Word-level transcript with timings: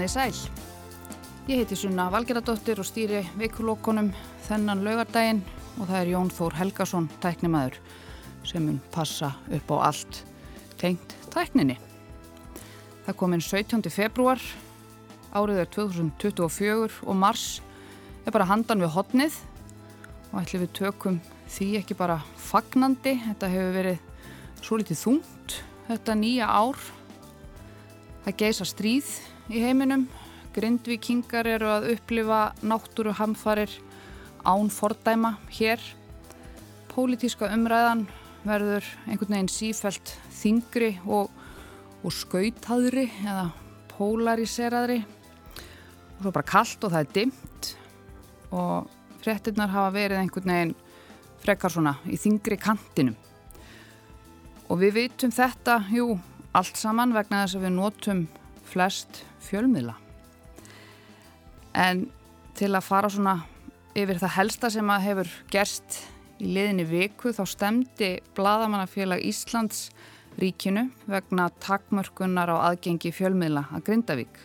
komið 0.00 0.08
í 0.08 0.12
sæl. 0.16 0.50
Ég 1.50 1.58
heiti 1.60 1.76
Sunna 1.76 2.06
Valgeradóttir 2.08 2.78
og 2.80 2.86
stýri 2.88 3.20
vikulókonum 3.36 4.06
þennan 4.46 4.80
laugardaginn 4.80 5.42
og 5.76 5.90
það 5.90 5.96
er 5.98 6.10
Jón 6.14 6.30
Þór 6.32 6.54
Helgason, 6.56 7.08
tæknimaður, 7.20 7.74
sem 8.48 8.64
mun 8.64 8.78
passa 8.94 9.34
upp 9.52 9.72
á 9.76 9.90
allt 9.90 10.22
tengt 10.80 11.12
tækninni. 11.34 11.76
Það 13.04 13.18
kom 13.20 13.36
inn 13.36 13.44
17. 13.44 13.90
februar, 13.92 14.40
árið 15.36 15.60
er 15.66 15.68
2024 15.74 17.02
og 17.04 17.18
mars 17.20 17.60
er 18.24 18.32
bara 18.32 18.48
handan 18.48 18.80
við 18.80 18.94
hotnið 18.94 19.36
og 20.30 20.38
ætlum 20.40 20.64
við 20.64 20.72
tökum 20.78 21.18
því 21.50 21.68
ekki 21.82 21.98
bara 21.98 22.22
fagnandi. 22.40 23.18
Þetta 23.26 23.52
hefur 23.52 23.76
verið 23.76 24.00
svo 24.62 24.80
litið 24.80 25.02
þungt, 25.02 25.58
þetta 25.90 26.16
nýja 26.22 26.48
ár. 26.48 26.80
Það 28.24 28.40
geisa 28.40 28.68
stríð 28.68 29.12
í 29.50 29.62
heiminum. 29.64 30.06
Grindvikingar 30.54 31.46
eru 31.46 31.68
að 31.70 31.90
upplifa 31.94 32.40
náttúru 32.66 33.12
hamfarir 33.18 33.72
án 34.46 34.70
fordæma 34.72 35.36
hér. 35.54 35.82
Pólitíska 36.90 37.50
umræðan 37.54 38.06
verður 38.46 38.86
einhvern 39.06 39.36
veginn 39.36 39.52
sífælt 39.52 40.14
þingri 40.40 40.94
og, 41.06 41.30
og 42.02 42.14
skautaðri 42.14 43.06
eða 43.22 43.50
polariseraðri. 43.94 45.00
Og 46.16 46.22
svo 46.24 46.34
bara 46.34 46.50
kallt 46.50 46.84
og 46.84 46.94
það 46.94 47.04
er 47.04 47.14
dimt 47.14 47.72
og 48.50 48.90
fréttinnar 49.22 49.70
hafa 49.70 49.94
verið 49.94 50.22
einhvern 50.22 50.54
veginn 50.54 50.76
frekar 51.40 51.72
svona 51.72 51.96
í 52.08 52.18
þingri 52.20 52.58
kantinum. 52.60 53.16
Og 54.70 54.78
við 54.78 54.96
vitum 55.00 55.32
þetta, 55.34 55.80
jú, 55.90 56.14
allt 56.54 56.78
saman 56.78 57.14
vegna 57.14 57.44
þess 57.44 57.58
að 57.58 57.64
við 57.66 57.76
notum 57.76 58.26
flest 58.70 59.24
fjölmiðla. 59.44 59.96
En 61.74 62.06
til 62.58 62.72
að 62.74 62.86
fara 62.86 63.10
svona 63.12 63.36
yfir 63.96 64.20
það 64.20 64.36
helsta 64.36 64.70
sem 64.72 64.90
að 64.92 65.06
hefur 65.08 65.34
gerst 65.52 66.00
í 66.40 66.50
liðinni 66.54 66.86
viku 66.88 67.32
þá 67.36 67.42
stemdi 67.48 68.10
Bladamannafélag 68.36 69.22
Íslands 69.26 69.88
ríkinu 70.40 70.86
vegna 71.10 71.48
takmörkunar 71.62 72.52
á 72.54 72.56
aðgengi 72.70 73.12
fjölmiðla 73.14 73.66
að 73.74 73.84
Grindavík 73.88 74.40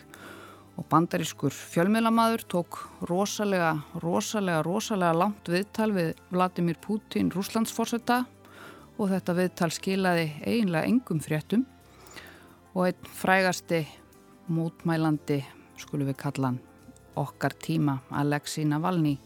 og 0.76 0.84
bandarískur 0.90 1.54
fjölmiðlamaður 1.56 2.42
tók 2.52 2.80
rosalega, 3.08 3.72
rosalega, 4.02 4.60
rosalega 4.66 5.16
langt 5.16 5.48
viðtal 5.48 5.88
við 5.96 6.10
Vladimir 6.28 6.76
Putin, 6.82 7.30
rúslandsforsetta 7.32 8.24
og 8.96 9.12
þetta 9.12 9.36
viðtal 9.38 9.70
skilaði 9.72 10.26
eiginlega 10.44 10.90
engum 10.90 11.22
fréttum 11.24 11.64
og 12.74 12.90
einn 12.90 13.14
frægasti 13.16 13.86
mótmælandi, 14.52 15.40
skulum 15.80 16.10
við 16.10 16.18
kalla 16.20 16.52
hann, 16.52 16.60
okkar 17.16 17.56
tíma, 17.62 17.98
Alexei 18.10 18.66
Navalny, 18.68 19.16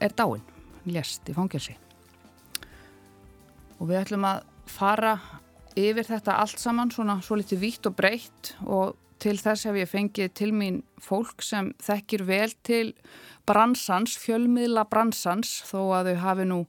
er 0.00 0.14
dáin, 0.16 0.42
lest 0.88 1.28
í 1.28 1.36
fangelsi. 1.36 1.76
Og 3.80 3.88
við 3.88 4.02
ætlum 4.02 4.26
að 4.28 4.42
fara 4.68 5.14
yfir 5.78 6.08
þetta 6.08 6.38
allt 6.40 6.60
saman, 6.60 6.90
svona 6.92 7.20
svo 7.24 7.38
litið 7.40 7.62
vítt 7.62 7.88
og 7.88 7.96
breytt 7.96 8.54
og 8.66 8.96
til 9.20 9.36
þess 9.36 9.68
hef 9.68 9.76
ég 9.76 9.90
fengið 9.90 10.32
til 10.36 10.50
mín 10.56 10.80
fólk 11.00 11.44
sem 11.44 11.72
þekkir 11.84 12.24
vel 12.28 12.52
til 12.64 12.94
bransans, 13.48 14.16
fjölmiðla 14.20 14.86
bransans, 14.88 15.60
þó 15.68 15.92
að 15.98 16.12
þau 16.12 16.22
hafi 16.24 16.46
nú 16.48 16.60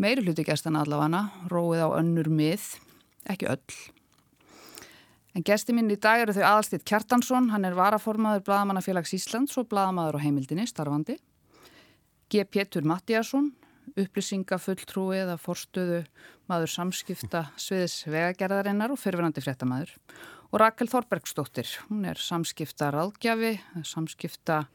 meiri 0.00 0.24
hluti 0.24 0.44
gæstan 0.46 0.78
allavega, 0.80 1.26
róið 1.52 1.84
á 1.84 1.88
önnur 2.00 2.30
mið, 2.32 2.64
ekki 3.28 3.50
öll. 3.52 3.91
En 5.32 5.44
gæsti 5.46 5.72
minn 5.72 5.88
í 5.88 5.96
dag 5.96 6.20
eru 6.20 6.34
þau 6.36 6.42
aðalstitt 6.44 6.84
Kjartansson, 6.88 7.48
hann 7.54 7.64
er 7.64 7.76
varaformaður 7.76 8.44
Bladamannafélags 8.48 9.14
Íslands 9.16 9.56
og 9.60 9.70
Bladamaður 9.70 10.20
á 10.20 10.24
heimildinni, 10.26 10.66
starfandi. 10.68 11.16
G. 12.28 12.44
Pétur 12.44 12.84
Mattíasson, 12.88 13.50
upplýsingafulltrúi 13.96 15.22
eða 15.22 15.38
forstöðu 15.40 16.02
maður 16.50 16.72
samskipta 16.74 17.46
sviðis 17.60 18.02
vegagerðarinnar 18.12 18.92
og 18.92 19.00
fyrirverandi 19.00 19.44
fréttamaður. 19.44 19.94
Og 20.52 20.60
Rakel 20.60 20.90
Þorbergsdóttir, 20.92 21.70
hún 21.88 22.04
er 22.08 22.20
samskipta 22.20 22.90
ráðgjafi, 22.92 23.54
samskipta 23.88 24.66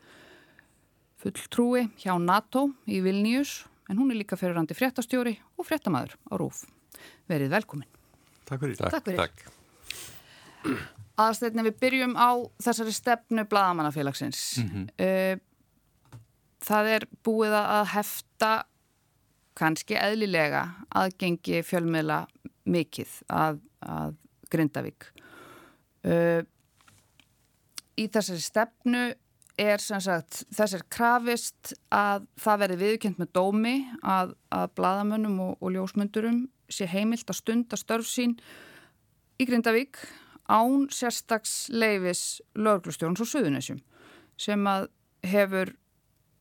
fulltrúi 1.22 1.86
hjá 2.02 2.16
NATO 2.22 2.72
í 2.90 3.04
Vilnius, 3.06 3.60
en 3.90 4.02
hún 4.02 4.10
er 4.10 4.22
líka 4.24 4.40
fyrirverandi 4.40 4.78
fréttastjóri 4.78 5.38
og 5.58 5.70
fréttamaður 5.70 6.18
á 6.30 6.34
Rúf. 6.42 6.66
Verið 7.30 7.54
velkomin. 7.54 7.90
Takk 8.48 8.66
fyrir. 8.66 8.82
Takk 8.82 9.06
fyrir. 9.06 9.22
Takk. 9.22 9.57
Aðstæðin 11.18 11.66
við 11.66 11.78
byrjum 11.82 12.14
á 12.14 12.30
þessari 12.62 12.94
stefnu 12.94 13.46
Bladamannafélagsins. 13.50 14.42
Mm 14.62 14.70
-hmm. 14.70 15.40
Það 16.68 16.90
er 16.96 17.08
búið 17.24 17.54
að 17.58 17.86
hefta 17.94 18.52
kannski 19.58 19.98
eðlilega 19.98 20.64
aðgengi 20.94 21.64
fjölmiðla 21.66 22.28
mikið 22.70 23.14
að, 23.34 23.60
að 23.82 24.16
Grindavík. 24.52 25.08
Í 27.98 28.06
þessari 28.14 28.44
stefnu 28.44 29.04
er 29.58 29.82
sem 29.82 30.02
sagt 30.04 30.44
þessar 30.54 30.84
krafist 30.94 31.74
að 31.94 32.28
það 32.38 32.62
verði 32.64 32.78
viðkjönd 32.84 33.22
með 33.22 33.32
dómi 33.34 33.76
að, 34.06 34.36
að 34.54 34.68
bladamönnum 34.78 35.40
og, 35.48 35.58
og 35.58 35.74
ljósmyndurum 35.74 36.44
sé 36.70 36.88
heimilt 36.90 37.30
að 37.32 37.40
stunda 37.40 37.80
störf 37.80 38.08
sín 38.10 38.36
í 39.42 39.48
Grindavík 39.50 39.98
án 40.48 40.88
sérstags 40.94 41.68
leifis 41.74 42.42
löglustjórns 42.56 43.24
og 43.24 43.30
suðunessjum 43.32 43.82
sem 44.40 44.70
að 44.70 44.88
hefur 45.28 45.74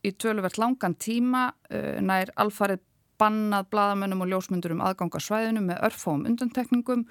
í 0.07 0.13
töluvert 0.15 0.59
langan 0.61 0.95
tíma 0.95 1.49
uh, 1.71 1.97
nær 2.05 2.31
alfarið 2.37 2.85
bannað 3.17 3.71
bladamönnum 3.73 4.27
og 4.27 4.31
ljósmyndurum 4.31 4.83
aðganga 4.85 5.21
svæðinu 5.23 5.63
með 5.65 5.83
örfóm 5.89 6.27
undantekningum 6.29 7.07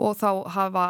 og 0.00 0.16
þá 0.16 0.30
hafa 0.56 0.86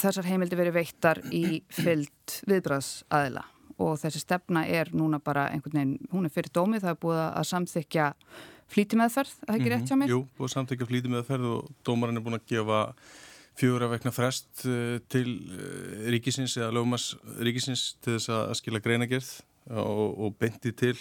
þessar 0.00 0.28
heimildi 0.28 0.58
verið 0.58 0.78
veittar 0.80 1.20
í 1.32 1.60
fyllt 1.72 2.40
viðbræðsaðila 2.48 3.44
og 3.80 3.96
þessi 4.00 4.22
stefna 4.22 4.66
er 4.68 4.90
núna 4.96 5.20
bara 5.24 5.46
einhvern 5.54 5.78
veginn, 5.78 6.08
hún 6.12 6.28
er 6.28 6.32
fyrir 6.34 6.52
dómi, 6.52 6.80
það 6.82 6.92
er 6.92 7.00
búið 7.00 7.20
að 7.24 7.46
samþykja 7.50 8.08
flítimeðferð, 8.70 9.32
það 9.40 9.54
er 9.54 9.60
ekki 9.60 9.72
rétt 9.72 9.90
hjá 9.90 9.96
mér? 9.98 10.12
Jú, 10.12 10.20
búið 10.36 10.48
að 10.48 10.54
samþykja 10.54 10.88
flítimeðferð 10.90 11.48
og 11.54 11.70
dómarinn 11.86 12.20
er 12.20 12.26
búin 12.26 12.36
að 12.36 12.46
gefa 12.50 12.80
fjóra 13.58 13.90
vegna 13.90 14.12
frest 14.14 14.64
til 15.12 15.30
ríkisins 16.12 16.56
eða 16.58 16.72
lögumas 16.76 17.14
ríkisins 17.40 17.94
til 18.00 18.16
þess 18.16 18.32
að 18.34 18.54
skila 18.60 18.82
greinagerð 18.84 19.30
og, 19.70 20.06
og 20.26 20.36
bendi 20.40 20.72
til 20.72 20.96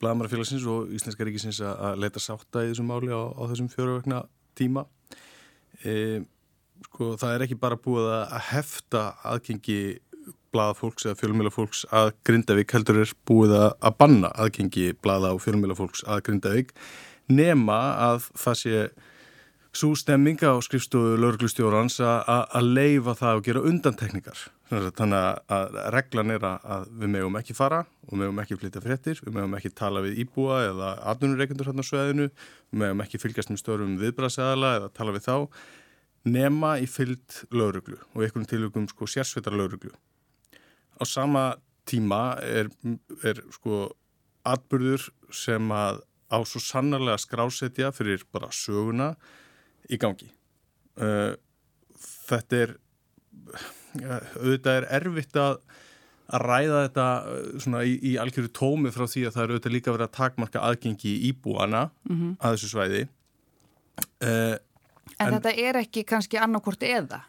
Blaðamarafélagsins 0.00 0.66
og 0.68 0.90
Íslenska 0.92 1.24
ríkisins 1.24 1.62
að 1.64 2.02
leita 2.02 2.20
sátta 2.20 2.66
í 2.66 2.72
þessum 2.72 2.90
máli 2.90 3.08
á, 3.08 3.32
á 3.32 3.42
þessum 3.48 3.70
fjóra 3.72 3.94
vegna 3.96 4.18
tíma. 4.58 4.84
E, 5.80 6.20
sko, 6.84 7.14
það 7.16 7.32
er 7.32 7.44
ekki 7.46 7.56
bara 7.62 7.78
búið 7.80 8.10
að 8.12 8.36
hefta 8.50 9.06
aðgengi 9.24 9.80
blaða 10.52 10.76
fólks 10.76 11.06
eða 11.06 11.18
fjölmjöla 11.20 11.52
fólks 11.52 11.82
að 11.94 12.12
Grindavík 12.26 12.76
heldur 12.76 13.02
er 13.02 13.12
búið 13.28 13.56
að 13.58 13.96
banna 13.98 14.30
aðgengi 14.36 14.90
blaða 15.04 15.34
og 15.36 15.42
fjölmjöla 15.44 15.76
fólks 15.78 16.04
að 16.04 16.22
Grindavík 16.28 16.72
nema 17.32 17.78
að 18.10 18.30
það 18.38 18.60
sé 18.62 18.82
svo 19.76 19.92
stemminga 19.98 20.52
á 20.52 20.56
skrifstofu 20.64 21.16
lauruglustjórans 21.20 21.98
að 22.00 22.68
leifa 22.72 23.14
það 23.18 23.38
og 23.38 23.44
gera 23.46 23.62
undantekningar. 23.68 24.44
Þannig 24.70 25.42
að 25.52 25.76
reglan 25.94 26.32
er 26.34 26.46
að 26.48 26.88
við 27.02 27.12
megum 27.12 27.38
ekki 27.38 27.54
fara 27.56 27.82
og 28.06 28.14
við 28.14 28.22
megum 28.22 28.40
ekki 28.42 28.58
flytja 28.60 28.82
fréttir, 28.82 29.20
við 29.22 29.36
megum 29.36 29.56
ekki 29.58 29.72
tala 29.76 30.02
við 30.04 30.22
íbúa 30.24 30.62
eða 30.70 30.92
atvinnureikundur 31.12 31.70
hérna 31.70 31.84
á 31.84 31.90
sveðinu, 31.90 32.28
við 32.72 32.82
megum 32.82 33.04
ekki 33.04 33.20
fylgjast 33.22 33.52
með 33.52 33.62
störum 33.62 33.94
viðbraseðala 34.00 34.72
eða 34.80 34.90
tala 34.96 35.14
við 35.14 35.28
þá, 35.28 35.36
nema 36.26 36.74
í 36.82 36.90
fyllt 36.90 37.44
lauruglu 37.54 38.00
og 38.14 38.26
einhvern 38.26 38.50
tilugum 38.50 38.90
sko 38.90 39.06
sérsveitar 39.10 39.54
lauruglu. 39.54 39.94
Á 40.98 41.04
sama 41.06 41.46
tíma 41.86 42.40
er, 42.42 42.72
er 43.22 43.44
sko 43.54 43.86
atbyrður 44.46 45.10
sem 45.34 45.70
að 45.74 46.02
á 46.26 46.42
svo 46.42 46.58
sannarlega 46.62 47.20
skrásetja 47.22 47.92
fyrir 47.94 48.24
bara 48.34 48.50
söguna 48.50 49.12
í 49.90 49.98
gangi. 50.00 50.28
Uh, 50.96 51.34
þetta 52.28 52.62
er, 52.64 52.74
auðvitað 54.00 54.78
er 54.78 54.88
erfitt 54.98 55.38
að, 55.40 55.58
að 56.26 56.46
ræða 56.50 56.80
þetta 56.86 57.06
svona 57.64 57.84
í, 57.86 57.94
í 58.00 58.16
algjörðu 58.20 58.52
tómi 58.56 58.92
frá 58.94 59.06
því 59.06 59.26
að 59.28 59.36
það 59.36 59.44
er 59.44 59.54
auðvitað 59.54 59.76
líka 59.76 59.94
verið 59.94 60.08
að 60.08 60.16
takmarka 60.18 60.64
aðgengi 60.68 61.12
í 61.12 61.30
íbúana 61.30 61.86
mm 62.08 62.16
-hmm. 62.16 62.34
að 62.40 62.56
þessu 62.56 62.72
svæði. 62.72 63.06
Uh, 64.20 64.56
en, 65.16 65.28
en 65.28 65.38
þetta 65.38 65.56
er 65.68 65.80
ekki 65.84 66.04
kannski 66.08 66.40
annarkort 66.40 66.82
eða? 66.82 67.22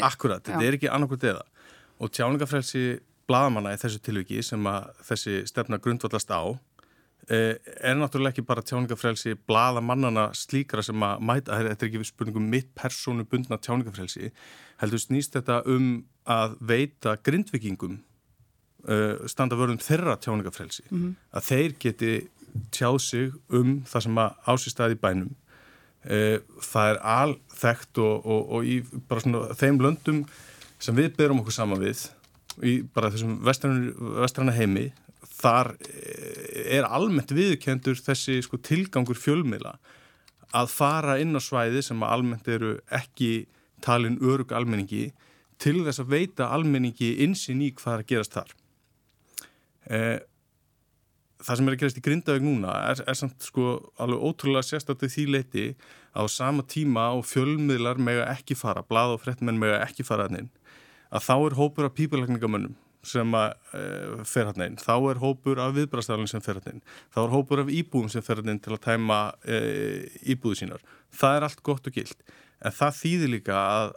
Akkurat, 0.00 0.44
þetta 0.44 0.64
er 0.64 0.78
ekki 0.78 0.90
annarkort 0.92 1.24
eða. 1.26 1.44
Og 1.98 2.12
tjáningafrelsi 2.14 3.00
bladamanna 3.28 3.74
í 3.74 3.80
þessu 3.80 4.00
tilviki 4.00 4.42
sem 4.44 4.64
að 4.70 4.92
þessi 5.04 5.42
stefna 5.50 5.80
grundvallast 5.82 6.30
á 6.32 6.56
er 7.28 7.96
náttúrulega 7.98 8.32
ekki 8.32 8.46
bara 8.48 8.64
tjáningafrelsi 8.64 9.34
blaða 9.48 9.82
mannana 9.84 10.28
slíkra 10.36 10.82
sem 10.84 11.02
að 11.04 11.24
mæta, 11.28 11.58
þetta 11.60 11.84
er 11.84 11.90
ekki 11.90 12.08
spurningum 12.08 12.46
mitt 12.48 12.70
persónu 12.78 13.26
bundna 13.28 13.58
tjáningafrelsi, 13.60 14.30
heldur 14.80 15.02
snýst 15.02 15.36
þetta 15.36 15.60
um 15.68 15.90
að 16.28 16.56
veita 16.70 17.16
grindvikingum 17.24 17.98
uh, 18.88 19.26
standa 19.28 19.58
vörðum 19.58 19.80
þeirra 19.82 20.16
tjáningafrelsi, 20.24 20.86
mm 20.88 20.98
-hmm. 20.98 21.14
að 21.36 21.48
þeir 21.50 21.76
geti 21.84 22.12
tjáð 22.72 22.98
sig 23.04 23.32
um 23.48 23.82
það 23.86 24.02
sem 24.06 24.18
að 24.18 24.34
ásýstaði 24.46 25.00
bænum. 25.00 25.34
Uh, 26.08 26.38
það 26.62 26.90
er 26.92 27.00
alþægt 27.02 27.98
og, 27.98 28.26
og, 28.26 28.52
og 28.52 28.64
í 28.64 28.82
bara 29.08 29.20
svona 29.20 29.54
þeim 29.58 29.80
löndum 29.82 30.22
sem 30.78 30.96
við 30.96 31.16
berum 31.16 31.40
okkur 31.42 31.52
saman 31.52 31.82
við, 31.82 32.06
í 32.62 32.82
bara 32.94 33.10
þessum 33.10 33.42
vestranna 33.44 34.54
heimi, 34.54 34.92
þar 35.38 35.74
er 36.68 36.88
almennt 36.88 37.32
viðkendur 37.34 37.98
þessi 38.02 38.40
sko, 38.44 38.58
tilgangur 38.58 39.18
fjölmila 39.18 39.76
að 40.56 40.72
fara 40.72 41.18
inn 41.20 41.36
á 41.36 41.40
svæði 41.42 41.82
sem 41.84 42.02
að 42.02 42.14
almennt 42.16 42.48
eru 42.48 42.78
ekki 42.94 43.46
talin 43.84 44.18
örug 44.24 44.54
almenningi 44.56 45.10
til 45.62 45.82
þess 45.84 46.02
að 46.02 46.14
veita 46.14 46.48
almenningi 46.54 47.18
insinn 47.24 47.62
í 47.62 47.72
hvað 47.76 47.94
er 47.94 48.04
að 48.04 48.10
gerast 48.12 48.34
þar. 48.34 48.50
Eh, 49.88 50.18
það 51.42 51.58
sem 51.58 51.68
er 51.68 51.76
að 51.76 51.82
gerast 51.82 52.00
í 52.00 52.04
Grindavík 52.04 52.44
núna 52.44 52.74
er, 52.90 53.02
er 53.06 53.18
samt 53.18 53.46
sko 53.46 53.76
alveg 54.00 54.24
ótrúlega 54.24 54.66
sérstaklega 54.66 55.14
því 55.14 55.26
leiti 55.34 55.66
að 56.14 56.26
á 56.26 56.34
sama 56.34 56.64
tíma 56.66 57.10
og 57.14 57.26
fjölmiðlar 57.28 58.00
mega 58.02 58.26
ekki 58.32 58.56
fara, 58.58 58.82
blad 58.82 59.14
og 59.14 59.22
frettmenn 59.22 59.60
mega 59.60 59.82
ekki 59.84 60.06
fara 60.06 60.28
að 60.28 61.24
þá 61.24 61.34
er 61.36 61.56
hópur 61.56 61.86
af 61.88 61.94
pípalagningamönnum 61.96 62.74
sem 63.06 63.34
að 63.38 63.76
e, 63.78 63.82
fer 64.28 64.48
hann 64.48 64.64
einn, 64.64 64.78
þá 64.80 64.94
er 65.10 65.20
hópur 65.22 65.60
af 65.62 65.74
viðbrastælun 65.76 66.30
sem 66.30 66.42
fer 66.44 66.58
hann 66.58 66.72
einn, 66.72 66.84
þá 67.14 67.20
er 67.22 67.34
hópur 67.34 67.62
af 67.62 67.72
íbúum 67.72 68.08
sem 68.12 68.24
fer 68.24 68.40
hann 68.40 68.52
einn 68.52 68.60
til 68.62 68.74
að 68.74 68.82
tæma 68.88 69.18
e, 69.46 69.58
íbúðu 70.34 70.62
sínar. 70.62 70.84
Það 71.14 71.36
er 71.36 71.46
allt 71.48 71.62
gott 71.66 71.86
og 71.88 71.94
gilt, 71.94 72.24
en 72.58 72.74
það 72.74 72.96
þýðir 73.02 73.32
líka 73.36 73.58
að, 73.58 73.92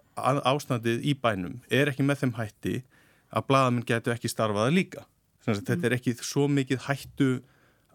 ástandið 0.53 1.07
í 1.07 1.15
bænum 1.17 1.59
er 1.73 1.91
ekki 1.91 2.05
með 2.05 2.23
þeim 2.23 2.35
hætti 2.37 2.75
að 3.31 3.47
bladamenn 3.49 3.87
getur 3.87 4.15
ekki 4.15 4.31
starfaða 4.31 4.75
líka. 4.75 5.07
Að, 5.47 5.63
þetta 5.65 5.89
er 5.89 5.97
ekki 5.97 6.15
svo 6.21 6.45
mikið 6.51 6.85
hættu 6.85 7.31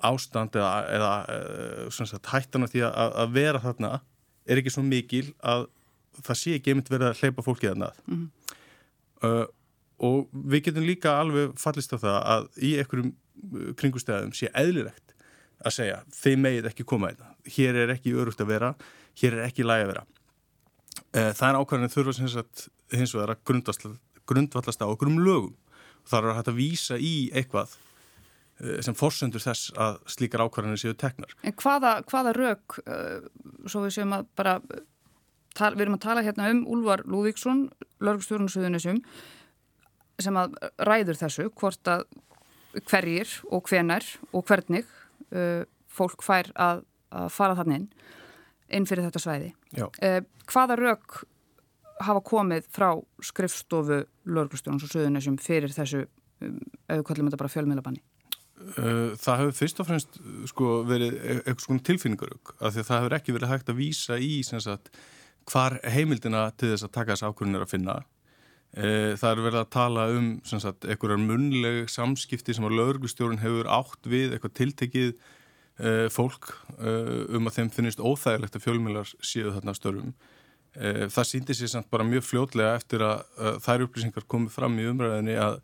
ástand 0.05 0.56
eða, 0.59 0.75
eða 0.93 1.12
e, 1.31 2.19
hættan 2.32 2.67
af 2.67 2.75
því 2.75 2.82
að, 2.88 3.14
að 3.23 3.37
vera 3.37 3.62
þarna 3.62 3.93
er 4.47 4.61
ekki 4.61 4.75
svo 4.75 4.85
mikil 4.87 5.29
að 5.43 5.69
það 6.25 6.41
sé 6.41 6.56
ekki 6.56 6.73
einmitt 6.73 6.91
verið 6.91 7.11
að 7.11 7.23
hleypa 7.23 7.44
fólkið 7.44 7.73
að 7.73 7.81
nað. 7.82 8.02
Mm 8.06 8.19
-hmm. 8.19 8.59
uh, 9.29 9.47
og 10.05 10.27
við 10.33 10.69
getum 10.69 10.87
líka 10.87 11.17
alveg 11.21 11.55
fallist 11.61 11.95
á 11.95 11.99
það 12.01 12.19
að 12.35 12.49
í 12.61 12.75
einhverjum 12.81 13.13
uh, 13.13 13.73
kringustæðum 13.81 14.35
sé 14.37 14.51
eðlilegt 14.53 15.15
að 15.65 15.79
segja 15.79 16.03
þeim 16.13 16.43
megið 16.45 16.71
ekki 16.71 16.85
koma 16.89 17.15
þetta 17.15 17.37
hér 17.55 17.79
er 17.85 17.95
ekki 17.95 18.15
örugt 18.17 18.43
að 18.43 18.53
vera, 18.53 18.73
hér 19.21 19.39
er 19.39 19.47
ekki 19.47 19.67
læg 19.67 19.85
að 19.85 19.93
vera. 19.93 20.05
Eh, 21.13 21.33
það 21.37 21.49
er 21.49 21.59
ákvæðin 21.61 21.93
þurfa 21.93 22.15
hins 22.97 23.15
vegar 23.15 23.35
að 23.35 23.43
grundvallast 24.27 24.83
á 24.83 24.87
okkur 24.87 25.11
um 25.13 25.21
lögum. 25.23 25.55
Og 26.05 26.11
það 26.11 26.29
er 26.31 26.39
hægt 26.39 26.51
að 26.53 26.59
vísa 26.61 26.99
í 26.99 27.15
eitthvað 27.35 27.77
eh, 28.61 28.83
sem 28.85 28.97
forsendur 28.99 29.43
þess 29.43 29.73
að 29.79 30.01
slíkar 30.17 30.45
ákvæðinir 30.47 30.83
séu 30.83 30.99
teknar. 30.99 31.33
En 31.47 31.57
hvaða, 31.63 31.99
hvaða 32.11 32.35
rauk, 32.37 32.79
uh, 32.87 33.25
svo 33.69 33.87
við 33.87 33.99
séum 33.99 34.15
að 34.17 34.29
bara, 34.39 34.59
tal, 35.57 35.75
við 35.75 35.87
erum 35.87 35.99
að 35.99 36.07
tala 36.09 36.27
hérna 36.27 36.51
um 36.53 36.65
Úlvar 36.77 37.05
Lúvíksson, 37.07 37.67
Lörgstjórnusöðunisum 38.05 39.03
sem 40.23 40.39
að 40.41 40.57
ræður 40.89 41.21
þessu 41.21 41.49
hvort 41.57 41.91
að 41.93 42.07
hverjir 42.87 43.31
og 43.53 43.69
hvenar 43.71 44.05
og 44.33 44.45
hvernig 44.49 44.85
uh, 45.33 45.65
fólk 45.89 46.25
fær 46.25 46.51
að, 46.61 46.83
að 47.15 47.31
fara 47.33 47.57
þannig 47.59 47.81
inn, 47.81 47.87
inn 48.79 48.89
fyrir 48.89 49.07
þetta 49.09 49.23
svæði. 49.23 49.53
Uh, 49.77 50.21
hvaða 50.51 50.79
rauk 50.81 51.23
hafa 52.05 52.23
komið 52.27 52.67
frá 52.75 52.91
skrifstofu 53.25 54.03
Lörgustjónans 54.29 54.85
og 54.85 54.93
Suðunessum 54.93 55.39
fyrir 55.41 55.73
þessu, 55.73 56.05
um, 56.45 56.61
kallum 57.07 57.31
þetta 57.31 57.41
bara 57.41 57.53
fjölmiðlabanni? 57.53 58.03
Uh, 58.57 59.12
það 59.21 59.43
hefur 59.43 59.57
fyrst 59.57 59.81
og 59.81 59.89
fremst 59.89 60.19
sko, 60.49 60.81
verið 60.89 61.17
e-, 61.17 61.39
eitthvað 61.43 61.65
svona 61.67 61.87
tilfinningarug 61.87 62.53
af 62.57 62.73
því 62.73 62.83
að 62.83 62.89
það 62.89 63.01
hefur 63.03 63.17
ekki 63.19 63.37
verið 63.37 63.53
hægt 63.53 63.73
að 63.73 63.81
vísa 63.81 64.17
í 64.21 64.31
sagt, 64.45 64.93
hvar 65.47 65.77
heimildina 65.85 66.47
til 66.57 66.73
þess 66.73 66.87
að 66.89 66.95
taka 66.97 67.15
þess 67.15 67.27
ákvörðunir 67.29 67.67
að 67.67 67.73
finna 67.75 67.99
það 68.76 69.31
er 69.31 69.40
verið 69.40 69.58
að 69.62 69.70
tala 69.73 70.02
um 70.12 70.26
sagt, 70.44 70.84
einhverjar 70.84 71.20
munleg 71.23 71.87
samskipti 71.88 72.52
sem 72.52 72.67
að 72.69 72.75
lauruglustjórun 72.76 73.40
hefur 73.40 73.70
átt 73.73 74.08
við 74.12 74.34
eitthvað 74.37 74.56
tiltekið 74.58 75.14
uh, 75.81 76.06
fólk 76.12 76.50
uh, 76.78 77.25
um 77.37 77.49
að 77.49 77.61
þeim 77.61 77.70
finnist 77.75 78.02
óþægilegt 78.02 78.58
að 78.58 78.67
fjölmjölar 78.67 79.12
séu 79.25 79.52
þarna 79.55 79.76
störfum. 79.76 80.12
Uh, 80.76 81.06
það 81.12 81.31
síndi 81.31 81.56
sér 81.56 81.73
samt 81.73 81.90
bara 81.93 82.06
mjög 82.06 82.26
fljótlega 82.28 82.76
eftir 82.76 83.05
að 83.06 83.25
þær 83.64 83.87
upplýsingar 83.87 84.28
komið 84.28 84.55
fram 84.58 84.76
í 84.81 84.87
umræðinni 84.90 85.38
að, 85.40 85.58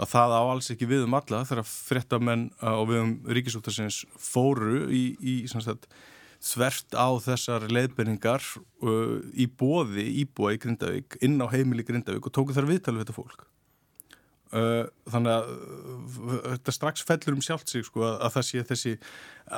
að 0.00 0.12
það 0.14 0.36
á 0.36 0.42
alls 0.42 0.72
ekki 0.74 0.88
við 0.90 1.06
um 1.06 1.18
alla 1.20 1.44
þegar 1.48 1.68
frettamenn 1.68 2.48
og 2.72 2.88
við 2.90 3.02
um 3.02 3.14
ríkisúttarsins 3.36 4.04
fóru 4.16 4.86
í, 4.88 5.04
í 5.20 5.36
sagt, 5.52 5.88
þvert 6.44 6.96
á 6.96 7.08
þessar 7.24 7.66
leiðbenningar 7.72 8.44
uh, 8.84 9.18
í 9.32 9.48
bóði 9.48 10.06
íbúa 10.24 10.54
í 10.54 10.60
Grindavík 10.62 11.18
inn 11.24 11.40
á 11.40 11.48
heimili 11.52 11.86
Grindavík 11.86 12.28
og 12.28 12.34
tóku 12.34 12.56
þar 12.56 12.70
viðtal 12.70 12.96
við 12.96 13.06
þetta 13.06 13.16
fólk. 13.16 13.46
Uh, 14.54 14.84
þannig 15.10 15.32
að 15.34 15.48
uh, 15.50 16.34
þetta 16.52 16.74
strax 16.76 17.02
fellur 17.08 17.34
um 17.34 17.42
sjálft 17.42 17.72
sig 17.72 17.86
sko, 17.88 18.04
að, 18.06 18.20
að 18.22 18.34
það 18.36 18.46
sé 18.50 18.64
þessi 18.68 18.92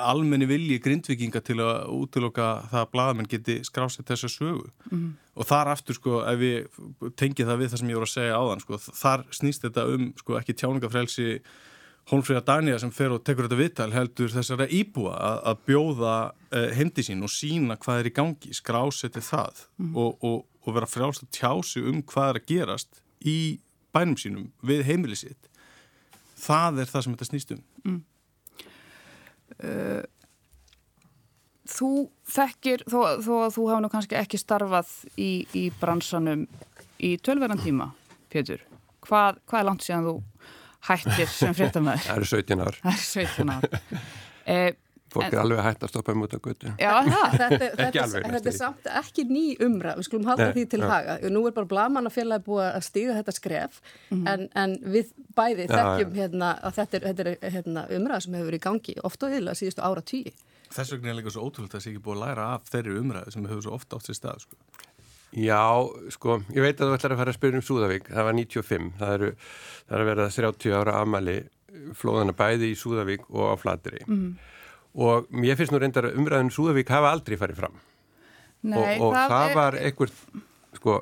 almenni 0.07 0.47
vilji 0.49 0.79
grindvikinga 0.81 1.43
til 1.45 1.59
að 1.61 1.91
útiloka 1.93 2.47
það 2.71 2.81
að 2.81 2.91
bladamenn 2.95 3.29
geti 3.29 3.59
skrásið 3.67 4.07
þessa 4.09 4.31
sögu. 4.31 4.71
Mm 4.89 5.11
og 5.37 5.45
þar 5.45 5.71
aftur 5.75 5.97
sko 5.97 6.21
ef 6.25 6.39
við 6.41 7.13
tengið 7.19 7.49
það 7.49 7.61
við 7.61 7.71
það 7.71 7.81
sem 7.81 7.91
ég 7.91 7.99
voru 7.99 8.07
að 8.07 8.13
segja 8.15 8.37
áðan 8.41 8.63
sko, 8.63 8.79
þar 8.97 9.25
snýst 9.37 9.65
þetta 9.67 9.85
um 9.93 10.07
sko 10.17 10.37
ekki 10.39 10.55
tjáningafrelsi 10.57 11.27
Hólmfríða 12.07 12.43
Daniða 12.47 12.79
sem 12.79 12.91
fer 12.95 13.11
og 13.11 13.23
tekur 13.27 13.47
þetta 13.47 13.59
vittal 13.59 13.89
heldur 13.91 14.31
þessara 14.31 14.69
íbúa 14.71 15.15
að, 15.17 15.39
að 15.51 15.63
bjóða 15.67 16.13
uh, 16.31 16.67
heimdi 16.77 17.03
sín 17.03 17.25
og 17.27 17.31
sína 17.33 17.75
hvað 17.83 18.01
er 18.01 18.07
í 18.07 18.13
gangi, 18.15 18.51
skráseti 18.55 19.23
það 19.23 19.65
mm. 19.75 19.89
og, 19.91 20.23
og, 20.23 20.37
og 20.63 20.77
vera 20.77 20.87
frjálst 20.87 21.25
að 21.25 21.33
tjási 21.35 21.83
um 21.83 21.99
hvað 22.07 22.29
er 22.29 22.39
að 22.39 22.47
gerast 22.53 23.01
í 23.27 23.39
bænum 23.95 24.15
sínum 24.19 24.45
við 24.63 24.85
heimili 24.87 25.17
sitt. 25.19 25.49
Það 26.39 26.83
er 26.83 26.93
það 26.93 27.03
sem 27.03 27.17
þetta 27.17 27.29
snýst 27.31 27.53
um. 27.57 27.65
Mm. 27.83 27.99
Uh, 29.57 30.05
þú 31.67 31.91
þekkir, 32.31 32.87
þó, 32.87 32.99
þó 33.25 33.33
að 33.41 33.53
þú 33.57 33.67
hafa 33.73 33.83
nú 33.83 33.91
kannski 33.91 34.19
ekki 34.19 34.39
starfað 34.39 34.95
í, 35.19 35.31
í 35.51 35.67
bransanum 35.81 36.47
í 37.03 37.15
tölverðan 37.19 37.61
tíma, 37.61 37.91
Pétur, 38.31 38.63
hvað, 39.03 39.41
hvað 39.47 39.59
er 39.59 39.67
langt 39.67 39.85
síðan 39.85 40.07
þú 40.07 40.15
hættir 40.87 41.31
sem 41.31 41.55
fréttamaður? 41.57 42.07
Það 42.07 42.17
eru 42.17 42.29
17 42.33 42.65
ár. 42.65 42.81
Það 42.83 42.91
eru 42.93 43.07
17 43.13 43.55
ár. 43.57 43.69
Eh, 44.47 44.69
Fólk 45.11 45.31
er 45.31 45.39
alveg 45.39 45.59
hægt 45.63 45.83
að 45.85 45.91
stoppa 45.91 46.13
um 46.15 46.23
út 46.25 46.33
á 46.35 46.39
götu. 46.43 46.71
Já, 46.79 46.91
það, 47.07 47.35
þetta, 47.39 47.67
þetta, 47.79 48.05
þetta 48.33 48.49
er 48.51 48.55
samt 48.57 48.89
ekki 48.99 49.23
ný 49.29 49.43
umra, 49.63 49.95
við 49.97 50.07
skulum 50.09 50.27
halda 50.27 50.49
Nei, 50.49 50.55
því 50.57 50.65
til 50.73 50.79
já. 50.83 50.87
haga. 50.91 51.15
Nú 51.31 51.43
er 51.47 51.55
bara 51.55 51.69
blamannafélagi 51.71 52.45
búið 52.47 52.65
að 52.67 52.85
stíga 52.87 53.15
þetta 53.17 53.35
skref, 53.35 53.79
mm 54.09 54.17
-hmm. 54.17 54.27
en, 54.33 54.49
en 54.63 54.75
við 54.95 55.13
bæði 55.37 55.67
já, 55.67 55.73
þekkjum 55.75 56.11
já. 56.11 56.21
Hérna, 56.21 56.51
að 56.59 56.79
þetta 56.81 56.99
er, 56.99 57.07
þetta 57.07 57.29
er 57.29 57.55
hérna, 57.55 57.85
umra 57.99 58.19
sem 58.19 58.35
hefur 58.35 58.51
verið 58.51 58.61
í 58.61 58.65
gangi 58.67 58.97
ofta 59.03 59.27
og 59.27 59.37
yfirlega 59.37 59.61
síðustu 59.61 59.85
ára 59.87 60.03
tíu. 60.11 60.35
Þess 60.67 60.91
vegna 60.91 61.09
er 61.09 61.19
líka 61.21 61.31
svo 61.31 61.47
ótrúlega 61.47 61.71
að 61.71 61.77
það 61.77 61.83
sé 61.83 61.89
ekki 61.93 62.03
búið 62.03 62.17
að 62.17 62.23
læra 62.25 62.49
af 62.53 62.67
þeirri 62.67 62.99
umræðu 62.99 63.31
sem 63.31 63.47
hefur 63.47 63.63
svo 63.63 63.77
ofta 63.79 63.95
átt 63.95 64.07
sér 64.07 64.19
stað, 64.19 64.43
sko. 64.43 64.55
Já, 65.35 65.83
sko, 66.13 66.39
ég 66.55 66.63
veit 66.63 66.79
að 66.79 66.87
þú 66.87 66.95
ætlar 66.95 67.13
að 67.13 67.19
fara 67.19 67.33
að 67.33 67.37
spyrja 67.37 67.59
um 67.59 67.65
Súðavík, 67.67 68.05
það 68.07 68.27
var 68.27 68.35
95, 68.37 68.85
það 68.99 69.15
eru, 69.17 69.31
það 69.83 69.97
er 69.97 70.03
að 70.03 70.09
vera 70.11 70.27
30 70.37 70.75
ára 70.77 70.93
amali 71.01 71.37
flóðana 71.97 72.35
bæði 72.37 72.71
í 72.71 72.77
Súðavík 72.79 73.27
og 73.33 73.51
á 73.51 73.55
Flateri 73.59 74.01
mm. 74.07 74.29
og 75.03 75.27
ég 75.43 75.59
finnst 75.59 75.73
nú 75.75 75.81
reyndar 75.83 76.07
að 76.09 76.19
umræðin 76.21 76.47
um 76.47 76.53
Súðavík 76.55 76.93
hafa 76.93 77.11
aldrei 77.11 77.35
farið 77.39 77.59
fram. 77.59 77.75
Nei, 78.67 78.79
og, 78.79 79.09
og 79.09 79.17
það, 79.17 79.33
það 79.33 79.49
er... 79.49 79.57
var 79.59 79.79
einhvert, 79.81 80.23
sko, 80.79 80.95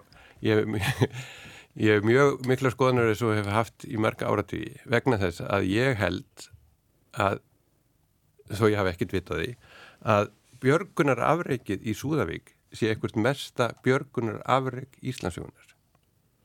ég, 0.45 0.73
ég 1.85 1.99
hef 1.99 2.09
mjög 2.09 2.49
mikla 2.49 2.73
skoðanur 2.73 3.11
þess 3.11 3.27
að 3.27 3.37
hef 3.39 3.53
haft 3.53 3.87
í 3.87 4.01
marga 4.01 4.31
áratví 4.31 4.63
vegna 4.89 5.21
þess 5.21 5.45
að 5.45 5.69
ég 5.69 6.01
held 6.01 6.49
að, 7.13 7.39
þó 8.51 8.65
ég 8.71 8.81
hafi 8.81 8.95
ekkit 8.95 9.15
vitað 9.19 9.43
því, 9.43 9.55
að 10.17 10.33
björgunar 10.65 11.23
afreikið 11.29 11.85
í 11.85 11.95
Súðavík 11.95 12.54
sé 12.77 12.91
einhvert 12.91 13.17
mesta 13.19 13.71
björgunar 13.85 14.41
afreg 14.45 14.99
Íslandsjónar. 15.01 15.73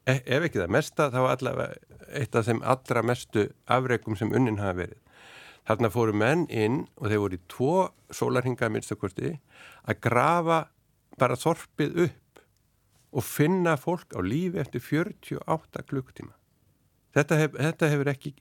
E 0.09 0.21
ef 0.25 0.47
ekki 0.47 0.63
það 0.63 0.75
mesta 0.77 1.11
þá 1.13 1.21
allavega 1.29 2.01
eitt 2.19 2.35
af 2.35 2.49
þeim 2.49 2.63
allra 2.67 3.03
mestu 3.07 3.47
afregum 3.71 4.17
sem 4.19 4.33
unnin 4.35 4.61
hafa 4.63 4.81
verið. 4.85 4.99
Þarna 5.69 5.91
fóru 5.93 6.17
menn 6.17 6.47
inn 6.49 6.85
og 6.97 7.11
þeir 7.11 7.23
voru 7.23 7.39
í 7.39 7.45
tvo 7.53 7.75
sólarhinga 8.17 8.71
minnstakosti 8.73 9.37
að 9.85 10.01
grafa 10.03 10.61
bara 11.21 11.39
þorpið 11.39 12.03
upp 12.07 12.43
og 13.11 13.27
finna 13.27 13.77
fólk 13.79 14.15
á 14.17 14.21
lífi 14.23 14.61
eftir 14.63 14.83
48 14.83 15.85
klukktíma. 15.91 16.35
Þetta, 17.15 17.39
hef, 17.43 17.57
þetta 17.59 17.91
hefur 17.91 18.13
ekki 18.13 18.35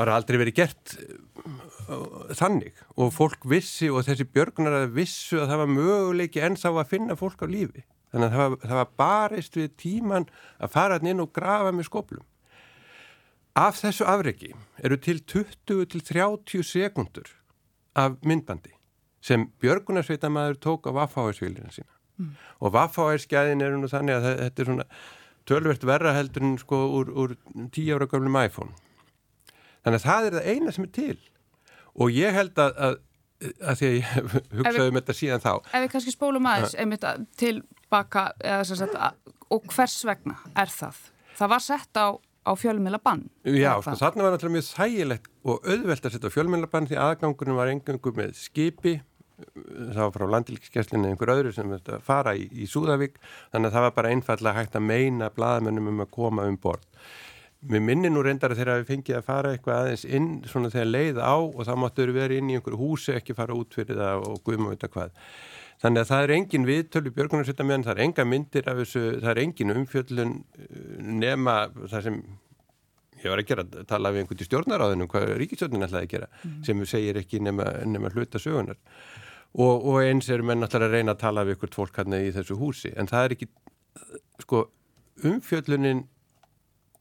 var 0.00 0.12
aldrei 0.14 0.40
verið 0.40 0.58
gert 0.58 0.96
uh, 0.96 2.34
þannig. 2.38 2.74
Og 2.96 3.12
fólk 3.14 3.46
vissi 3.50 3.90
og 3.92 4.04
þessi 4.08 4.26
björgunar 4.28 4.80
að 4.82 4.96
vissu 4.98 5.40
að 5.40 5.52
það 5.52 5.62
var 5.62 5.72
möguleiki 5.76 6.44
enns 6.44 6.66
á 6.66 6.70
að 6.72 6.88
finna 6.94 7.18
fólk 7.20 7.44
á 7.44 7.46
lífi. 7.50 7.86
Þannig 8.10 8.26
að 8.26 8.34
það 8.34 8.42
var, 8.42 8.58
það 8.66 8.80
var 8.80 8.92
barist 9.04 9.56
við 9.60 9.70
tíman 9.78 10.28
að 10.58 10.74
fara 10.74 11.00
inn 11.06 11.22
og 11.22 11.32
grafa 11.36 11.70
með 11.70 11.86
skoplum 11.86 12.26
af 13.58 13.78
þessu 13.80 14.06
afregi 14.06 14.52
eru 14.84 14.96
til 14.96 15.20
20 15.26 15.86
til 15.90 16.02
30 16.06 16.62
sekundur 16.66 17.30
af 17.98 18.18
myndbandi 18.22 18.72
sem 19.20 19.48
björgunarsveitamæður 19.60 20.60
tók 20.64 20.86
á 20.88 20.90
Vafáharsvílina 20.96 21.72
sína. 21.74 21.92
Mm. 22.16 22.36
og 22.60 22.72
Vafáharskjæðin 22.72 23.64
eru 23.64 23.80
nú 23.80 23.88
þannig 23.88 24.16
að 24.16 24.28
þetta 24.44 24.62
er 24.62 24.68
svona 24.68 24.86
tölvert 25.48 25.84
verra 25.84 26.14
heldur 26.14 26.42
en 26.44 26.58
sko 26.58 26.78
úr, 27.00 27.10
úr 27.10 27.36
tíu 27.72 27.96
ára 27.96 28.06
gömlum 28.06 28.38
iPhone 28.44 28.72
þannig 29.84 30.00
að 30.00 30.06
það 30.06 30.28
er 30.28 30.36
það 30.38 30.48
eina 30.54 30.74
sem 30.74 30.86
er 30.86 30.92
til. 30.96 31.18
Og 32.00 32.14
ég 32.14 32.36
held 32.36 32.60
að, 32.62 32.80
að, 32.86 32.96
að 33.72 33.80
því 33.80 33.90
að 33.90 33.96
ég 33.96 34.14
hugsaði 34.60 34.86
um 34.86 34.98
þetta 35.00 35.18
síðan 35.20 35.44
þá. 35.44 35.52
Ef 35.70 35.84
við 35.84 35.92
kannski 35.94 36.14
spólum 36.14 36.48
aðeins 36.50 36.76
einmitt 36.78 37.06
tilbaka 37.40 38.26
sagt, 38.68 38.98
og 39.50 39.70
hvers 39.74 40.00
vegna 40.06 40.38
er 40.58 40.72
það? 40.72 41.04
Það 41.40 41.52
var 41.54 41.64
sett 41.64 42.00
á, 42.00 42.06
á 42.20 42.52
fjölmiðlabann 42.58 43.22
Já, 43.48 43.72
sko, 43.80 43.94
þarna 44.00 44.26
var 44.26 44.34
náttúrulega 44.34 44.56
mjög 44.58 44.66
þægilegt 44.74 45.30
og 45.40 45.70
auðvelt 45.70 46.04
að 46.08 46.16
setja 46.16 46.32
á 46.32 46.36
fjölmiðlabann 46.36 46.90
því 46.90 46.98
aðgangunum 47.00 47.60
var 47.60 47.72
engangu 47.72 48.12
með 48.16 48.34
skipi. 48.38 48.98
Þá 49.40 50.02
frá 50.12 50.26
landilíkskeslinni 50.34 51.14
einhver 51.14 51.32
öðru 51.32 51.54
sem 51.56 51.70
fara 52.04 52.34
í, 52.36 52.44
í 52.52 52.66
Súðavík. 52.68 53.14
Þannig 53.54 53.70
að 53.70 53.76
það 53.78 53.86
var 53.86 53.94
bara 53.96 54.10
einfallega 54.12 54.58
hægt 54.58 54.76
að 54.76 54.84
meina 54.84 55.30
bladamennum 55.32 55.88
um 55.94 56.02
að 56.04 56.10
koma 56.12 56.44
um 56.44 56.58
bort 56.60 56.84
Mér 57.60 57.82
minni 57.84 58.08
nú 58.08 58.22
reyndar 58.24 58.54
að 58.54 58.62
þeirra 58.62 58.74
við 58.80 58.86
fengið 58.88 59.16
að 59.18 59.26
fara 59.26 59.50
eitthvað 59.52 59.78
aðeins 59.82 60.04
inn 60.08 60.28
svona 60.48 60.70
þegar 60.72 60.86
leið 60.94 61.18
á 61.20 61.36
og 61.36 61.64
þá 61.68 61.72
máttu 61.76 62.06
verið 62.16 62.40
inn 62.40 62.52
í 62.52 62.54
einhverju 62.56 62.78
húsi 62.80 63.12
ekki 63.12 63.36
fara 63.36 63.56
út 63.56 63.76
fyrir 63.76 64.00
það 64.00 64.28
og 64.30 64.38
guðma 64.46 64.70
auðvitað 64.70 64.94
hvað. 64.94 65.18
Þannig 65.80 66.00
að 66.00 66.10
það 66.10 66.22
er 66.24 66.32
engin 66.36 66.68
viðtölu 66.68 67.12
björgunarsvita 67.16 67.66
meðan 67.68 67.84
það 67.84 67.98
er 67.98 68.04
enga 68.06 68.24
myndir 68.28 68.68
af 68.68 68.80
þessu, 68.80 69.02
það 69.20 69.30
er 69.32 69.42
engin 69.44 69.74
umfjöllun 69.74 70.32
uh, 70.40 70.78
nema 71.20 71.56
það 71.82 72.06
sem 72.08 72.20
ég 73.20 73.28
var 73.28 73.42
að 73.42 73.48
gera, 73.50 73.64
að 73.64 73.88
tala 73.88 74.12
við 74.12 74.22
einhvern 74.22 74.40
til 74.40 74.48
stjórnaráðinu 74.48 75.08
hvað 75.12 75.32
ríkistjórnin 75.40 75.84
ætlaði 75.84 76.06
að 76.06 76.12
gera 76.14 76.28
mm. 76.40 76.54
sem 76.64 76.84
segir 76.88 77.18
ekki 77.20 77.40
nema, 77.44 77.66
nema 77.88 78.12
hluta 78.14 78.40
sögunar 78.40 78.78
og, 79.52 79.74
og 79.74 79.98
eins 80.00 80.30
er 80.32 80.44
menn 80.46 80.64
alltaf 80.64 80.86
að 80.86 80.94
reyna 80.96 81.16
að 81.16 81.24
tala 81.24 81.44
við 81.44 81.58
einhvert 81.58 81.76
fólk 81.76 82.00
hann 82.00 82.16
í 82.16 82.30
þessu 82.36 82.56
húsi 82.60 82.92
en 82.96 83.10
það 83.10 83.26
er 83.26 83.36
ekki, 83.36 83.50
sko, 84.46 84.62
umfjöllunin 85.28 86.06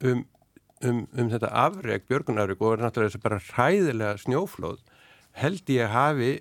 um 0.10 0.26
um, 0.86 1.04
um 1.14 1.32
þetta 1.32 1.52
afreg, 1.66 2.06
björgunafreg 2.10 2.62
og 2.62 2.80
náttúrulega 2.84 3.14
þessi 3.14 3.24
bara 3.24 3.42
hræðilega 3.50 4.22
snjóflóð 4.24 4.80
held 5.40 5.72
ég 5.74 5.94
hafi 5.94 6.32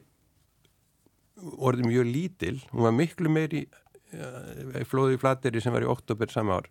orðið 1.38 1.86
mjög 1.86 2.08
lítil. 2.08 2.54
Hún 2.72 2.86
var 2.88 2.96
miklu 2.96 3.32
meiri 3.32 3.66
uh, 4.14 4.80
flóði 4.88 5.18
í 5.18 5.20
flateri 5.22 5.62
sem 5.62 5.74
var 5.74 5.86
í 5.86 5.90
oktober 5.90 6.30
sama 6.32 6.58
ár 6.58 6.70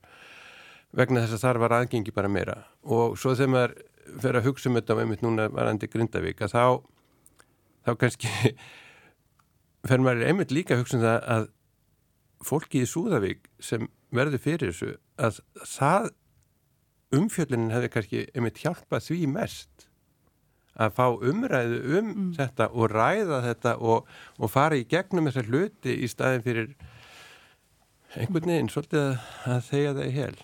vegna 0.96 1.24
þess 1.24 1.38
að 1.38 1.44
þar 1.44 1.62
var 1.66 1.76
aðgengi 1.78 2.14
bara 2.16 2.32
meira. 2.32 2.58
Og 2.84 3.18
svo 3.20 3.36
þegar 3.36 3.54
maður 3.54 3.76
fer 4.24 4.40
að 4.40 4.48
hugsa 4.48 4.70
um 4.70 4.78
þetta 4.80 4.96
með 4.98 5.10
mitt 5.12 5.24
núna 5.26 5.48
varandi 5.52 5.90
Grindavík 5.92 6.42
að 6.46 6.54
þá 6.56 6.64
þá 7.88 7.92
kannski 8.04 8.32
fer 9.90 10.04
maður 10.04 10.30
einmitt 10.32 10.54
líka 10.56 10.76
að 10.76 10.84
hugsa 10.84 11.00
um 11.00 11.04
það 11.06 11.28
að 11.36 11.50
fólki 12.48 12.84
í 12.84 12.90
Súðavík 12.90 13.52
sem 13.64 13.90
verður 14.14 14.44
fyrir 14.44 14.72
þessu 14.72 14.96
að 15.20 15.42
það 15.66 16.10
umfjöldinin 17.16 17.72
hefði 17.72 17.92
kannski 17.94 18.24
einmitt 18.34 18.62
hjálpað 18.64 19.08
því 19.08 19.20
mest 19.32 19.88
að 20.78 20.94
fá 20.98 21.06
umræðu 21.10 21.80
um 21.98 22.12
mm. 22.12 22.30
þetta 22.38 22.70
og 22.70 22.92
ræða 22.94 23.42
þetta 23.48 23.74
og, 23.82 24.12
og 24.38 24.54
fara 24.54 24.78
í 24.78 24.86
gegnum 24.90 25.30
þessar 25.30 25.50
hluti 25.50 25.96
í 26.04 26.10
staðin 26.12 26.46
fyrir 26.46 26.76
einhvern 28.18 28.52
veginn 28.52 28.72
svolítið 28.72 29.04
að, 29.08 29.60
þegja 29.70 29.96
það 29.98 30.06
í 30.06 30.16
hel 30.18 30.38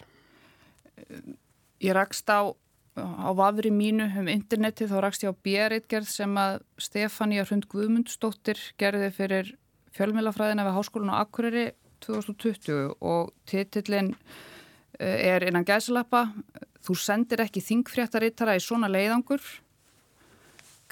Ég 1.84 1.96
rakst 1.98 2.30
á 2.32 2.56
á 2.94 3.30
vafri 3.34 3.72
mínu 3.74 4.06
um 4.22 4.28
interneti 4.30 4.86
þá 4.90 4.98
rakst 5.02 5.24
ég 5.26 5.34
á 5.34 5.42
björritgerð 5.46 6.10
sem 6.10 6.36
að 6.38 6.60
Stefania 6.78 7.46
Hrund 7.48 7.66
Guðmundsdóttir 7.72 8.60
gerði 8.78 9.10
fyrir 9.16 9.54
fjölmjölafræðina 9.98 10.66
við 10.68 10.78
Háskólinu 10.78 11.16
á 11.18 11.22
Akureyri 11.26 11.66
2020 12.06 12.94
og 13.02 13.32
titillin 13.50 14.14
er 15.00 15.48
innan 15.48 15.66
gæslappa 15.66 16.28
þú 16.84 16.96
sendir 17.00 17.44
ekki 17.44 17.64
þingfréttarittara 17.64 18.58
í 18.58 18.64
svona 18.64 18.90
leiðangur. 18.92 19.42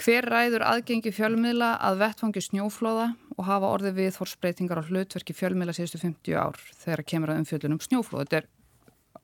Hver 0.01 0.25
ræður 0.31 0.63
aðgengi 0.65 1.11
fjölmiðla 1.13 1.75
að 1.83 1.99
vettfangi 2.01 2.41
snjóflóða 2.41 3.11
og 3.35 3.45
hafa 3.45 3.69
orðið 3.75 3.99
við 3.99 4.15
þórsbreytingar 4.15 4.81
á 4.81 4.87
hlutverki 4.87 5.35
fjölmiðla 5.37 5.75
síðustu 5.77 6.01
50 6.01 6.39
ár 6.39 6.57
þegar 6.81 7.03
kemur 7.11 7.33
að 7.33 7.41
umfjöldunum 7.43 7.83
snjóflóða 7.83 8.25
þetta 8.25 8.39
er 8.39 8.49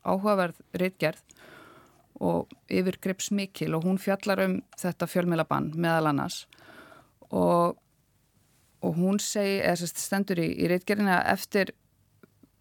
áhugaverð 0.08 0.62
rittgerð 0.82 1.24
og 2.28 2.54
yfirgrips 2.74 3.32
mikil 3.36 3.76
og 3.78 3.86
hún 3.86 4.00
fjallar 4.02 4.44
um 4.46 4.56
þetta 4.78 5.10
fjölmiðlabann 5.10 5.72
meðal 5.78 6.12
annars. 6.12 6.44
Og, 7.30 7.78
og 8.82 8.98
hún 8.98 9.20
segi, 9.22 9.60
eða 9.62 9.90
stendur 9.90 10.42
í, 10.42 10.50
í 10.58 10.70
rittgerðina 10.72 11.22
eftir 11.34 11.74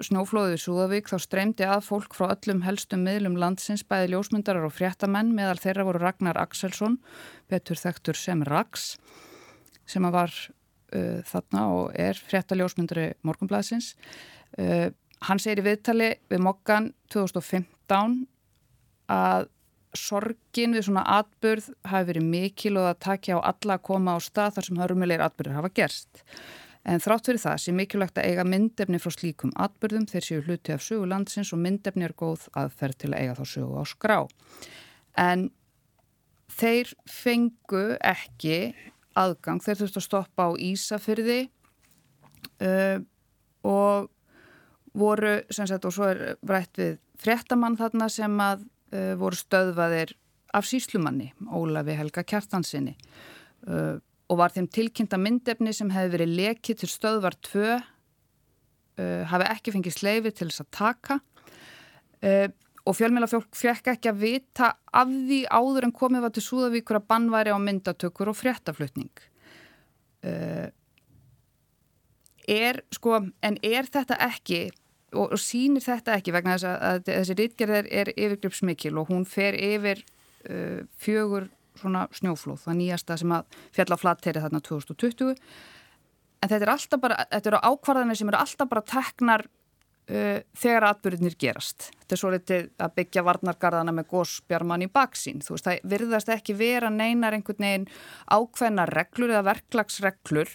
snjóflóðið 0.05 0.59
Súðavík 0.61 1.09
þá 1.09 1.17
streymdi 1.23 1.65
að 1.65 1.87
fólk 1.87 2.17
frá 2.17 2.29
öllum 2.35 2.63
helstum 2.67 3.05
miðlum 3.07 3.39
landsins 3.41 3.85
bæði 3.89 4.13
ljósmyndarar 4.13 4.67
og 4.69 4.75
fréttamenn 4.77 5.33
meðal 5.37 5.57
þeirra 5.63 5.87
voru 5.89 6.03
Ragnar 6.03 6.39
Axelsson, 6.41 6.99
betur 7.49 7.81
þektur 7.81 8.19
sem 8.21 8.45
Rags 8.45 8.95
sem 9.89 10.05
að 10.05 10.17
var 10.19 10.37
uh, 10.37 11.21
þarna 11.25 11.65
og 11.73 11.91
er 11.97 12.19
fréttaljósmyndari 12.19 13.13
Morgonblæsins. 13.25 13.95
Uh, 14.59 14.91
hann 15.25 15.41
segir 15.41 15.63
í 15.63 15.69
viðtali 15.71 16.11
við 16.29 16.45
Mokkan 16.45 16.91
2015 17.15 18.25
að 19.13 19.49
sorgin 19.97 20.77
við 20.77 20.91
svona 20.91 21.07
atbyrð 21.23 21.71
hafi 21.89 22.11
verið 22.11 22.29
mikil 22.29 22.77
og 22.77 22.91
að 22.91 23.03
takja 23.07 23.41
á 23.41 23.49
alla 23.49 23.79
að 23.79 23.87
koma 23.89 24.17
á 24.17 24.21
stað 24.21 24.59
þar 24.59 24.69
sem 24.69 24.81
hörmulegir 24.83 25.25
atbyrður 25.25 25.61
hafa 25.63 25.73
gerst. 25.79 26.25
En 26.87 27.03
þrátt 27.03 27.27
fyrir 27.27 27.43
það 27.43 27.63
sé 27.63 27.73
mikilvægt 27.75 28.19
að 28.21 28.29
eiga 28.31 28.45
myndefni 28.47 29.01
frá 29.03 29.11
slíkum 29.11 29.53
atbyrðum 29.59 30.07
þeir 30.07 30.27
séu 30.27 30.43
hluti 30.47 30.75
af 30.75 30.85
sögulandsins 30.87 31.51
og 31.55 31.63
myndefni 31.65 32.07
er 32.07 32.15
góð 32.15 32.47
aðferð 32.55 33.01
til 33.03 33.11
að 33.11 33.23
eiga 33.23 33.39
þá 33.41 33.45
sögu 33.51 33.81
á 33.83 33.85
skrá. 33.91 34.19
En 35.19 35.49
þeir 36.55 36.93
fengu 37.11 37.85
ekki 37.99 38.59
aðgang, 39.19 39.63
þeir 39.65 39.81
þurftu 39.81 40.01
að 40.03 40.07
stoppa 40.07 40.47
á 40.47 40.51
Ísafyrði 40.63 41.41
uh, 42.63 43.01
og 43.67 44.07
voru, 44.97 45.41
sem 45.51 45.67
sagt, 45.67 45.89
og 45.89 45.95
svo 45.97 46.11
er 46.13 46.23
rætt 46.47 46.79
við 46.79 46.99
fréttamann 47.21 47.79
þarna 47.81 48.09
sem 48.13 48.41
að 48.41 48.63
uh, 48.95 49.15
voru 49.19 49.39
stöðvaðir 49.41 50.15
af 50.57 50.69
síslumanni, 50.69 51.33
Ólafi 51.51 51.97
Helga 51.99 52.23
Kjartansinni. 52.23 52.95
Uh, 53.67 53.99
og 54.27 54.41
var 54.41 54.55
þeim 54.55 54.69
tilkynnta 54.73 55.19
myndefni 55.21 55.73
sem 55.77 55.91
hefði 55.95 56.15
verið 56.17 56.37
lekið 56.41 56.81
til 56.83 56.91
stöðvar 56.91 57.37
2 57.47 57.65
uh, 57.67 57.83
hafi 59.31 59.51
ekki 59.53 59.75
fengið 59.75 59.99
sleifi 59.99 60.33
til 60.35 60.49
þess 60.51 60.65
að 60.65 60.71
taka. 60.79 61.19
Uh, 62.25 62.49
og 62.87 62.95
fjölmjölafjólk 62.95 63.59
fekk 63.59 63.93
ekki 63.97 64.11
að 64.13 64.23
vita 64.23 64.73
af 64.95 65.11
því 65.11 65.41
áður 65.51 65.89
en 65.89 65.95
komið 65.95 66.27
var 66.27 66.35
til 66.35 66.45
Súðavíkur 66.47 67.01
að 67.01 67.09
bannværi 67.11 67.55
á 67.55 67.59
myndatökur 67.59 68.31
og 68.31 68.39
fréttaflutning. 68.39 69.15
Uh, 70.27 70.69
er 72.47 72.83
sko 72.95 73.19
en 73.19 73.59
er 73.67 73.89
þetta 73.91 74.19
ekki 74.29 74.69
og, 75.17 75.33
og 75.35 75.41
sínir 75.41 75.83
þetta 75.85 76.15
ekki 76.19 76.35
vegna 76.35 76.57
þess 76.57 76.69
að, 76.71 76.85
að 76.89 77.09
þessi 77.11 77.37
rítgerð 77.41 77.79
er, 77.81 77.91
er 77.91 78.13
yfirgripsmikil 78.15 78.95
og 79.01 79.11
hún 79.11 79.27
fer 79.29 79.59
yfir 79.59 80.03
uh, 80.51 80.83
fjögur 81.03 81.51
svona 81.81 82.07
snjóflóð, 82.17 82.63
það 82.65 82.79
nýjasta 82.81 83.19
sem 83.21 83.35
að 83.37 83.59
fjalla 83.77 83.99
flatteri 84.01 84.43
þarna 84.45 84.63
2020 84.65 85.37
en 86.43 86.51
þetta 86.51 86.65
er 86.65 86.73
alltaf 86.73 87.03
bara, 87.03 87.21
þetta 87.33 87.53
eru 87.53 87.63
ákvarðanir 87.71 88.19
sem 88.19 88.33
eru 88.33 88.41
alltaf 88.41 88.71
bara 88.71 88.85
teknar 88.87 89.47
uh, 89.47 90.39
þegar 90.57 90.89
atbyrðinir 90.91 91.39
gerast. 91.41 91.91
Þetta 92.03 92.17
er 92.17 92.23
svo 92.23 92.33
litið 92.35 92.69
að 92.87 92.95
byggja 93.01 93.25
varnargarðana 93.27 93.97
með 93.97 94.11
gósbjarman 94.13 94.87
í 94.87 94.91
baksín, 94.93 95.43
þú 95.45 95.57
veist 95.57 95.71
það 95.71 95.91
virðast 95.95 96.33
ekki 96.37 96.59
vera 96.59 96.93
neinar 96.93 97.37
einhvern 97.37 97.67
veginn 97.67 97.89
ákveðna 98.31 98.89
reglur 98.93 99.35
eða 99.35 99.49
verklagsreglur 99.53 100.55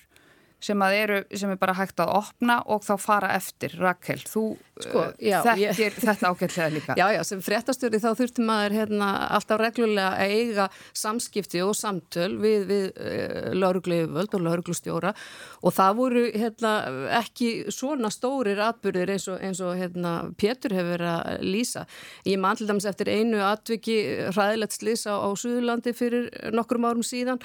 sem 0.61 0.81
eru, 0.85 1.21
sem 1.33 1.51
er 1.53 1.59
bara 1.61 1.75
hægt 1.77 2.01
að 2.03 2.13
opna 2.19 2.59
og 2.69 2.83
þá 2.85 2.93
fara 3.01 3.31
eftir. 3.35 3.73
Rakel, 3.81 4.19
þú 4.29 4.43
sko, 4.81 5.05
uh, 5.07 5.15
já, 5.21 5.39
þekkir 5.45 5.81
ég... 5.81 5.97
þetta 6.01 6.29
ágætlega 6.31 6.69
líka. 6.75 6.95
Já, 7.01 7.05
já, 7.15 7.21
sem 7.25 7.41
fréttastjóri 7.41 7.99
þá 8.01 8.09
þurftum 8.19 8.47
maður 8.49 8.75
hérna, 8.77 9.07
alltaf 9.37 9.61
reglulega 9.61 10.09
að 10.19 10.33
eiga 10.35 10.67
samskipti 10.97 11.61
og 11.65 11.73
samtöl 11.77 12.35
við, 12.41 12.65
við 12.69 12.85
uh, 12.91 13.49
laurugleföld 13.57 14.37
og 14.37 14.45
lauruglustjóra 14.45 15.13
og 15.61 15.75
það 15.77 15.97
voru 15.97 16.23
hérna, 16.29 16.73
ekki 17.21 17.51
svona 17.73 18.11
stórir 18.13 18.61
atbyrðir 18.65 19.15
eins 19.15 19.27
og, 19.31 19.41
eins 19.41 19.61
og 19.63 19.75
hérna, 19.79 20.15
Pétur 20.41 20.75
hefur 20.75 20.95
verið 20.95 21.11
að 21.15 21.45
lýsa. 21.47 21.85
Ég 22.27 22.41
man 22.41 22.59
til 22.59 22.69
dæmis 22.69 22.89
eftir 22.89 23.11
einu 23.11 23.41
atviki 23.45 23.97
hræðilegt 24.31 24.77
slisa 24.77 25.17
á 25.17 25.29
Suðurlandi 25.37 25.95
fyrir 25.97 26.29
nokkrum 26.53 26.89
árum 26.89 27.05
síðan 27.05 27.41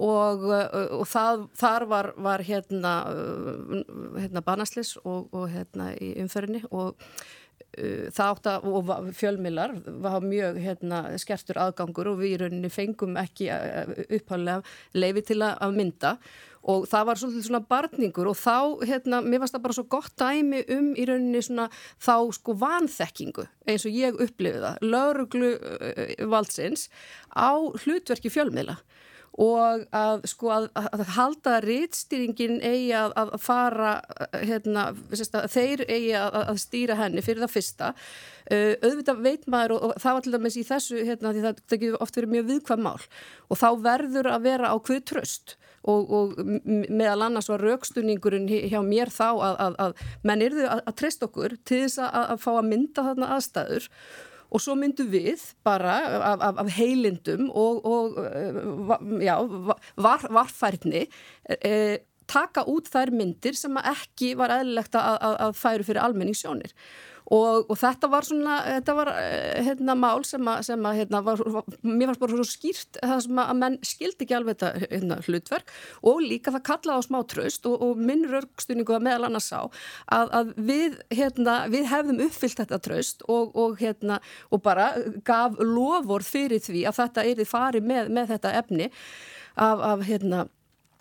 og, 0.00 0.46
uh, 0.48 0.96
og 1.00 1.04
það, 1.08 1.46
þar 1.58 1.86
var, 1.90 2.10
var 2.16 2.42
hérna, 2.46 2.94
uh, 3.12 3.82
hérna 4.16 4.42
banaslis 4.44 4.96
og, 5.04 5.28
og 5.34 5.50
hérna 5.52 5.92
í 6.00 6.14
umferðinni 6.22 6.62
og 6.70 6.94
uh, 6.96 8.06
það 8.08 8.30
átt 8.30 8.48
að, 8.54 8.70
og 8.70 9.10
fjölmilar 9.18 9.74
var 10.04 10.24
mjög 10.24 10.62
hérna 10.64 11.02
skertur 11.20 11.60
aðgangur 11.60 12.14
og 12.14 12.22
við 12.22 12.36
í 12.36 12.38
rauninni 12.44 12.72
fengum 12.72 13.18
ekki 13.20 13.50
uppháðlega 14.08 14.62
leifi 14.96 15.26
til 15.32 15.42
að 15.44 15.76
mynda 15.76 16.16
og 16.62 16.84
það 16.86 17.06
var 17.08 17.18
svolítið 17.18 17.46
svona 17.48 17.60
barningur 17.66 18.28
og 18.30 18.36
þá, 18.38 18.86
hérna, 18.86 19.18
mér 19.26 19.42
varst 19.42 19.56
það 19.56 19.64
bara 19.64 19.76
svo 19.76 19.84
gott 19.90 20.12
dæmi 20.22 20.62
um 20.72 20.92
í 20.94 21.06
rauninni 21.10 21.42
svona 21.42 21.66
þá 22.00 22.14
sko 22.38 22.54
vanþekkingu 22.60 23.44
eins 23.66 23.84
og 23.84 23.98
ég 23.98 24.20
upplifið 24.22 24.62
það, 24.62 24.88
lauruglu 24.94 25.52
valdsins 26.32 26.86
á 27.34 27.50
hlutverki 27.82 28.32
fjölmiðla 28.32 28.78
og 29.40 29.86
að 29.96 30.26
sko 30.28 30.50
að, 30.52 30.66
að 30.76 31.02
halda 31.14 31.54
rýtstýringin 31.64 32.58
eigi 32.60 32.90
að, 32.96 33.14
að 33.16 33.32
fara 33.40 33.92
hérna, 34.42 34.90
að 34.92 35.46
þeir 35.54 35.84
eigi 35.86 36.12
að, 36.18 36.52
stýra 36.60 36.98
henni 37.00 37.24
fyrir 37.24 37.46
það 37.46 37.54
fyrsta. 37.54 37.92
Uh, 38.52 38.74
auðvitað 38.82 39.22
veit 39.24 39.46
maður 39.48 39.76
og, 39.78 39.84
og 39.86 40.02
það 40.02 40.16
var 40.16 40.26
til 40.26 40.34
dæmis 40.34 40.58
í 40.60 40.66
þessu 40.68 41.04
hérna, 41.06 41.32
það, 41.32 41.62
það 41.64 41.82
getur 41.84 42.04
oft 42.04 42.18
verið 42.18 42.32
mjög 42.34 42.48
viðkvæm 42.50 42.82
mál 42.84 43.04
og 43.48 43.60
þá 43.60 43.68
verður 43.86 44.28
að 44.34 44.48
vera 44.50 44.72
á 44.74 44.76
hvið 44.76 45.04
tröst. 45.08 45.56
Og, 45.82 46.12
og 46.14 46.36
meðal 46.68 47.24
annars 47.26 47.48
var 47.50 47.64
raukstuningurinn 47.64 48.44
hjá 48.46 48.78
mér 48.86 49.10
þá 49.10 49.26
að 49.42 49.96
menn 50.22 50.44
erðu 50.46 50.68
að 50.70 50.92
treyst 51.00 51.24
okkur 51.26 51.56
til 51.66 51.80
þess 51.88 52.04
að 52.04 52.36
fá 52.44 52.52
að 52.52 52.68
mynda 52.68 53.02
þarna 53.08 53.32
aðstæður 53.34 53.88
og 54.52 54.60
svo 54.60 54.76
myndum 54.78 55.08
við 55.12 55.42
bara 55.64 55.96
af, 56.20 56.42
af, 56.48 56.62
af 56.64 56.72
heilindum 56.76 57.48
og, 57.48 57.84
og 57.88 58.18
eh, 58.28 58.58
já, 59.24 59.36
var, 59.96 60.26
varfærni 60.28 61.06
eh, 61.58 61.96
taka 62.28 62.64
út 62.70 62.90
þær 62.92 63.12
myndir 63.16 63.56
sem 63.58 63.76
ekki 63.80 64.34
var 64.38 64.54
eðlilegt 64.58 64.96
að, 64.98 65.16
að, 65.28 65.38
að 65.46 65.56
færu 65.58 65.88
fyrir 65.88 66.04
almenningssjónir 66.04 66.76
Og, 67.30 67.68
og 67.70 67.78
þetta 67.78 68.08
var 68.10 68.26
svona, 68.26 68.56
þetta 68.66 68.94
var 68.98 69.10
eh, 69.14 69.62
hérna 69.68 69.94
mál 69.98 70.24
sem 70.26 70.48
að, 70.48 70.62
sem 70.66 70.88
að 70.88 70.98
hérna 71.00 71.22
var, 71.24 71.42
mér 71.84 72.10
fannst 72.10 72.22
bara 72.22 72.38
svo 72.38 72.46
skýrt 72.48 72.98
það 73.00 73.22
sem 73.26 73.42
að 73.44 73.52
menn 73.60 73.78
skildi 73.86 74.26
ekki 74.26 74.36
alveg 74.38 74.58
þetta 74.58 74.88
hérna, 74.92 75.18
hlutverk. 75.26 75.74
Og 76.10 76.22
líka 76.24 76.54
það 76.54 76.64
kallaði 76.70 77.04
á 77.04 77.08
smá 77.08 77.18
tröst 77.32 77.68
og, 77.70 77.76
og 77.86 78.00
minn 78.10 78.24
rörgstuðningu 78.30 78.96
að 78.96 79.06
meðal 79.08 79.28
annars 79.28 79.50
sá 79.52 79.60
að, 79.62 80.32
að 80.32 80.54
við, 80.70 80.98
hérna, 81.14 81.58
við 81.72 81.90
hefðum 81.92 82.24
uppfyllt 82.26 82.62
þetta 82.62 82.80
tröst 82.82 83.26
og, 83.28 83.52
og 83.58 83.78
hérna, 83.82 84.18
og 84.50 84.64
bara 84.64 84.92
gaf 85.26 85.60
loford 85.60 86.26
fyrir 86.26 86.62
því 86.62 86.86
að 86.88 86.98
þetta 87.02 87.28
er 87.28 87.38
þið 87.42 87.52
farið 87.52 87.86
með, 87.92 88.10
með 88.18 88.34
þetta 88.34 88.56
efni 88.62 88.90
af, 89.54 89.86
af 89.92 90.04
hérna 90.08 90.46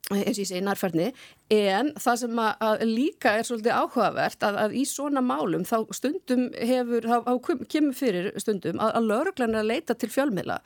eins 0.09 0.37
og 0.37 0.41
ég 0.41 0.49
segi 0.49 0.63
nærferðni 0.65 1.11
en 1.53 1.91
það 1.99 2.17
sem 2.23 2.41
að, 2.43 2.63
að 2.67 2.81
líka 2.89 3.35
er 3.37 3.47
svolítið 3.47 3.77
áhugavert 3.77 4.47
að, 4.47 4.57
að 4.65 4.73
í 4.81 4.85
svona 4.89 5.23
málum 5.23 5.63
þá 5.67 5.77
stundum 5.95 6.49
hefur, 6.57 7.07
þá 7.07 7.31
kemur 7.71 7.95
fyrir 7.95 8.31
stundum 8.41 8.81
að, 8.81 8.95
að 8.97 9.07
lauruglan 9.11 9.55
er 9.55 9.61
að 9.61 9.71
leita 9.75 9.95
til 9.95 10.11
fjölmiðla 10.11 10.59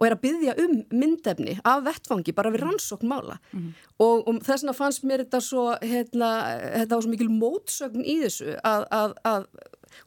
og 0.00 0.06
er 0.06 0.14
að 0.14 0.22
byggja 0.22 0.54
um 0.62 0.76
myndefni 0.96 1.56
af 1.66 1.82
vettfangi 1.84 2.32
bara 2.36 2.52
við 2.54 2.64
rannsókn 2.64 3.10
mála 3.10 3.36
mm 3.40 3.58
-hmm. 3.58 3.72
og, 3.98 4.28
og 4.28 4.38
þess 4.46 4.62
vegna 4.62 4.76
fannst 4.78 5.04
mér 5.04 5.24
þetta 5.24 5.40
svo 5.44 5.66
hérna, 5.82 6.30
þetta 6.78 6.94
var 6.94 7.02
svo 7.02 7.10
mikil 7.10 7.28
mótsögn 7.28 8.06
í 8.06 8.16
þessu 8.22 8.56
að 8.64 9.50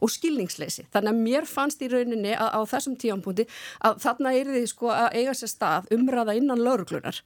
og 0.02 0.10
skilningsleysi. 0.10 0.86
Þannig 0.92 1.12
að 1.12 1.22
mér 1.26 1.48
fannst 1.48 1.82
í 1.84 1.90
rauninni 1.92 2.32
að 2.32 2.56
á 2.56 2.60
þessum 2.72 2.96
tíanpunkti 3.00 3.46
að 3.84 4.00
þarna 4.04 4.32
er 4.38 4.50
því 4.54 4.64
sko 4.70 4.92
að 4.94 5.18
eiga 5.20 5.36
sér 5.36 5.52
stað 5.52 5.92
umræða 5.94 6.36
innan 6.40 6.64
lauruglunar 6.64 7.20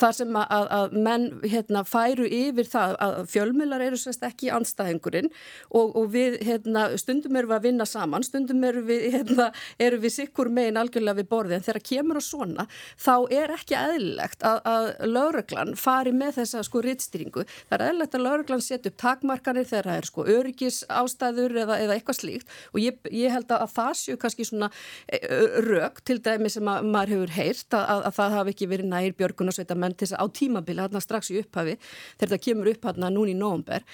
þar 0.00 0.16
sem 0.18 0.38
að, 0.40 0.68
að 0.78 0.96
menn 1.06 1.26
hérna, 1.46 1.82
færu 1.88 2.26
yfir 2.28 2.68
það 2.70 2.96
að 3.06 3.16
fjölmjölar 3.32 3.84
eru 3.86 4.00
sérst 4.00 4.24
ekki 4.26 4.50
anstæðingurinn 4.54 5.30
og, 5.70 5.94
og 5.96 6.10
við 6.14 6.38
hérna, 6.46 6.88
stundum 7.00 7.38
eru 7.38 7.50
við 7.50 7.58
að 7.58 7.68
vinna 7.68 7.86
saman, 7.88 8.26
stundum 8.26 8.64
eru 8.68 8.84
við, 8.86 9.06
hérna, 9.14 9.48
eru 9.82 10.00
við 10.02 10.14
sikkur 10.18 10.50
megin 10.52 10.80
algjörlega 10.80 11.20
við 11.20 11.30
borðið 11.32 11.58
en 11.58 11.66
þegar 11.68 11.84
kemur 11.90 12.20
á 12.20 12.22
svona 12.26 12.66
þá 13.00 13.14
er 13.38 13.54
ekki 13.56 13.78
eðlilegt 13.78 14.46
að, 14.46 14.60
að 14.72 14.90
lauruglan 15.10 15.74
fari 15.80 16.12
með 16.16 16.40
þessa 16.40 16.64
sko 16.66 16.82
rittstýringu. 16.84 17.46
Það 17.70 17.78
er 17.78 17.86
eðlilegt 17.88 18.18
að 18.18 18.26
lauruglan 18.26 18.64
setja 18.64 18.92
upp 18.92 19.00
takmarkanir 19.00 19.68
þegar 19.68 19.90
það 19.90 20.00
er 20.00 20.10
sko 20.10 20.26
öryggis 20.36 20.82
ástæður 20.92 21.56
eða, 21.64 21.80
eða 21.84 21.96
eitthvað 21.96 22.20
slíkt 22.20 22.54
og 22.72 22.80
ég, 22.82 22.98
ég 23.14 23.32
held 23.32 23.52
að 23.54 23.66
það 23.74 23.92
séu 24.00 24.20
kannski 24.20 24.46
svona 24.46 24.70
e, 25.08 25.20
rauk 25.66 26.00
til 26.06 26.18
dæmi 26.22 26.50
sem 26.52 26.68
að 26.70 26.88
maður 26.90 27.14
hefur 27.14 27.34
heyrt 27.36 27.76
að, 27.76 28.04
að 28.10 28.16
það 28.18 28.36
hafi 28.36 28.54
ekki 28.54 28.70
verið 28.70 28.90
nær 28.92 29.16
björgun 29.18 29.52
og 29.52 29.56
sveita 29.56 29.78
menn 29.86 29.96
til 29.96 30.08
þess 30.08 30.18
að 30.18 30.26
á 30.26 30.26
tímabili 30.40 30.84
hérna 30.84 31.04
strax 31.04 31.32
í 31.32 31.40
upphafi 31.40 31.78
þegar 31.80 32.34
það 32.34 32.46
kemur 32.48 32.72
upp 32.74 32.88
hérna 32.90 33.12
núni 33.14 33.36
í 33.36 33.38
nógumber 33.38 33.86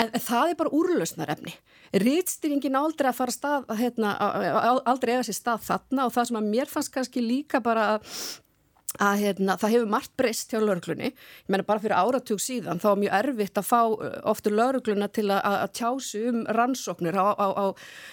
en 0.00 0.10
það 0.18 0.50
er 0.50 0.58
bara 0.58 0.74
úrlausnarefni. 0.74 1.52
Rýtstýringin 2.02 2.74
aldrei 2.78 3.10
að 3.10 3.18
fara 3.20 3.34
stað 3.34 3.68
hérna, 3.78 4.14
aldrei 4.82 5.14
eiga 5.14 5.26
sér 5.28 5.36
stað 5.38 5.68
þarna 5.68 6.08
og 6.08 6.14
það 6.16 6.30
sem 6.30 6.38
að 6.40 6.48
mér 6.50 6.70
fannst 6.70 6.94
kannski 6.94 7.22
líka 7.22 7.60
bara 7.62 7.84
að 7.94 8.16
hérna, 8.94 9.56
það 9.58 9.72
hefur 9.74 9.88
margt 9.90 10.12
breyst 10.16 10.52
hjá 10.52 10.60
lauruglunni, 10.62 11.10
ég 11.10 11.50
menna 11.50 11.66
bara 11.66 11.82
fyrir 11.82 11.96
áratug 11.98 12.38
síðan 12.42 12.78
þá 12.78 12.86
er 12.92 13.00
mjög 13.02 13.16
erfitt 13.18 13.58
að 13.58 13.66
fá 13.66 13.80
uh, 13.90 14.12
oftur 14.30 14.54
laurugluna 14.54 15.08
til 15.10 15.26
að, 15.34 15.40
að 15.50 15.72
tjásu 15.80 16.20
um 16.30 16.44
rannsóknir 16.54 17.18
á, 17.18 17.34
á, 17.34 17.46
á, 17.58 17.66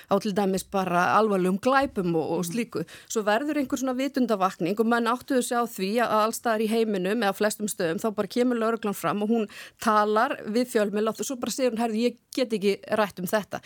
á 0.09 0.15
til 0.23 0.33
dæmis 0.33 0.65
bara 0.65 1.03
alvarlegum 1.19 1.59
glæpum 1.61 2.15
og, 2.17 2.31
og 2.39 2.47
slíku, 2.49 2.85
svo 3.05 3.21
verður 3.27 3.61
einhver 3.61 3.81
svona 3.81 3.93
vitundavakning 3.99 4.79
og 4.81 4.89
mann 4.89 5.11
áttuðu 5.11 5.45
sig 5.45 5.61
á 5.61 5.65
því 5.69 5.91
að 6.01 6.15
allstaðar 6.25 6.65
í 6.65 6.71
heiminum 6.73 7.21
eða 7.21 7.37
flestum 7.37 7.69
stöðum 7.69 8.01
þá 8.01 8.09
bara 8.17 8.33
kemur 8.37 8.61
lauruglan 8.61 8.97
fram 8.97 9.21
og 9.21 9.35
hún 9.35 9.47
talar 9.83 10.39
við 10.49 10.73
fjölmil 10.73 11.05
og 11.11 11.21
svo 11.21 11.37
bara 11.37 11.53
segir 11.53 11.75
hún, 11.75 11.83
herði, 11.83 12.07
ég 12.09 12.19
get 12.33 12.53
ekki 12.57 12.77
rætt 12.97 13.21
um 13.21 13.29
þetta. 13.29 13.61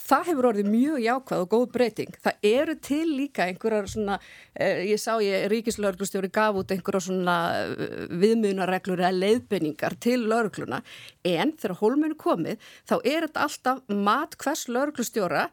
Það 0.00 0.30
hefur 0.30 0.48
orðið 0.50 0.70
mjög 0.70 1.02
jákvæð 1.04 1.42
og 1.44 1.50
góð 1.50 1.66
breyting. 1.74 2.14
Það 2.24 2.46
eru 2.50 2.74
til 2.84 3.04
líka 3.08 3.46
einhverjar 3.46 3.88
svona, 3.90 4.18
eh, 4.54 4.86
ég 4.90 5.00
sá 5.00 5.18
ég 5.20 5.48
ríkislaurglustjóri 5.52 6.30
gaf 6.32 6.59
út 6.60 6.74
einhverjar 6.74 7.06
svona 7.06 7.36
eh, 7.64 8.06
viðmjönareglur 8.22 9.02
eða 9.02 9.16
leiðbenningar 9.16 9.98
til 10.02 10.22
laurgluna 10.30 10.82
en 11.26 11.56
þegar 11.58 11.78
hólmunu 11.82 12.16
komið 12.20 12.72
þá 12.88 12.96
er 13.00 13.28
þetta 13.28 13.46
alltaf 13.46 13.84
mat 14.10 14.38
hvers 14.40 14.66
laurglustjóra 14.70 15.48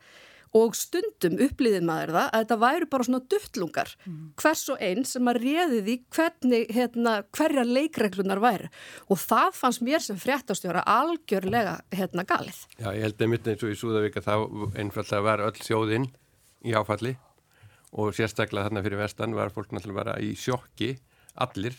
og 0.55 0.75
stundum 0.77 1.37
upplýðið 1.43 1.85
maður 1.85 2.13
það 2.15 2.27
að 2.27 2.43
þetta 2.43 2.57
væri 2.61 2.87
bara 2.91 3.07
svona 3.07 3.21
duttlungar 3.33 3.91
mm. 4.05 4.21
hvers 4.41 4.63
og 4.73 4.81
einn 4.87 5.05
sem 5.07 5.29
að 5.29 5.39
réði 5.43 5.81
því 5.83 5.95
hvernig, 6.15 6.71
hérna, 6.77 7.15
hverja 7.35 7.65
leikreglunar 7.67 8.41
væri 8.43 8.71
og 9.11 9.21
það 9.21 9.59
fannst 9.59 9.83
mér 9.85 10.03
sem 10.03 10.19
fréttastjóra 10.21 10.85
algjörlega 10.87 11.77
hérna 11.93 12.25
galið. 12.27 12.63
Já, 12.79 12.89
ég 12.95 13.07
held 13.07 13.23
einmitt 13.25 13.51
eins 13.51 13.67
og 13.67 13.73
í 13.73 13.79
Súðavík 13.79 14.19
að 14.21 14.29
þá 14.29 14.35
einfallega 14.83 15.25
var 15.27 15.45
öll 15.49 15.57
sjóðinn 15.61 16.11
í 16.65 16.75
áfalli 16.77 17.17
og 17.97 18.15
sérstaklega 18.15 18.67
þarna 18.67 18.83
fyrir 18.85 19.01
vestan 19.01 19.35
var 19.37 19.53
fólk 19.53 19.73
náttúrulega 19.73 20.01
bara 20.03 20.17
í 20.21 20.33
sjokki 20.37 20.95
allir. 21.43 21.77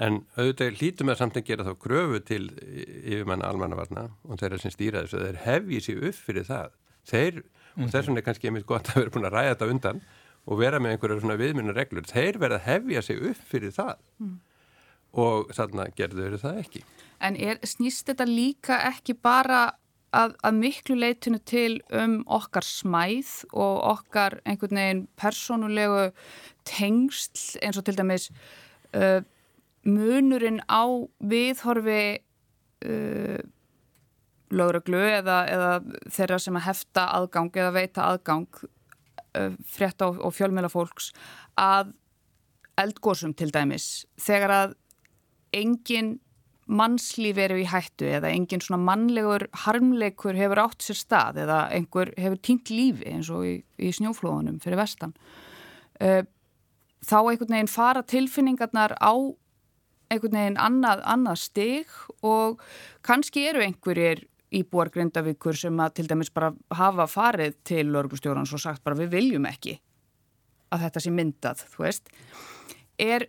En 0.00 0.22
auðvitað 0.38 0.78
hlítum 0.80 1.12
að 1.12 1.18
samt 1.20 1.36
að 1.36 1.48
gera 1.50 1.66
þá 1.66 1.72
gröfu 1.84 2.20
til 2.24 2.44
yfirmanna 2.56 3.50
almannavarna 3.52 4.06
og 4.24 4.40
þeirra 4.40 4.60
sem 4.62 4.72
stýra 4.72 5.04
þessu 5.04 5.20
þeir 5.20 5.40
hefji 5.44 5.82
sér 5.84 6.06
upp 6.08 6.20
fyrir 6.28 6.48
það. 6.48 6.78
Þeir 7.12 7.42
og 7.42 7.90
þess 7.92 8.08
vegna 8.08 8.22
er 8.22 8.26
kannski 8.28 8.48
einmitt 8.48 8.68
gott 8.68 8.88
að 8.92 9.02
vera 9.02 9.12
búin 9.12 9.28
að 9.28 9.36
ræða 9.36 9.52
þetta 9.52 9.68
undan 9.74 10.00
og 10.42 10.58
vera 10.58 10.80
með 10.82 10.96
einhverja 10.96 11.20
svona 11.20 11.38
viðmynda 11.40 11.76
reglur 11.76 12.08
þeir 12.08 12.40
verða 12.40 12.58
að 12.62 12.66
hefja 12.70 13.04
sig 13.04 13.20
upp 13.30 13.44
fyrir 13.52 13.76
það. 13.76 14.00
Mm. 14.22 14.40
og 15.12 15.50
þarna 15.52 15.88
gerður 15.96 16.38
það 16.40 16.58
ekki. 16.62 16.82
En 17.22 17.36
er, 17.36 17.60
snýst 17.68 18.08
þetta 18.08 18.26
líka 18.26 18.78
ekki 18.88 19.14
bara 19.14 19.74
að, 20.16 20.34
að 20.44 20.58
miklu 20.58 20.96
leitinu 20.98 21.40
til 21.48 21.80
um 21.96 22.20
okkar 22.30 22.66
smæð 22.66 23.32
og 23.52 23.78
okkar 23.92 24.38
einhvern 24.44 24.80
veginn 24.80 25.06
personulegu 25.18 26.10
tengsl 26.68 27.62
eins 27.64 27.80
og 27.80 27.86
til 27.88 27.96
dæmis 27.98 28.28
uh, 28.96 29.22
munurinn 29.88 30.60
á 30.68 30.84
viðhorfi 31.18 32.04
uh, 32.86 33.40
lögreglu 34.52 35.00
eða, 35.00 35.38
eða 35.48 35.72
þeirra 36.12 36.38
sem 36.42 36.60
að 36.60 36.68
hefta 36.68 37.08
aðgang 37.16 37.50
eða 37.56 37.74
veita 37.78 38.06
aðgang 38.10 38.48
uh, 38.60 39.56
frétta 39.64 40.10
og, 40.10 40.20
og 40.20 40.36
fjölmjöla 40.36 40.70
fólks 40.72 41.10
að 41.58 41.94
eldgósum 42.80 43.34
til 43.36 43.50
dæmis. 43.52 44.04
Þegar 44.20 44.54
að 44.56 44.76
engin 45.52 46.14
mannslíf 46.72 47.38
eru 47.42 47.58
í 47.60 47.66
hættu 47.68 48.08
eða 48.18 48.32
engin 48.32 48.62
svona 48.64 48.80
mannlegur 48.82 49.46
harmleikur 49.64 50.38
hefur 50.38 50.62
átt 50.64 50.84
sér 50.84 50.98
stað 50.98 51.42
eða 51.44 51.58
einhver 51.74 52.12
hefur 52.18 52.40
týnt 52.40 52.72
lífi 52.72 53.10
eins 53.12 53.30
og 53.32 53.44
í, 53.48 53.54
í 53.78 53.92
snjóflóðunum 53.94 54.58
fyrir 54.62 54.80
vestan. 54.80 55.14
Þá 55.98 57.16
einhvern 57.20 57.54
veginn 57.56 57.70
fara 57.70 58.02
tilfinningarnar 58.06 58.96
á 58.98 59.12
einhvern 60.12 60.36
veginn 60.36 60.60
annað, 60.60 61.02
annað 61.08 61.40
stig 61.42 61.96
og 62.24 62.60
kannski 63.06 63.46
eru 63.50 63.64
einhverjir 63.64 64.26
íbúar 64.52 64.90
grindavíkur 64.92 65.56
sem 65.56 65.78
að 65.80 65.94
til 65.98 66.08
dæmis 66.10 66.32
bara 66.34 66.52
hafa 66.76 67.06
farið 67.08 67.56
til 67.64 67.86
lörgustjórans 67.92 68.52
og 68.52 68.60
sagt 68.60 68.84
bara 68.84 68.98
við 68.98 69.14
viljum 69.16 69.48
ekki 69.48 69.78
að 70.72 70.86
þetta 70.86 71.04
sé 71.04 71.12
myndað, 71.12 71.62
þú 71.72 71.84
veist. 71.86 72.12
Er 73.00 73.26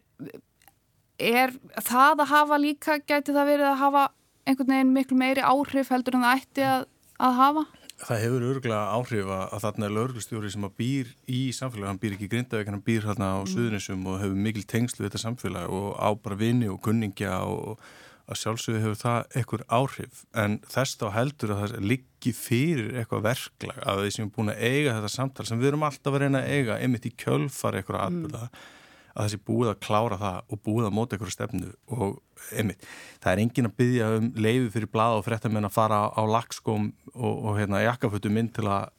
er 1.19 1.53
það 1.83 2.23
að 2.23 2.31
hafa 2.33 2.59
líka, 2.61 2.97
gæti 3.05 3.33
það 3.35 3.49
verið 3.53 3.69
að 3.69 3.79
hafa 3.81 4.03
einhvern 4.47 4.75
veginn 4.75 4.93
miklu 4.95 5.17
meiri 5.19 5.45
áhrif 5.45 5.91
heldur 5.93 6.17
en 6.17 6.25
það 6.25 6.41
ætti 6.41 6.67
að, 6.67 6.85
að 7.23 7.39
hafa? 7.39 7.65
Það 8.03 8.23
hefur 8.23 8.45
örgulega 8.49 8.95
áhrif 8.97 9.27
að, 9.31 9.43
að 9.55 9.63
þarna 9.63 9.87
er 9.87 9.93
lauruglustjóri 9.97 10.49
sem 10.51 10.65
að 10.67 10.77
býr 10.81 11.11
í 11.29 11.41
samfélag, 11.55 11.91
hann 11.91 12.01
býr 12.01 12.15
ekki 12.15 12.27
í 12.27 12.31
Grindavík, 12.33 12.71
hann 12.71 12.83
býr 12.83 13.05
hérna 13.07 13.29
á 13.37 13.39
mm. 13.39 13.51
Suðunisum 13.53 14.07
og 14.09 14.17
hefur 14.23 14.41
mikil 14.47 14.65
tengslu 14.67 15.03
við 15.03 15.11
þetta 15.11 15.23
samfélag 15.27 15.75
og 15.77 15.93
á 16.01 16.09
bara 16.17 16.39
vini 16.39 16.67
og 16.71 16.81
kunningja 16.83 17.37
og 17.47 17.77
að 18.23 18.39
sjálfsögðu 18.39 18.81
hefur 18.81 18.99
það 19.01 19.37
ekkur 19.41 19.63
áhrif 19.67 20.21
en 20.39 20.59
þess 20.71 20.99
þá 20.99 21.07
heldur 21.11 21.53
að 21.53 21.63
það 21.63 21.87
liggi 21.91 22.31
fyrir 22.35 22.93
eitthvað 23.01 23.25
verklag 23.25 23.81
að 23.83 23.99
við 24.05 24.13
sem 24.15 24.23
erum 24.23 24.35
búin 24.37 24.53
að 24.53 24.61
eiga 24.63 24.93
þetta 24.95 25.11
samtal 25.11 25.47
sem 25.49 25.59
við 25.59 25.73
erum 25.73 25.83
alltaf 25.83 26.15
að 26.15 26.23
reyna 26.23 26.39
að 26.39 26.53
eiga 26.55 26.77
einmitt 26.79 27.09
í 27.09 27.11
kjölfar 27.19 27.79
eitthvað 27.79 28.05
aðbúða 28.05 28.45
mm 28.47 28.79
að 29.13 29.27
þessi 29.27 29.39
búið 29.45 29.71
að 29.73 29.79
klára 29.85 30.17
það 30.21 30.37
og 30.49 30.61
búið 30.65 30.87
að 30.87 30.95
móta 30.97 31.15
einhverju 31.15 31.35
stefnu 31.35 31.71
og 31.93 32.17
einmitt, 32.57 32.87
það 33.21 33.31
er 33.31 33.41
engin 33.43 33.69
að 33.69 33.77
byggja 33.81 34.09
um 34.17 34.29
leiði 34.35 34.71
fyrir 34.73 34.91
blada 34.93 35.19
og 35.19 35.25
fréttamenn 35.27 35.69
að 35.69 35.75
fara 35.75 35.99
á 36.09 36.21
lagskóm 36.25 36.89
og, 37.13 37.33
og 37.33 37.59
hérna 37.59 37.83
jakkafötu 37.85 38.33
mynd 38.33 38.55
til 38.57 38.65
að 38.67 38.89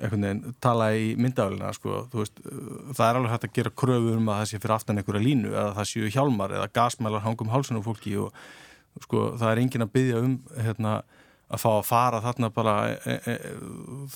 veginn, 0.00 0.54
tala 0.64 0.90
í 0.96 1.12
myndafélina 1.20 1.72
sko. 1.76 2.06
það 2.10 3.06
er 3.06 3.18
alveg 3.18 3.32
hægt 3.34 3.46
að 3.48 3.56
gera 3.58 3.74
kröfu 3.82 4.14
um 4.16 4.28
að 4.28 4.40
það 4.40 4.50
sé 4.50 4.60
fyrir 4.60 4.76
aftan 4.76 5.00
einhverja 5.00 5.24
línu 5.24 5.50
eða 5.52 5.74
það 5.78 5.90
séu 5.92 6.12
hjálmar 6.14 6.54
eða 6.56 6.70
gasmælar 6.72 7.24
hangum 7.24 7.52
hálsunum 7.52 7.84
fólki 7.84 8.16
og 8.20 8.32
sko, 9.04 9.34
það 9.38 9.50
er 9.50 9.62
engin 9.64 9.84
að 9.84 9.92
byggja 9.96 10.22
um 10.24 10.38
hérna, 10.56 10.94
að 11.50 11.62
fá 11.64 11.70
að 11.72 11.84
fara 11.90 12.22
þarna 12.24 12.50
bara 12.54 12.76
e, 12.94 12.96
e, 13.04 13.34
e, 13.34 13.52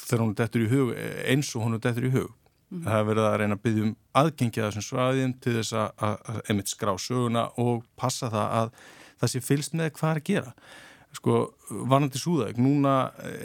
þegar 0.01 0.25
hún 0.25 0.33
er 0.33 0.41
dettur 0.41 0.65
í 0.65 0.71
hug 0.73 0.95
eins 1.29 1.53
og 1.55 1.67
hún 1.67 1.77
er 1.77 1.85
dettur 1.85 2.09
í 2.09 2.15
hug 2.15 2.33
Mm. 2.75 2.83
Það 2.83 2.97
hefur 2.97 3.11
verið 3.13 3.29
að 3.29 3.37
reyna 3.41 3.57
að 3.57 3.65
byggja 3.65 3.87
um 3.87 3.95
aðgengja 4.21 4.67
þessum 4.67 4.87
svæðin 4.89 5.35
til 5.45 5.57
þess 5.61 5.77
að, 5.79 6.05
að, 6.09 6.15
að 6.33 6.53
emitt 6.55 6.73
skrá 6.73 6.93
söguna 6.99 7.47
og 7.63 7.85
passa 8.01 8.31
það 8.33 8.59
að 8.61 8.73
það 9.21 9.33
sé 9.33 9.43
fylst 9.45 9.77
með 9.79 9.93
hvað 9.99 10.11
er 10.11 10.21
að 10.21 10.29
gera. 10.31 10.55
Sko, 11.15 11.41
varnandi 11.71 12.19
súðæk, 12.19 12.59
núna 12.59 12.95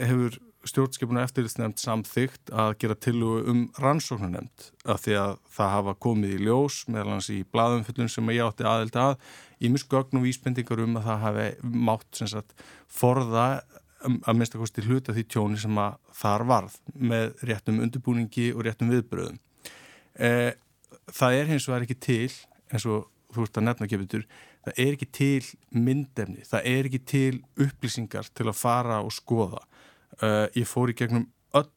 hefur 0.02 0.40
stjórnskipuna 0.68 1.22
eftirlitsnefnd 1.24 1.80
samþygt 1.80 2.50
að 2.52 2.74
gera 2.82 2.96
tilugu 3.00 3.44
um 3.48 3.60
rannsóknunemnd 3.80 4.66
af 4.92 5.04
því 5.04 5.14
að 5.22 5.36
það 5.56 5.70
hafa 5.76 5.94
komið 6.04 6.34
í 6.36 6.40
ljós 6.48 6.82
meðal 6.90 7.14
hans 7.14 7.30
í 7.32 7.38
bladumfyllun 7.48 8.12
sem 8.12 8.32
ég 8.34 8.44
átti 8.44 8.66
aðeld 8.68 8.98
að 9.00 9.14
í 9.60 9.70
misgögn 9.72 10.20
og 10.20 10.26
vísbendingar 10.26 10.82
um 10.84 10.98
að 11.00 11.06
það 11.08 11.24
hafi 11.24 11.46
mátt 11.88 12.20
sagt, 12.20 12.52
forða 12.92 13.46
að 14.00 14.36
minnstakosti 14.36 14.84
hluta 14.86 15.14
því 15.14 15.24
tjóni 15.28 15.60
sem 15.60 15.78
að 15.80 15.96
þar 16.16 16.44
varð 16.48 16.76
með 16.94 17.32
réttum 17.48 17.80
undirbúningi 17.84 18.50
og 18.54 18.64
réttum 18.66 18.92
viðbröðum. 18.92 19.40
E, 20.16 20.30
það 21.12 21.38
er 21.40 21.50
hins 21.50 21.66
vegar 21.68 21.86
ekki 21.86 21.98
til, 22.00 22.30
eins 22.72 22.86
og 22.88 23.08
þú 23.34 23.46
ert 23.46 23.60
að 23.60 23.66
nefna 23.68 23.88
gefitur, 23.90 24.28
það 24.66 24.80
er 24.84 24.94
ekki 24.96 25.10
til 25.16 25.50
myndefni, 25.76 26.44
það 26.48 26.70
er 26.72 26.88
ekki 26.90 27.02
til 27.12 27.34
upplýsingar 27.60 28.30
til 28.34 28.48
að 28.48 28.60
fara 28.60 29.00
og 29.04 29.12
skoða. 29.14 29.60
E, 30.20 30.30
ég 30.62 30.70
fór 30.70 30.92
í 30.92 30.96
gegnum 30.96 31.28
öll 31.56 31.68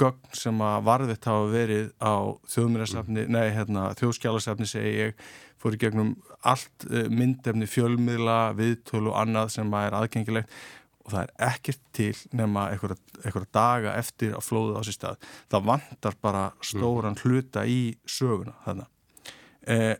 gögn 0.00 0.34
sem 0.36 0.60
að 0.64 0.82
varðitt 0.88 1.28
hafa 1.28 1.46
verið 1.52 1.88
á 2.00 2.34
þjóðmjörnarsafni, 2.50 3.26
nei 3.28 3.50
hérna 3.52 3.90
þjóðskjálasafni 4.00 4.68
segi 4.68 4.92
ég, 4.96 5.24
fór 5.60 5.76
í 5.76 5.80
gegnum 5.82 6.14
allt 6.48 6.86
e, 6.88 7.04
myndefni, 7.12 7.68
fjölmiðla, 7.68 8.38
viðtölu 8.56 9.12
og 9.12 9.18
annað 9.20 9.50
sem 9.58 9.74
að 9.76 9.88
er 9.90 9.96
aðgengilegt 9.98 10.54
og 11.04 11.14
það 11.14 11.22
er 11.22 11.32
ekkert 11.50 11.82
til 11.96 12.12
nema 12.36 12.68
einhverja 12.72 13.46
daga 13.54 13.96
eftir 13.98 14.34
að 14.36 14.46
flóða 14.46 14.80
á 14.80 14.86
sér 14.86 14.96
stað. 14.96 15.28
Það 15.50 15.68
vantar 15.70 16.18
bara 16.22 16.44
stóran 16.64 17.16
mm. 17.16 17.22
hluta 17.24 17.64
í 17.66 17.80
söguna 18.04 18.56
þannig. 18.66 18.90
Eh, 19.70 19.96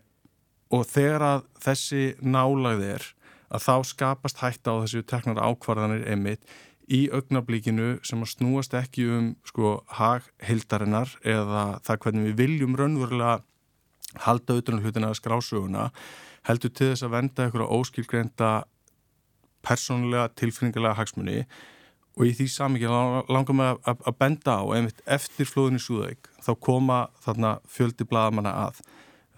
og 0.71 0.87
þegar 0.87 1.27
að 1.27 1.47
þessi 1.65 2.05
nálagð 2.23 2.87
er 2.95 3.07
að 3.51 3.65
þá 3.67 3.75
skapast 3.91 4.43
hætta 4.43 4.77
á 4.77 4.81
þessu 4.85 5.03
teknar 5.11 5.41
ákvarðanir 5.43 6.07
einmitt 6.11 6.45
í 6.91 7.05
augnablíkinu 7.15 8.01
sem 8.07 8.23
að 8.23 8.33
snúast 8.35 8.75
ekki 8.79 9.07
um 9.11 9.31
sko 9.47 9.79
haghildarinnar 9.99 11.13
eða 11.23 11.65
það 11.87 12.03
hvernig 12.05 12.29
við 12.31 12.41
viljum 12.43 12.77
raunverulega 12.79 13.39
halda 14.27 14.59
utanum 14.59 14.83
hlutina 14.83 15.11
að 15.11 15.21
skrásöguna 15.21 15.91
heldur 16.49 16.73
til 16.75 16.91
þess 16.93 17.07
að 17.07 17.15
venda 17.15 17.47
einhverja 17.47 17.79
óskilgreinda 17.79 18.51
persónulega 19.67 20.31
tilfinningarlega 20.39 20.99
hagsmunni 20.99 21.45
og 22.17 22.27
í 22.27 22.33
því 22.37 22.47
samikið 22.53 22.97
langar 23.33 23.57
mig 23.57 23.71
að, 23.89 24.03
að 24.05 24.17
benda 24.21 24.57
á 24.61 24.65
eftir 25.17 25.49
flóðinni 25.49 25.81
Súðauk 25.83 26.31
þá 26.43 26.51
koma 26.61 26.99
þarna 27.25 27.55
fjöldi 27.71 28.07
bladamanna 28.09 28.53
að 28.67 28.83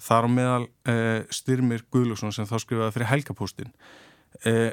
þar 0.02 0.26
á 0.26 0.30
meðal 0.34 0.64
eh, 0.88 1.20
Styrmir 1.30 1.84
Guðlússon 1.92 2.34
sem 2.34 2.48
þá 2.48 2.56
skrifaði 2.62 2.96
fyrir 2.96 3.10
helgapóstin 3.12 3.70
eh, 4.48 4.72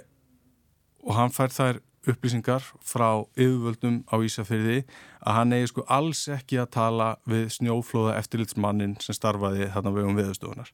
og 1.05 1.13
hann 1.17 1.33
fær 1.35 1.53
þær 1.53 1.83
upplýsingar 2.09 2.63
frá 2.85 3.25
yfirvöldum 3.35 4.01
á 4.09 4.15
Ísafyrði 4.23 4.83
að 5.19 5.35
hann 5.35 5.53
eigi 5.55 5.69
sko 5.73 5.85
alls 5.91 6.23
ekki 6.31 6.59
að 6.61 6.71
tala 6.77 7.09
við 7.29 7.49
snjóflóða 7.57 8.15
eftirlitsmannin 8.21 8.95
sem 9.03 9.17
starfaði 9.17 9.67
þarna 9.73 9.93
vegum 9.97 10.17
viðstofunar. 10.17 10.71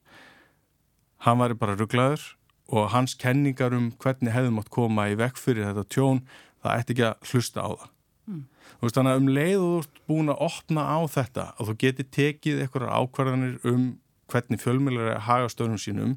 Hann 1.26 1.40
væri 1.42 1.58
bara 1.58 1.76
rugglaður 1.76 2.22
og 2.68 2.88
hans 2.94 3.14
kenningar 3.18 3.74
um 3.76 3.90
hvernig 4.02 4.34
hefðum 4.34 4.62
átt 4.62 4.72
koma 4.74 5.08
í 5.10 5.18
vekk 5.18 5.38
fyrir 5.38 5.68
þetta 5.68 5.86
tjón 5.92 6.22
það 6.62 6.80
ætti 6.80 6.96
ekki 6.96 7.06
að 7.10 7.30
hlusta 7.30 7.62
á 7.62 7.70
það 7.70 7.90
mm. 8.26 8.40
veist 8.80 8.98
þannig 8.98 9.12
að 9.12 9.20
um 9.20 9.30
leið 9.36 9.58
og 9.58 9.68
þú 9.68 9.76
ert 9.82 10.00
búin 10.10 10.32
að 10.32 10.42
opna 10.48 10.88
á 10.88 10.98
þetta 11.18 11.46
og 11.54 11.70
þú 11.70 11.76
getur 11.84 12.10
tekið 12.18 12.64
einhverjar 12.64 12.96
ákvarðanir 12.96 13.70
um 13.70 13.86
hvernig 14.32 14.62
fjölmjölar 14.62 15.12
er 15.12 15.20
að 15.20 15.26
haga 15.28 15.52
stöðnum 15.52 15.82
sínum 15.82 16.16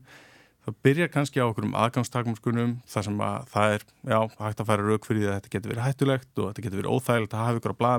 það 0.65 0.77
byrjar 0.85 1.11
kannski 1.13 1.41
á 1.41 1.45
okkur 1.45 1.67
um 1.69 1.75
aðgangstakmarskunum 1.79 2.73
þar 2.89 3.05
sem 3.07 3.21
að 3.25 3.51
það 3.53 3.75
er 3.75 3.85
já, 3.85 4.19
hægt 4.39 4.63
að 4.63 4.69
færa 4.69 4.87
rauk 4.87 5.05
fyrir 5.07 5.21
því 5.21 5.29
að 5.29 5.37
þetta 5.37 5.53
getur 5.55 5.73
verið 5.73 5.85
hættulegt 5.85 6.31
og 6.41 6.49
þetta 6.49 6.65
getur 6.65 6.81
verið 6.81 6.95
óþægilegt 6.95 7.35
að 7.35 7.45
hafa 7.45 7.61
ykkur 7.61 7.75
á 7.79 7.89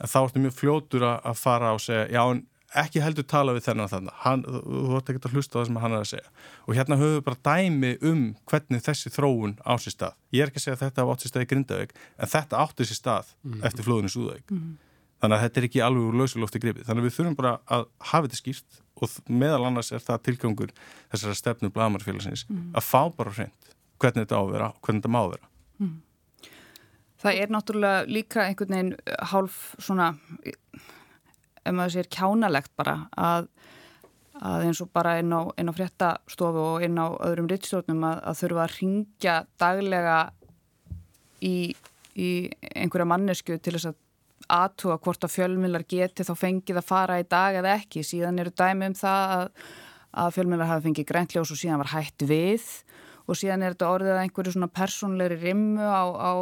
en 0.00 0.08
þá 0.08 0.18
ertu 0.22 0.42
mjög 0.44 0.56
fljótur 0.56 1.06
að 1.10 1.36
fara 1.38 1.74
og 1.76 1.82
segja 1.84 2.08
já 2.08 2.22
en 2.24 2.42
ekki 2.78 3.02
heldur 3.02 3.26
tala 3.26 3.54
við 3.56 3.64
þennan 3.66 3.90
þannig 3.90 4.18
hann, 4.22 4.42
þú 4.46 4.98
ætti 4.98 5.14
ekki 5.14 5.26
að 5.26 5.34
hlusta 5.34 5.58
það 5.58 5.66
sem 5.68 5.78
hann 5.82 5.94
er 5.94 6.04
að 6.04 6.10
segja 6.10 6.28
og 6.66 6.76
hérna 6.78 6.98
höfum 7.00 7.16
við 7.16 7.24
bara 7.26 7.40
dæmi 7.48 7.90
um 8.10 8.20
hvernig 8.50 8.84
þessi 8.86 9.10
þróun 9.14 9.56
á 9.66 9.72
sér 9.82 9.96
stað 9.96 10.14
ég 10.36 10.44
er 10.44 10.52
ekki 10.52 10.60
að 10.60 10.66
segja 10.66 10.76
að 10.78 10.84
þetta 10.84 11.06
átt 11.10 11.24
sér 11.24 11.32
stað 11.32 11.46
í 11.46 11.48
Grindavík 11.50 11.96
en 11.98 12.30
þetta 12.34 12.60
átti 12.62 12.86
sér 12.86 13.00
stað 13.00 13.32
mm 13.32 13.52
-hmm. 13.52 13.66
eftir 13.66 13.86
flóðinu 13.86 14.12
Súðavík 14.14 14.46
mm 14.50 14.58
-hmm. 14.58 14.76
þannig 15.20 15.36
að 15.36 15.42
þetta 15.44 15.60
er 15.60 15.66
ekki 15.68 15.82
alveg 15.86 16.04
úr 16.04 16.20
lausulofti 16.20 16.62
gripið 16.62 16.86
þannig 16.86 17.02
að 17.02 17.08
við 17.08 17.16
þurfum 17.16 17.36
bara 17.36 17.58
að 17.66 17.86
hafa 17.98 18.26
þetta 18.28 18.42
skýrt 18.42 18.80
og 19.00 19.10
meðal 19.28 19.66
annars 19.66 19.92
er 19.92 19.98
það 19.98 20.22
tilgangur 20.22 20.70
þessara 21.10 21.34
stefnu 21.34 21.70
blamarfélagsins 21.70 22.46
mm 22.48 22.56
-hmm. 22.56 22.70
að 22.74 22.84
fá 22.86 23.02
bara 23.16 23.30
hreint 23.30 23.74
hvernig 23.98 24.26
þetta 24.26 24.38
ávera 24.38 24.68
og 24.70 24.80
hvernig 24.80 25.02
þetta 25.02 25.16
má 25.16 25.22
vera 25.30 25.46
mhm. 25.78 26.02
Það 27.20 27.36
er 27.36 27.50
náttúrulega 27.52 28.04
líka 28.08 28.46
einhvern 28.48 28.70
veginn 28.70 28.96
hálf 29.28 29.74
svona 29.78 30.14
ef 31.64 31.76
maður 31.76 31.96
sér 31.96 32.10
kjánalegt 32.16 32.72
bara 32.78 32.96
að, 33.16 33.48
að 34.40 34.66
eins 34.68 34.82
og 34.84 34.90
bara 34.96 35.18
inn 35.20 35.32
á, 35.34 35.40
á 35.50 35.72
fréttastofu 35.76 36.66
og 36.74 36.84
inn 36.86 37.00
á 37.00 37.06
öðrum 37.28 37.50
rittstjórnum 37.50 38.06
að, 38.08 38.20
að 38.30 38.38
þurfa 38.42 38.66
að 38.66 38.76
ringja 38.78 39.36
daglega 39.60 40.18
í, 41.44 41.56
í 42.16 42.30
einhverja 42.74 43.08
mannesku 43.08 43.58
til 43.58 43.76
þess 43.76 43.92
að 43.92 44.00
aðtúa 44.50 44.98
hvort 45.02 45.24
að 45.24 45.34
fjölmjölar 45.36 45.84
geti 45.88 46.26
þá 46.26 46.32
fengið 46.38 46.80
að 46.80 46.88
fara 46.88 47.20
í 47.20 47.26
dag 47.28 47.60
eða 47.60 47.76
ekki. 47.78 48.02
Síðan 48.06 48.40
eru 48.42 48.52
dæmi 48.56 48.88
um 48.90 48.96
það 48.98 49.34
að, 49.36 49.50
að 50.24 50.32
fjölmjölar 50.38 50.70
hafi 50.72 50.88
fengið 50.88 51.10
grænljós 51.12 51.52
og 51.54 51.60
síðan 51.60 51.82
var 51.84 51.92
hætt 51.94 52.26
við 52.26 52.64
og 53.30 53.38
síðan 53.38 53.64
er 53.64 53.76
þetta 53.76 53.92
orðið 53.94 54.14
að 54.16 54.22
einhverju 54.24 54.56
svona 54.56 54.72
persónleiri 54.80 55.38
rimmu 55.44 55.86
á, 55.86 56.02
á 56.10 56.32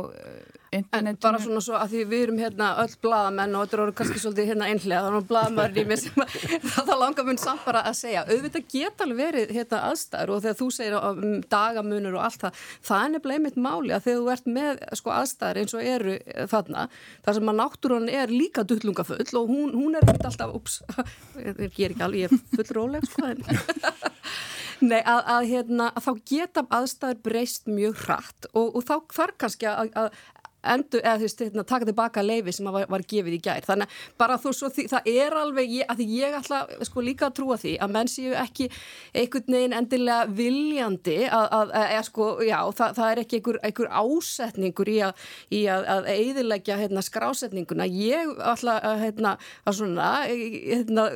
internetinu. 0.73 1.09
En 1.11 1.21
bara 1.23 1.41
svona 1.41 1.61
svo 1.65 1.77
að 1.79 1.93
því 1.93 2.03
við 2.11 2.23
erum 2.27 2.41
hérna 2.43 2.69
öll 2.83 2.95
bladamenn 3.03 3.57
og 3.57 3.65
þetta 3.65 3.79
eru 3.79 3.95
kannski 3.99 4.23
svolítið 4.23 4.51
hérna 4.51 4.69
einhlega, 4.69 5.05
þannig 5.07 5.23
að 5.23 5.29
bladamæður 5.31 5.79
í 5.83 5.85
mig 5.89 6.01
sem 6.03 6.75
það 6.75 6.93
langar 7.03 7.29
mun 7.29 7.41
samt 7.41 7.65
bara 7.65 7.85
að 7.89 7.99
segja 8.03 8.25
auðvitað 8.29 8.67
geta 8.75 9.07
alveg 9.07 9.21
verið 9.23 9.55
hérna 9.57 9.81
aðstæður 9.89 10.35
og 10.35 10.43
þegar 10.45 10.59
þú 10.61 10.69
segir 10.77 10.99
um 10.99 11.25
dagamunur 11.55 12.19
og 12.19 12.27
allt 12.29 12.45
það, 12.45 12.63
það 12.91 13.05
er 13.05 13.15
nefnilega 13.15 13.41
einmitt 13.41 13.61
máli 13.69 13.97
að 13.97 14.07
þegar 14.09 14.21
þú 14.21 14.33
ert 14.35 14.53
með 14.59 14.85
sko 15.01 15.15
aðstæður 15.17 15.63
eins 15.63 15.77
og 15.79 15.91
eru 15.95 16.19
þarna, 16.53 16.87
þar 17.25 17.39
sem 17.39 17.53
að 17.53 17.61
náttúrun 17.63 18.13
er 18.13 18.35
líka 18.35 18.67
duttlungafull 18.69 19.29
og 19.41 19.53
hún, 19.53 19.75
hún 19.77 19.99
er 19.99 20.09
alltaf, 20.19 20.55
ups, 20.59 20.81
ég 21.41 21.55
er 21.57 21.93
ekki 21.95 22.05
alveg, 22.05 22.27
ég 22.27 22.33
er 22.33 22.57
full 22.59 22.81
róleg 22.83 23.09
sko, 23.09 23.33
Nei, 24.91 25.01
að, 25.03 25.21
að, 25.35 25.47
hérna, 25.51 25.89
að 25.97 26.05
þá 26.05 26.13
geta 26.31 26.65
aðstæður 26.79 27.23
breyst 27.27 27.71
mjög 27.71 28.03
hratt 28.05 28.49
og, 28.53 28.77
og 28.79 28.85
þá 28.87 28.95
þarf 29.17 29.39
kannski 29.43 29.71
að, 29.71 29.91
að 29.99 30.21
endur, 30.63 31.03
eða 31.05 31.19
þú 31.21 31.27
veist, 31.27 31.43
hérna, 31.47 31.65
taka 31.69 31.89
tilbaka 31.89 32.25
leifi 32.25 32.55
sem 32.55 32.69
var, 32.73 32.87
var 32.91 33.05
gefið 33.09 33.37
í 33.37 33.41
gær. 33.45 33.67
Þannig 33.67 33.99
bara 34.21 34.39
þú 34.43 34.53
svo, 34.57 34.71
því, 34.75 34.87
það 34.93 35.11
er 35.13 35.37
alveg, 35.39 35.75
ég, 35.79 35.89
að 35.89 36.01
því 36.01 36.07
ég 36.19 36.39
ætla 36.39 36.63
sko 36.89 37.05
líka 37.05 37.29
að 37.29 37.37
trúa 37.39 37.59
því 37.61 37.75
að 37.85 37.95
menn 37.95 38.11
séu 38.11 38.35
ekki 38.39 38.71
einhvern 39.15 39.59
veginn 39.59 39.77
endilega 39.79 40.31
viljandi 40.41 41.19
að, 41.27 41.47
að 41.59 41.75
eða 41.83 42.07
sko, 42.09 42.31
já, 42.47 42.59
það, 42.81 42.97
það 42.99 43.13
er 43.13 43.23
ekki 43.25 43.41
einhver, 43.41 43.61
einhver 43.69 43.93
ásetningur 44.03 44.93
í 44.93 44.99
að, 45.09 45.29
í 45.55 45.63
að, 45.71 45.87
að 45.97 46.11
eiðilegja 46.17 46.81
hérna, 46.83 47.05
skrásetninguna. 47.07 47.89
Ég 47.99 48.35
ætla 48.55 48.81
að, 48.83 49.05
hérna, 49.07 49.37
að 49.65 49.81
svona, 49.83 50.11
hérna, 50.27 51.09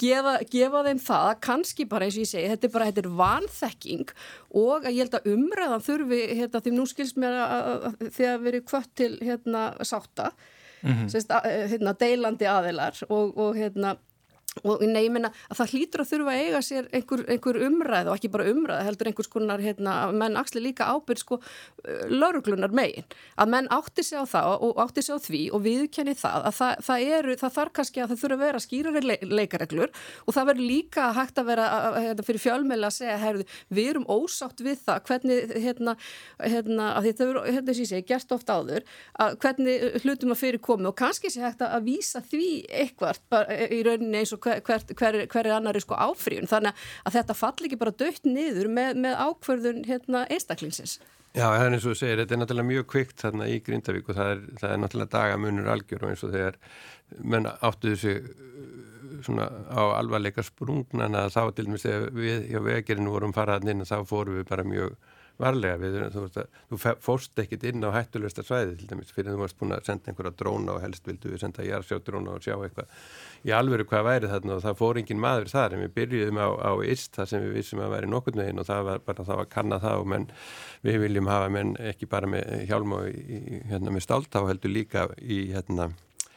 gefa, 0.00 0.36
gefa 0.50 0.82
þeim 0.86 1.00
það 1.02 1.28
að 1.30 1.40
kannski 1.46 1.86
bara 1.88 2.06
eins 2.06 2.16
og 2.16 2.24
ég 2.24 2.30
segi, 2.30 2.50
þetta 2.52 2.68
er 2.68 2.74
bara 2.74 2.88
þetta 2.90 3.02
er 3.02 3.10
vanþekking 3.20 4.12
og 4.62 4.86
að 4.86 4.96
ég 4.96 5.04
held 5.04 5.16
að 5.18 5.28
umræðan 5.32 5.84
þurfi, 5.86 6.20
hérna, 6.40 6.62
því 6.64 6.74
nú 6.76 6.86
skils 6.90 7.14
mér 7.20 7.38
að 7.44 7.86
þegar 8.16 8.42
við 8.42 8.50
erum 8.52 8.66
kvött 8.76 8.94
til 8.94 9.18
hérna 9.22 9.74
sátta, 9.84 10.30
mm 10.82 10.92
-hmm. 10.92 11.08
sérst, 11.08 11.30
að, 11.30 11.68
hérna, 11.68 11.92
deilandi 11.92 12.44
aðilar 12.44 13.02
og, 13.08 13.38
og 13.38 13.56
hérna 13.56 13.96
og 14.64 14.82
nei, 14.86 15.02
ég 15.04 15.12
menna 15.12 15.30
að 15.50 15.60
það 15.60 15.72
hlýtur 15.74 16.02
að 16.02 16.10
þurfa 16.12 16.32
að 16.32 16.42
eiga 16.44 16.60
sér 16.64 16.88
einhver, 16.96 17.22
einhver 17.32 17.58
umræð 17.66 18.10
og 18.10 18.16
ekki 18.16 18.30
bara 18.32 18.46
umræð 18.48 18.82
heldur 18.86 19.10
einhvers 19.10 19.30
konar, 19.32 19.62
hérna, 19.62 19.96
menn 20.16 20.38
axli 20.40 20.62
líka 20.64 20.88
ábyrg 20.88 21.20
sko 21.20 21.38
lauruglunar 22.08 22.72
megin, 22.74 23.04
að 23.36 23.52
menn 23.52 23.68
átti 23.74 24.04
sig 24.06 24.16
á 24.16 24.24
það 24.24 24.64
og 24.66 24.80
átti 24.86 25.04
sig 25.04 25.16
á 25.16 25.20
því 25.26 25.42
og 25.56 25.64
viðkenni 25.66 26.16
það 26.16 26.48
að 26.48 26.56
það, 26.60 26.84
það 26.88 27.04
eru, 27.18 27.36
það 27.42 27.54
þarf 27.58 27.74
kannski 27.78 28.02
að 28.02 28.12
það 28.12 28.22
þurfa 28.22 28.38
að 28.38 28.44
vera 28.46 28.62
skýrari 28.64 29.02
le 29.04 29.18
leikareglur 29.36 29.92
og 30.24 30.36
það 30.36 30.48
verður 30.50 30.70
líka 30.72 31.10
hægt 31.16 31.40
að 31.42 31.50
vera 31.50 31.68
að, 31.76 31.98
hérna, 32.06 32.26
fyrir 32.30 32.44
fjölmeila 32.46 32.90
að 32.90 32.96
segja, 32.96 33.18
herðu, 33.20 33.46
við 33.76 33.90
erum 33.92 34.08
ósátt 34.08 34.64
við 34.64 34.80
það, 34.86 35.02
hvernig 35.10 35.54
hérna, 35.66 35.96
hérna, 36.40 36.88
að 36.96 37.10
þetta 37.10 37.28
verður, 37.30 37.50
hérna, 37.58 37.76
sé 37.76 37.88
ég, 37.92 38.08
gerst 38.08 38.32
oft 38.34 38.50
áður, 38.50 38.86
að 39.20 39.38
hvernig 39.44 39.86
hlutum 40.02 40.34
að 40.34 40.42
fyrir 40.42 40.62
komi 40.64 40.90
og 40.90 40.96
kannski 40.98 41.30
sé 41.32 41.44
hægt 41.44 41.64
að 41.66 41.86
vísa 41.86 42.22
því 42.24 42.50
eitthvað 42.82 43.20
í 43.72 43.82
rauninni 43.86 44.22
eins 44.22 44.34
og 44.34 44.45
hver, 44.46 44.86
hver, 44.94 45.20
hver 45.26 45.42
er 45.42 45.56
annari 45.56 45.82
sko 45.82 45.98
áfríun 45.98 46.48
þannig 46.50 46.86
að 47.04 47.18
þetta 47.18 47.36
fall 47.36 47.68
ekki 47.68 47.80
bara 47.80 47.94
dött 48.04 48.24
niður 48.28 48.70
með, 48.72 49.02
með 49.04 49.20
ákverðun 49.26 49.84
hérna, 49.88 50.24
einstaklingsins. 50.32 50.98
Já, 51.36 51.50
það 51.52 51.62
er 51.66 51.74
eins 51.76 51.84
og 51.84 51.92
þú 51.92 51.98
segir, 52.00 52.20
þetta 52.22 52.32
er 52.32 52.40
náttúrulega 52.40 52.70
mjög 52.70 52.86
kvikt 52.88 53.18
þarna 53.20 53.46
í 53.52 53.56
Grindavík 53.64 54.06
og 54.08 54.16
það 54.16 54.30
er, 54.32 54.38
það 54.62 54.70
er 54.70 54.78
náttúrulega 54.80 55.12
dagamunur 55.12 55.66
algjör 55.74 56.04
og 56.06 56.12
eins 56.12 56.22
og 56.24 56.32
þegar 56.32 56.56
menn 57.34 57.48
áttuðu 57.52 57.98
sig 58.00 58.22
uh, 58.30 58.70
svona 59.26 59.48
á 59.68 59.82
alvarleika 59.98 60.44
sprungnana 60.46 61.26
þá 61.32 61.42
til 61.56 61.66
dæmis 61.66 61.84
þegar 61.84 62.08
við 62.16 62.48
hjá 62.54 62.62
vegerinu 62.64 63.12
vorum 63.12 63.36
faraðan 63.36 63.74
inn 63.74 63.84
og 63.84 63.90
þá 63.90 64.08
fórum 64.08 64.38
við 64.38 64.48
bara 64.48 64.64
mjög 64.64 64.96
varlega 65.42 65.76
við, 65.80 65.96
þú, 66.14 66.24
að, 66.40 66.60
þú 66.70 66.92
fórst 67.04 67.42
ekkit 67.42 67.66
inn 67.70 67.84
á 67.84 67.90
hættulegsta 67.94 68.44
svæði 68.46 68.76
til 68.80 68.88
dæmis 68.90 69.12
fyrir 69.12 69.32
að 69.32 69.36
þú 69.36 69.42
varst 69.42 69.58
búin 69.60 69.74
að 69.76 69.88
senda 69.88 70.10
einhverja 70.12 70.34
dróna 70.40 70.76
og 70.76 70.84
helst 70.84 71.08
vildu 71.08 71.32
við 71.32 71.42
senda 71.42 71.66
jársjá 71.66 71.98
dróna 72.06 72.36
og 72.36 72.46
sjá 72.46 72.54
eitthvað. 72.56 72.94
Í 73.46 73.52
alveru 73.56 73.86
hvað 73.90 74.06
væri 74.08 74.32
þarna? 74.32 74.56
Og 74.56 74.64
það 74.64 74.80
fór 74.80 75.02
engin 75.02 75.22
maður 75.22 75.52
þar 75.52 75.76
en 75.76 75.84
við 75.84 75.92
byrjuðum 76.00 76.40
á, 76.40 76.48
á 76.56 76.72
ist 76.94 77.12
þar 77.18 77.30
sem 77.32 77.44
við 77.44 77.60
vissum 77.60 77.84
að 77.84 77.94
væri 77.96 78.10
nokkurnu 78.12 78.46
einn 78.46 78.62
og 78.62 78.70
það 78.70 78.88
var 78.90 79.04
bara 79.06 79.28
það 79.28 79.42
var 79.42 79.52
kanna 79.52 79.80
og 79.96 80.08
menn 80.08 80.26
við 80.86 80.98
viljum 81.04 81.30
hafa 81.30 81.52
menn 81.52 81.76
ekki 81.92 82.08
bara 82.10 82.30
með 82.30 82.66
hjálm 82.70 82.96
og 82.96 83.06
hérna, 83.70 83.92
með 83.92 84.06
stáltá 84.08 84.42
heldur 84.48 84.72
líka 84.72 85.08
í 85.20 85.46
hérna 85.52 85.92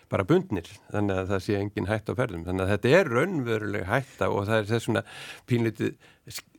bara 0.09 0.25
bundnir, 0.25 0.69
þannig 0.89 1.19
að 1.21 1.27
það 1.29 1.41
sé 1.45 1.57
engin 1.59 1.89
hætt 1.89 2.07
á 2.09 2.13
ferðum, 2.17 2.45
þannig 2.47 2.63
að 2.65 2.71
þetta 2.73 2.93
er 2.97 3.09
raunveruleg 3.13 3.83
hætta 3.85 4.29
og 4.33 4.47
það 4.47 4.61
er 4.61 4.69
þess 4.71 4.87
svona 4.87 5.03
pínlítið, 5.49 5.91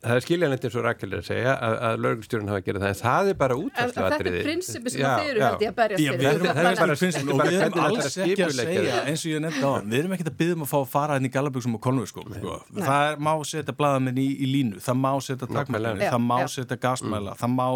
það 0.01 0.15
er 0.15 0.25
skiljanlegt 0.25 0.67
eins 0.67 0.77
og 0.79 0.85
Rakel 0.85 1.09
er 1.11 1.19
að 1.19 1.27
segja 1.27 1.55
að, 1.55 1.75
að 1.87 1.99
lögustjórun 2.05 2.51
hafa 2.51 2.63
gerað 2.65 2.85
það, 2.85 2.93
en 2.93 2.99
það 3.01 3.31
er 3.31 3.37
bara 3.41 3.57
útvarslu 3.59 4.05
aðriði. 4.05 4.31
Þetta 4.31 4.39
er 4.39 4.47
prinsipi 4.47 4.93
sem 4.93 5.03
það 5.03 5.29
eru 5.33 5.43
held 5.45 5.65
ég 5.65 5.73
að 5.73 5.77
berjast 5.81 6.03
fyrir. 6.07 6.23
Já, 6.23 6.55
það 6.55 6.71
er 6.71 6.81
bara 6.81 6.97
prinsipi 7.03 7.35
og 7.35 7.43
við 7.43 7.59
erum 7.59 7.85
alls 7.85 8.19
ekki 8.25 8.47
að 8.47 8.57
segja 8.61 9.03
eins 9.03 9.25
og 9.27 9.31
ég 9.31 9.45
nefndi 9.45 9.63
á 9.67 9.71
hann, 9.75 9.91
við 9.91 10.01
erum 10.01 10.17
ekki 10.17 10.27
að 10.27 10.35
byggja 10.41 10.57
um 10.57 10.65
að 10.65 10.71
fá 10.71 10.77
að 10.79 10.89
fara 10.95 11.19
henni 11.19 11.31
í 11.31 11.35
galaböksum 11.35 11.77
og 11.77 11.83
konvöskól, 11.87 12.27
sko. 12.35 12.57
það 12.79 13.23
má 13.27 13.33
setja 13.51 13.77
bladamenn 13.77 14.19
í, 14.19 14.27
í 14.31 14.51
línu, 14.55 14.83
það 14.83 15.01
má 15.03 15.11
setja 15.27 15.51
takmæli, 15.51 15.95
það 16.07 16.21
má 16.27 16.37
setja 16.51 16.79
gasmæla, 16.87 17.37
það 17.39 17.55
má 17.59 17.67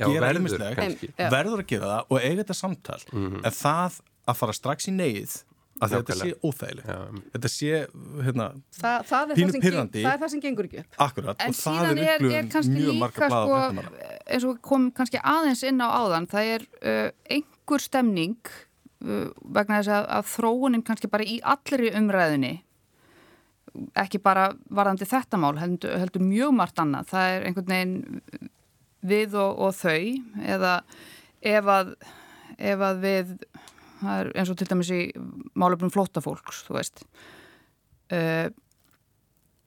gera 0.00 0.30
einmisleg, 0.34 1.02
verður 1.18 1.64
að 1.64 1.66
gera 1.70 1.90
það 1.94 2.14
og 2.14 2.22
eiga 2.22 2.38
þetta 2.44 2.56
samtal, 2.56 3.00
mhm. 3.10 3.42
en 3.42 3.56
það 3.56 4.00
að 4.28 4.40
fara 4.40 4.56
strax 4.56 4.90
í 4.90 4.94
neyð 4.96 5.38
að 5.80 5.94
þetta 5.94 6.16
sé 6.18 6.30
óþægilegt. 6.44 7.20
Þetta 7.34 7.50
sé 7.50 7.82
hérna, 8.26 8.46
Þa, 8.76 8.94
það, 9.08 9.30
er 9.32 9.52
pyrrandi, 9.64 10.02
það 10.04 10.10
er 10.12 10.22
það 10.22 10.32
sem 10.34 10.42
gengur 10.44 10.68
ekki 10.68 10.80
upp. 10.82 10.98
Akkurat, 11.06 11.44
en 11.44 11.56
síðan 11.56 12.00
er, 12.04 12.24
er 12.40 12.50
kannski 12.52 12.82
líka 12.90 13.30
sko, 13.32 13.60
eins 14.34 14.48
og 14.48 14.58
kom 14.64 14.88
kannski 14.96 15.22
aðeins 15.32 15.62
inn 15.70 15.80
á 15.80 15.88
áðan 15.88 16.28
það 16.30 16.50
er 16.56 16.66
uh, 16.82 17.06
einhver 17.32 17.84
stemning 17.84 18.52
uh, 18.52 19.30
vegna 19.40 19.80
þess 19.80 19.94
að, 19.96 20.10
að 20.18 20.28
þróunin 20.34 20.84
kannski 20.84 21.12
bara 21.12 21.28
í 21.28 21.38
allri 21.54 21.94
umræðinni 21.96 22.58
ekki 23.98 24.20
bara 24.22 24.50
varðandi 24.70 25.06
þetta 25.08 25.38
mál 25.40 25.54
heldur, 25.60 25.94
heldur 26.02 26.24
mjög 26.26 26.54
margt 26.58 26.80
annað. 26.82 27.10
Það 27.12 27.34
er 27.34 27.44
einhvern 27.48 27.70
veginn 27.70 28.48
við 29.10 29.36
og, 29.40 29.60
og 29.64 29.76
þau 29.78 30.44
eða 30.56 30.74
ef 31.40 31.70
að, 31.72 31.92
ef 32.58 32.82
að 32.90 33.04
við 33.04 33.36
það 34.00 34.22
er 34.22 34.32
eins 34.40 34.50
og 34.52 34.58
til 34.58 34.68
dæmis 34.70 34.90
í 34.94 35.00
málefnum 35.58 35.92
flótafólks, 35.92 36.64
þú 36.66 36.76
veist. 36.76 37.02
Uh, 38.10 38.48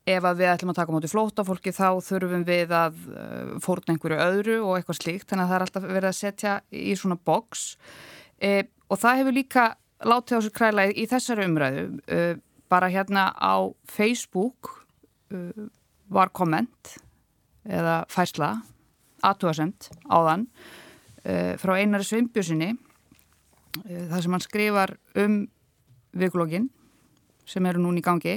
ef 0.09 0.25
að 0.27 0.41
við 0.41 0.49
ætlum 0.51 0.73
að 0.73 0.79
taka 0.81 0.95
mútið 0.95 1.13
flótafólki 1.13 1.73
þá 1.75 1.87
þurfum 2.03 2.43
við 2.47 2.73
að 2.75 2.97
uh, 3.13 3.53
fórna 3.63 3.95
einhverju 3.95 4.19
öðru 4.25 4.57
og 4.65 4.77
eitthvað 4.77 4.99
slíkt. 4.99 5.29
Þannig 5.29 5.45
að 5.45 5.51
það 5.51 5.57
er 5.57 5.65
alltaf 5.67 5.87
verið 5.87 6.09
að 6.09 6.19
setja 6.19 6.57
í 6.75 6.97
svona 6.99 7.19
boks 7.31 7.65
uh, 8.43 8.61
og 8.89 9.01
það 9.01 9.21
hefur 9.21 9.37
líka 9.39 9.67
látið 10.03 10.39
á 10.39 10.43
sér 10.43 10.55
kræla 10.57 10.87
í 10.91 11.07
þessari 11.07 11.47
umræðu. 11.47 11.85
Bara 12.73 12.89
hérna 12.91 13.29
á 13.39 13.71
Facebook 13.87 14.73
var 16.11 16.31
komment 16.35 16.97
eða 17.63 18.01
færsla 18.11 18.49
aðtúasemt 19.23 19.87
áðan 20.11 20.49
frá 21.23 21.71
einari 21.77 22.03
Svimbjörnsinni 22.03 22.73
Eh, 22.73 22.92
það 23.81 24.21
sem 24.21 24.35
hann 24.35 24.45
skrifar 24.45 24.95
um 25.23 25.43
vikulógin 26.13 26.69
sem 27.49 27.65
eru 27.65 27.81
núni 27.83 28.03
í 28.03 28.05
gangi 28.05 28.35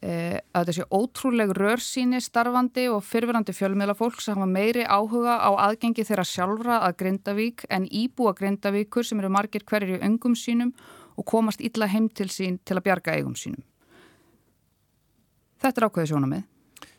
eh, 0.00 0.38
að 0.56 0.72
sé 0.76 0.86
ótrúleg 0.94 1.52
rörsýni 1.56 2.20
starfandi 2.22 2.86
og 2.92 3.04
fyrfirandi 3.04 3.54
fjölmiðla 3.56 3.96
fólk 3.98 4.22
sem 4.22 4.36
hafa 4.38 4.48
meiri 4.50 4.86
áhuga 4.86 5.36
á 5.42 5.50
aðgengi 5.68 6.06
þeirra 6.06 6.26
sjálfra 6.28 6.80
að 6.86 6.96
Grindavík 7.02 7.66
en 7.68 7.88
íbúa 7.90 8.34
Grindavíkur 8.38 9.06
sem 9.06 9.20
eru 9.20 9.32
margir 9.32 9.66
hverjir 9.66 9.98
í 9.98 10.02
öngum 10.06 10.36
sínum 10.38 10.74
og 11.16 11.28
komast 11.28 11.62
illa 11.62 11.88
heim 11.90 12.08
til 12.08 12.30
sín 12.32 12.58
til 12.64 12.78
að 12.78 12.86
bjarga 12.88 13.14
eigum 13.18 13.36
sínum. 13.38 13.62
Þetta 15.62 15.80
er 15.80 15.86
ákveði 15.88 16.10
sjónamið. 16.10 16.42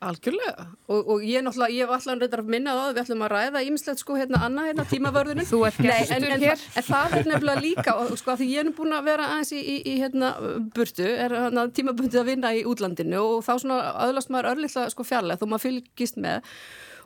Algjörlega. 0.05 0.65
Og, 0.87 1.09
og 1.15 1.23
ég 1.25 1.39
er 1.39 1.71
ég 1.71 1.85
hef 1.85 1.93
alltaf 1.95 2.19
reyndar 2.19 2.43
að 2.43 2.51
minna 2.53 2.75
það 2.77 2.91
við 2.91 3.01
ætlum 3.03 3.25
að 3.25 3.31
ræða 3.33 3.63
ímislegt 3.65 4.01
sko 4.03 4.17
hérna 4.19 4.41
annað 4.45 4.69
hérna 4.69 4.85
tímavörðunum 4.91 5.49
gestur 5.49 5.85
hér. 5.85 6.15
en, 6.15 6.81
en 6.81 6.87
það 6.89 7.17
er 7.19 7.29
nefnilega 7.31 7.63
líka 7.63 7.95
og 8.01 8.15
sko 8.19 8.37
því 8.39 8.49
ég 8.51 8.63
er 8.63 8.71
búin 8.77 8.95
að 8.95 9.09
vera 9.09 9.29
aðeins 9.33 9.53
í, 9.55 9.61
í, 9.61 9.77
í 9.93 9.97
hérna 10.03 10.31
burtu 10.75 11.05
er 11.09 11.35
hérna, 11.39 11.67
tímabundið 11.75 12.21
að 12.21 12.31
vinna 12.31 12.53
í 12.55 12.65
útlandinu 12.69 13.21
og 13.23 13.45
þá 13.45 13.53
svona 13.63 13.79
öðlast 14.07 14.33
maður 14.33 14.51
örlittlega 14.53 14.93
sko 14.93 15.07
fjarlæð 15.07 15.41
þó 15.41 15.47
maður 15.49 15.65
fylgist 15.69 16.21
með 16.21 16.55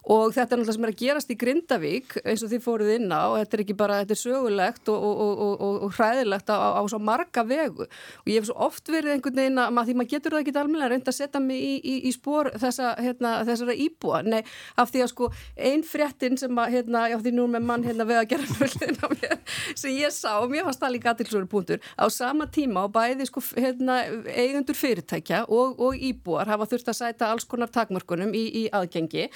og 0.07 0.33
þetta 0.35 0.55
er 0.55 0.61
náttúrulega 0.61 0.75
sem 0.77 0.85
er 0.87 0.93
að 0.93 0.99
gerast 1.03 1.31
í 1.33 1.37
Grindavík 1.39 2.15
eins 2.23 2.43
og 2.45 2.51
þið 2.53 2.63
fóruð 2.63 2.91
inn 2.95 3.11
á 3.11 3.35
þetta 3.35 3.57
er 3.57 3.63
ekki 3.63 3.75
bara, 3.77 3.99
þetta 4.03 4.15
er 4.15 4.21
sögulegt 4.21 4.91
og, 4.93 5.05
og, 5.05 5.41
og, 5.45 5.75
og 5.85 5.95
hræðilegt 5.97 6.49
á, 6.49 6.55
á, 6.55 6.69
á 6.79 6.81
svo 6.89 6.99
marga 7.03 7.43
vegu. 7.47 7.87
Og 8.23 8.31
ég 8.31 8.39
hef 8.39 8.49
svo 8.49 8.55
oft 8.69 8.89
verið 8.91 9.15
einhvern 9.15 9.39
veginn 9.41 9.61
að 9.61 9.79
því 9.89 9.95
maður 9.99 10.11
getur 10.13 10.35
það 10.35 10.43
ekki 10.43 10.55
almenna 10.61 10.89
reynd 10.91 11.11
að 11.11 11.17
setja 11.19 11.41
mig 11.43 11.59
í, 11.63 11.73
í, 11.79 11.95
í 12.09 12.13
spór 12.15 12.51
þessa, 12.59 12.93
hérna, 12.99 13.33
þessara 13.47 13.75
íbúa, 13.85 14.21
nei, 14.25 14.41
af 14.79 14.93
því 14.93 15.03
að 15.05 15.11
sko 15.13 15.29
einn 15.69 15.85
fréttin 15.87 16.39
sem 16.39 16.61
að, 16.63 16.73
hérna, 16.77 17.05
já 17.11 17.17
því 17.19 17.35
nú 17.35 17.47
með 17.51 17.67
mann 17.69 17.85
hérna 17.87 18.07
veða 18.09 18.23
að 18.25 18.31
gera 18.33 18.49
fölgina 18.59 19.11
mér, 19.13 19.37
sem 19.73 19.95
ég 19.97 20.15
sá, 20.15 20.31
og 20.39 20.49
mér 20.53 20.67
fannst 20.67 20.83
það 20.83 20.95
líka 20.95 21.13
aðtilsvöru 21.13 21.49
punktur, 21.51 21.83
á 21.99 22.05
sama 22.13 22.47
tíma 22.51 22.85
og 22.87 22.93
bæði 22.95 23.27
sko 23.29 23.43
hérna 23.55 24.01
eigendur 24.33 24.77
fyrirtækja 24.77 25.45
og 25.49 25.99
íbúar 26.09 26.49
hafa 26.49 26.67
þurft 26.69 26.91
að 26.91 26.99
sæta 26.99 27.31
alls 27.33 27.47
konar 27.49 27.71
takmörkunum 27.73 28.33
í 28.35 28.67
aðgengi 28.75 29.27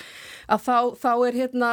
að 0.54 0.66
þá, 0.68 0.78
þá 1.04 1.12
er 1.28 1.40
hérna 1.42 1.70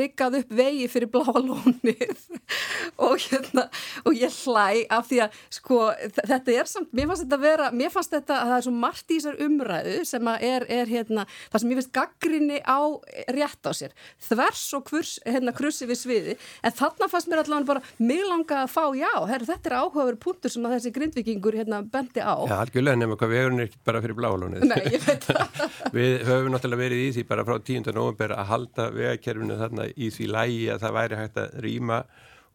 riggað 0.00 0.38
upp 0.40 0.54
vegi 0.60 0.88
fyrir 0.92 1.10
bláalónið 1.14 2.24
og 3.06 3.16
hérna 3.28 3.66
og 4.04 4.18
ég 4.18 4.38
hlæ 4.44 4.84
af 4.94 5.08
því 5.10 5.20
að 5.26 5.38
sko 5.58 5.80
þetta 6.18 6.56
er 6.58 6.70
samt, 6.70 6.92
mér 6.94 7.10
fannst 7.10 7.26
þetta 7.26 7.40
vera 7.42 7.70
mér 7.74 7.94
fannst 7.94 8.14
þetta 8.14 8.40
að 8.40 8.52
það 8.52 8.56
er 8.58 8.66
svo 8.68 8.74
margt 8.84 9.06
í 9.10 9.18
þessar 9.18 9.40
umræðu 9.46 9.96
sem 10.08 10.32
að 10.34 10.46
er, 10.50 10.68
er 10.80 10.90
hérna 10.90 11.26
það 11.52 11.64
sem 11.64 11.74
ég 11.74 11.80
finnst 11.80 11.94
gaggrinni 11.94 12.60
á 12.64 12.80
rétt 13.34 13.70
á 13.70 13.72
sér 13.74 13.94
þvers 14.28 14.64
og 14.78 14.90
hvers, 14.90 15.16
hérna 15.26 15.54
krussi 15.56 15.88
við 15.88 16.00
sviði, 16.00 16.36
en 16.64 16.74
þarna 16.74 17.08
fannst 17.10 17.30
mér 17.30 17.42
allavega 17.44 17.70
bara, 17.70 17.82
mig 17.98 18.22
langa 18.26 18.62
að 18.64 18.72
fá 18.72 18.84
já, 18.96 19.10
herru 19.30 19.48
þetta 19.48 19.70
er 19.70 19.76
áhugaveru 19.80 20.20
punktur 20.20 20.52
sem 20.52 20.64
að 20.66 20.76
þessi 20.76 20.92
grindvikingur 20.94 21.58
hérna 21.58 21.80
bendi 21.82 22.22
á. 22.22 22.34
Já, 22.48 22.56
algjörlega 22.60 23.00
nefnum 23.00 23.18
hvað 23.20 23.34
vegurinn 23.34 23.62
er 23.62 23.68
ekki 23.68 23.80
bara 23.86 24.02
fyrir 24.04 24.18
bláalónið. 24.18 24.66
Nei, 24.70 24.82
ég 24.94 25.04
veit 25.04 25.26
það. 25.28 25.60
Við 25.96 26.24
höfum 26.28 26.54
náttúrulega 26.54 26.82
verið 26.82 27.02
í 27.04 27.10
því 27.16 27.26
bara 27.30 27.46
frá 27.46 27.58
10. 27.58 27.90
november 27.96 28.23
að 28.32 28.48
halda 28.48 28.90
vegakerfinu 28.94 29.58
þarna 29.60 29.88
í 29.92 30.10
því 30.14 30.28
lægi 30.32 30.68
að 30.72 30.84
það 30.84 30.96
væri 30.98 31.20
hægt 31.20 31.40
að 31.42 31.56
rýma 31.64 32.04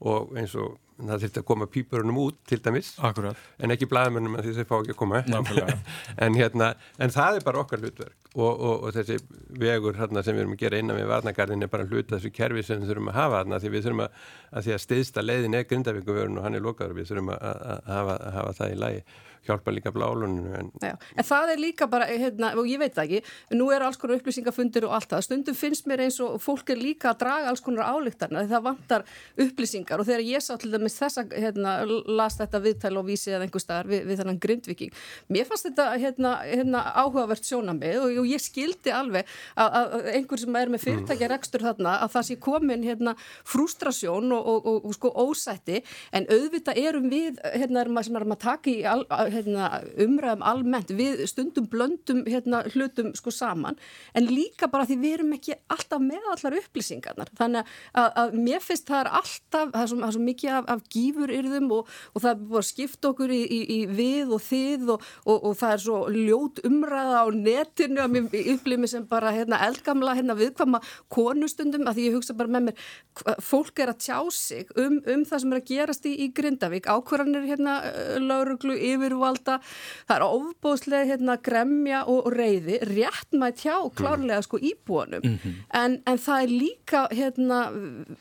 og 0.09 0.37
eins 0.39 0.55
og 0.55 0.77
það 0.99 1.23
þurfti 1.23 1.39
að 1.39 1.45
koma 1.47 1.67
pýpurunum 1.71 2.17
út 2.19 2.37
til 2.47 2.59
dæmis. 2.63 2.89
Akkurat. 3.03 3.37
en 3.59 3.71
ekki 3.71 3.87
blæðmennum 3.89 4.35
að 4.35 4.47
því 4.47 4.55
þeir 4.57 4.67
fá 4.67 4.75
ekki 4.79 4.95
að 4.95 4.99
koma. 4.99 5.21
En, 6.25 6.35
hérna, 6.35 6.73
en 6.99 7.13
það 7.13 7.39
er 7.39 7.45
bara 7.45 7.61
okkar 7.61 7.83
hlutverk. 7.83 8.17
Og, 8.35 8.49
og, 8.49 8.83
og 8.83 8.95
þessi 8.95 9.17
vegur 9.61 9.95
hérna, 9.97 10.23
sem 10.23 10.35
við 10.35 10.43
erum 10.43 10.57
að 10.57 10.63
gera 10.63 10.81
innan 10.81 10.99
við 10.99 11.07
varnagarðin 11.09 11.65
er 11.65 11.71
bara 11.71 11.87
hluta 11.87 12.17
þessu 12.17 12.33
kerfi 12.35 12.65
sem 12.65 12.83
við 12.83 12.91
þurfum 12.91 13.11
að 13.13 13.19
hafa 13.19 13.39
þarna 13.39 13.61
því 13.63 13.71
við 13.75 13.87
þurfum 13.87 14.03
að, 14.05 14.19
að 14.51 14.69
að 14.75 14.83
stiðsta 14.83 15.23
leiðin 15.23 15.57
er 15.57 15.65
grindavíkuvörun 15.69 16.39
og 16.39 16.47
hann 16.47 16.59
er 16.59 16.65
lokaður. 16.65 16.97
Við 16.99 17.11
þurfum 17.13 17.33
að, 17.35 17.47
að 17.73 17.91
hafa, 17.95 18.19
hafa 18.35 18.55
það 18.59 18.75
í 18.75 18.79
lagi 18.83 19.03
hjálpa 19.47 19.73
líka 19.73 19.93
bláluninu 19.95 20.53
en... 20.59 20.71
en 20.83 21.25
það 21.25 21.53
er 21.53 21.61
líka 21.61 21.87
bara, 21.91 22.09
hérna, 22.09 22.53
og 22.59 22.69
ég 22.69 22.81
veit 22.81 22.95
það 22.97 23.15
ekki 23.19 23.57
nú 23.59 23.69
eru 23.75 23.87
alls 23.87 23.99
konar 24.01 24.19
upplýsingafundir 24.19 24.87
og 24.87 24.95
allt 24.97 25.09
það. 25.13 25.25
Stundum 25.27 25.57
finnst 25.57 25.89
mér 25.89 26.05
eins 26.05 26.19
og 26.23 26.39
fólk 26.43 26.73
er 26.73 26.81
líka 26.81 27.13
að 27.13 27.21
draga 27.25 27.53
alls 27.53 27.63
konar 27.65 27.89
álíktarna 27.93 28.43
því 28.43 28.53
það 28.53 28.65
vantar 28.69 29.07
upplýsingar. 29.45 30.01
Og 30.01 30.09
þegar 30.09 30.25
ég 30.27 30.45
sá 30.45 30.53
til 30.59 30.73
dæmis 30.73 30.97
þess 30.99 31.23
að 31.23 31.35
hérna, 31.39 31.75
las 32.19 32.39
þetta 32.39 32.63
viðtæl 32.63 32.95
og 32.99 33.07
vísi 33.09 33.33
eða 33.33 33.47
einhver 33.47 33.63
staðar 33.63 33.89
við, 33.89 34.05
við 34.09 34.21
þannan 34.21 34.41
grindviking 34.43 34.93
mér 35.29 35.47
fannst 35.49 35.67
þetta 35.67 35.85
hérna, 35.99 36.33
hérna 36.47 36.81
áhugavert 36.97 37.45
sjónamið 37.45 37.99
og, 38.01 38.17
og 38.21 38.29
ég 38.29 38.43
skildi 38.43 38.93
alveg 38.93 39.27
að, 39.59 39.77
að 39.79 40.09
einhver 40.15 40.41
sem 40.41 40.59
er 40.59 40.71
með 40.73 40.83
fyrirtækja 40.85 41.29
rekstur 41.31 41.65
þarna 41.65 41.95
að 42.03 42.13
það 42.15 42.27
sé 42.29 42.37
komin 42.43 42.85
hérna, 42.85 43.15
frustrasjón 43.47 44.33
og, 44.35 44.49
og, 44.59 44.69
og 44.89 44.95
sko 44.97 45.11
ósætti. 45.25 45.83
En 46.15 46.27
auðvitað 46.31 46.81
erum 46.81 47.09
við 47.11 47.39
hérna, 47.53 47.85
sem 48.05 48.19
erum 48.19 48.35
að 48.35 48.41
taka 48.45 48.71
í 48.71 48.77
al, 48.89 49.05
hérna, 49.33 49.69
umræðum 49.99 50.45
almennt, 50.45 50.93
við 50.95 51.23
stundum 51.29 51.67
blöndum 51.71 52.23
hérna, 52.27 52.63
hlutum 52.73 53.13
sko 53.17 53.33
saman 53.33 53.79
en 54.17 54.29
líka 54.29 54.69
bara 54.71 54.87
því 54.89 54.99
við 55.01 55.15
erum 55.19 55.35
ekki 55.37 55.55
alltaf 55.71 56.03
með 56.03 56.29
allar 56.33 56.57
upplýsingarnar. 56.61 57.31
Þannig 57.39 57.73
að, 57.93 58.09
að 58.23 58.37
mér 58.39 58.63
finnst 58.63 58.89
það 58.89 59.03
er 59.03 59.11
alltaf 59.19 59.73
það 59.73 59.81
er 59.81 59.91
svo, 59.91 59.99
það 59.99 60.07
er 60.09 60.15
svo 60.17 60.23
mikið 60.25 60.55
af, 60.57 60.69
af 60.73 60.83
gífuryrðum 60.93 61.71
og, 61.75 61.93
og 62.13 62.23
það 62.23 62.31
er 62.31 62.41
búin 62.43 62.61
að 62.61 62.67
skipta 62.69 63.11
okkur 63.11 63.33
í, 63.33 63.41
í, 63.43 63.59
í 63.75 63.79
við 63.99 64.33
og 64.35 64.43
þið 64.45 64.93
og, 64.95 65.07
og 65.33 65.57
það 65.59 65.75
er 65.75 65.83
svo 65.85 65.99
ljót 66.13 66.61
umræða 66.67 67.23
á 67.23 67.27
netinu 67.35 68.03
að 68.03 68.15
mér 68.15 68.29
upplýði 68.55 68.81
mig 68.83 68.93
sem 68.93 69.07
bara 69.09 69.33
hérna, 69.35 69.61
eldgamla 69.67 70.15
hérna, 70.17 70.37
viðkvama 70.39 70.81
konustundum 71.11 71.87
að 71.89 71.99
því 71.99 72.07
ég 72.09 72.17
hugsa 72.17 72.37
bara 72.37 72.53
með 72.55 72.69
mér 72.69 73.39
fólk 73.43 73.81
er 73.83 73.93
að 73.93 74.01
tjá 74.05 74.19
sig 74.33 74.69
um, 74.79 74.99
um 75.03 75.25
það 75.27 75.43
sem 75.43 75.53
er 75.53 75.61
að 75.61 75.69
gerast 75.69 76.07
í, 76.09 76.13
í 76.25 76.29
Grindavík. 76.35 76.89
Ákvarðanir 76.89 77.47
hérna, 77.49 77.75
lauruglu 78.21 78.75
yfir 78.75 79.15
yfirvalda, 79.19 79.59
það 80.07 80.15
er 80.15 80.25
ofbóðslega 80.27 81.09
hérna 81.09 81.37
gremja 81.43 82.03
og 82.09 82.29
reyði 82.33 82.79
rétt 82.87 83.35
maður 83.35 83.57
tjá 83.59 83.75
klárlega 83.99 84.41
sko 84.45 84.57
íbúanum 84.57 85.21
mm 85.23 85.37
-hmm. 85.37 85.55
en, 85.73 86.01
en 86.05 86.17
það 86.17 86.43
er 86.43 86.49
líka 86.49 87.07
hérna 87.11 87.59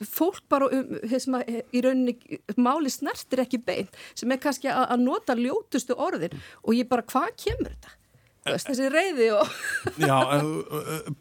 fólk 0.03 0.43
bara 0.49 0.67
um, 0.67 0.99
hérna, 1.03 1.43
í 1.73 1.81
rauninni 1.81 2.19
máli 2.57 2.91
snertir 2.91 3.41
ekki 3.41 3.59
beint 3.59 3.91
sem 4.15 4.31
er 4.33 4.39
kannski 4.39 4.69
að, 4.69 4.87
að 4.91 5.01
nota 5.01 5.35
ljótustu 5.35 5.95
orðin 5.95 6.35
og 6.63 6.75
ég 6.75 6.89
bara 6.89 7.03
hvað 7.03 7.29
kemur 7.37 7.71
þetta? 7.71 7.95
Veist, 8.55 8.71
þessi 8.71 8.89
reyði 8.93 9.29
og 9.37 9.53
Já, 10.09 10.17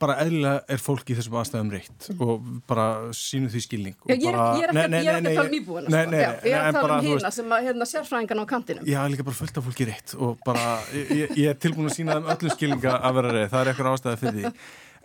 bara 0.02 0.18
eðlilega 0.24 0.64
er 0.76 0.84
fólk 0.84 1.12
í 1.12 1.18
þessum 1.18 1.38
aðstæðum 1.42 1.72
reitt 1.76 2.10
og 2.18 2.50
bara 2.70 2.88
sínu 3.18 3.52
því 3.54 3.64
skilning 3.68 4.00
Já, 4.08 4.16
ég 4.16 4.28
er, 4.32 4.40
ég 4.40 4.66
er 4.68 4.74
ekki, 4.74 4.80
nei, 4.80 4.88
nei, 4.96 4.98
nei, 5.04 5.12
að 5.14 5.30
tala 5.30 5.48
um 5.52 5.60
íbúinu 5.60 5.94
sko. 5.94 6.02
ég 6.18 6.58
er 6.58 6.60
að 6.64 6.80
tala 6.80 6.98
um 6.98 7.08
hérna 7.08 7.34
sem 7.38 7.56
að 7.58 7.70
hérna, 7.70 7.90
sérfræðingan 7.94 8.44
á 8.44 8.46
kantinum 8.50 8.90
Já, 8.90 9.00
líka 9.12 9.28
bara 9.28 9.42
fullt 9.44 9.62
af 9.62 9.70
fólki 9.70 9.90
reitt 9.92 10.18
og 10.18 10.42
bara, 10.48 10.68
ég, 10.96 11.38
ég 11.38 11.54
er 11.54 11.62
tilbúin 11.62 11.92
að 11.92 11.98
sína 12.00 12.20
þeim 12.20 12.36
öllum 12.36 12.58
skilninga 12.58 13.00
að 13.00 13.18
vera 13.22 13.34
reið, 13.38 13.50
það 13.54 13.64
er 13.64 13.74
eitthvað 13.74 13.96
ástæði 13.96 14.22
fyrir 14.26 14.38
því 14.38 14.54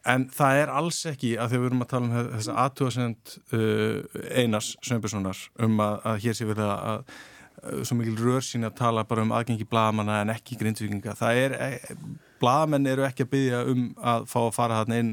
En 0.02 0.24
það 0.34 0.60
er 0.64 0.70
alls 0.74 0.96
ekki 1.06 1.36
að 1.38 1.52
þegar 1.52 1.62
við 1.62 1.68
erum 1.68 1.84
að 1.84 1.90
tala 1.92 2.06
um 2.08 2.30
þessa 2.32 2.54
aðtúasend 2.64 3.34
uh, 3.54 4.22
Einars 4.34 4.72
Sveinbjörnssonar 4.82 5.42
um 5.62 5.76
að, 5.84 6.00
að 6.10 6.24
hér 6.24 6.38
sé 6.38 6.48
verið 6.48 6.72
að 6.72 7.20
svo 7.62 7.96
mikil 7.98 8.16
rör 8.18 8.42
sín 8.42 8.66
að 8.66 8.76
tala 8.80 9.04
bara 9.06 9.22
um 9.22 9.32
aðgengi 9.34 9.66
blagamanna 9.70 10.22
en 10.22 10.32
ekki 10.34 10.58
grindvikinga. 10.58 11.14
Er, 11.30 11.54
eh, 11.54 11.94
blagamenn 12.42 12.88
eru 12.90 13.06
ekki 13.06 13.26
að 13.26 13.32
byggja 13.36 13.62
um 13.70 13.84
að 14.02 14.26
fá 14.26 14.38
að 14.42 14.54
fara 14.56 14.80
þarna 14.82 14.98
inn 14.98 15.12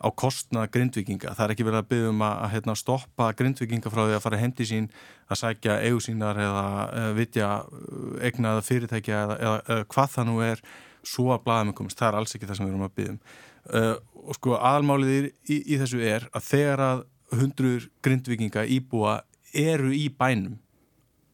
á 0.00 0.08
kostnað 0.16 0.70
grindvikinga. 0.72 1.34
Það 1.34 1.44
er 1.44 1.54
ekki 1.54 1.66
verið 1.66 1.82
að 1.82 1.88
byggja 1.90 2.12
um 2.12 2.22
að, 2.24 2.44
hérna, 2.54 2.76
stoppa 2.78 3.32
grindvikinga 3.36 3.90
frá 3.92 4.04
því 4.06 4.16
að 4.16 4.24
fara 4.24 4.40
hendi 4.40 4.64
sín 4.64 4.88
að 5.28 5.40
sækja 5.42 5.80
eigusínar 5.82 6.40
eða, 6.40 6.64
eða 7.00 7.12
vitja 7.18 7.50
egnaða 8.30 8.64
fyrirtækja 8.64 9.18
eða, 9.26 9.36
eða, 9.40 9.60
eða 9.68 9.90
hvað 9.90 10.14
það 10.14 10.30
nú 10.30 10.40
er 10.46 10.64
svo 11.02 11.28
að 11.34 11.44
blagamenn 11.44 11.76
komist. 11.76 11.98
Það 11.98 12.12
er 12.12 12.20
alls 12.20 12.34
ekki 12.36 12.48
það 12.48 12.60
sem 12.60 12.68
við 12.68 12.74
erum 12.74 12.88
að 12.88 12.96
byggja 13.00 13.16
um. 13.16 13.22
Uh, 13.70 13.94
og 14.30 14.36
sko 14.38 14.56
aðalmálið 14.56 15.30
í, 15.52 15.58
í 15.74 15.76
þessu 15.76 16.00
er 16.00 16.24
að 16.32 16.46
þegar 16.46 16.80
að 16.86 17.04
hundruður 17.36 17.90
grindvikinga 18.02 18.64
íbúa 18.78 19.20
eru 19.52 19.92
í 19.92 20.06
bænum 20.08 20.56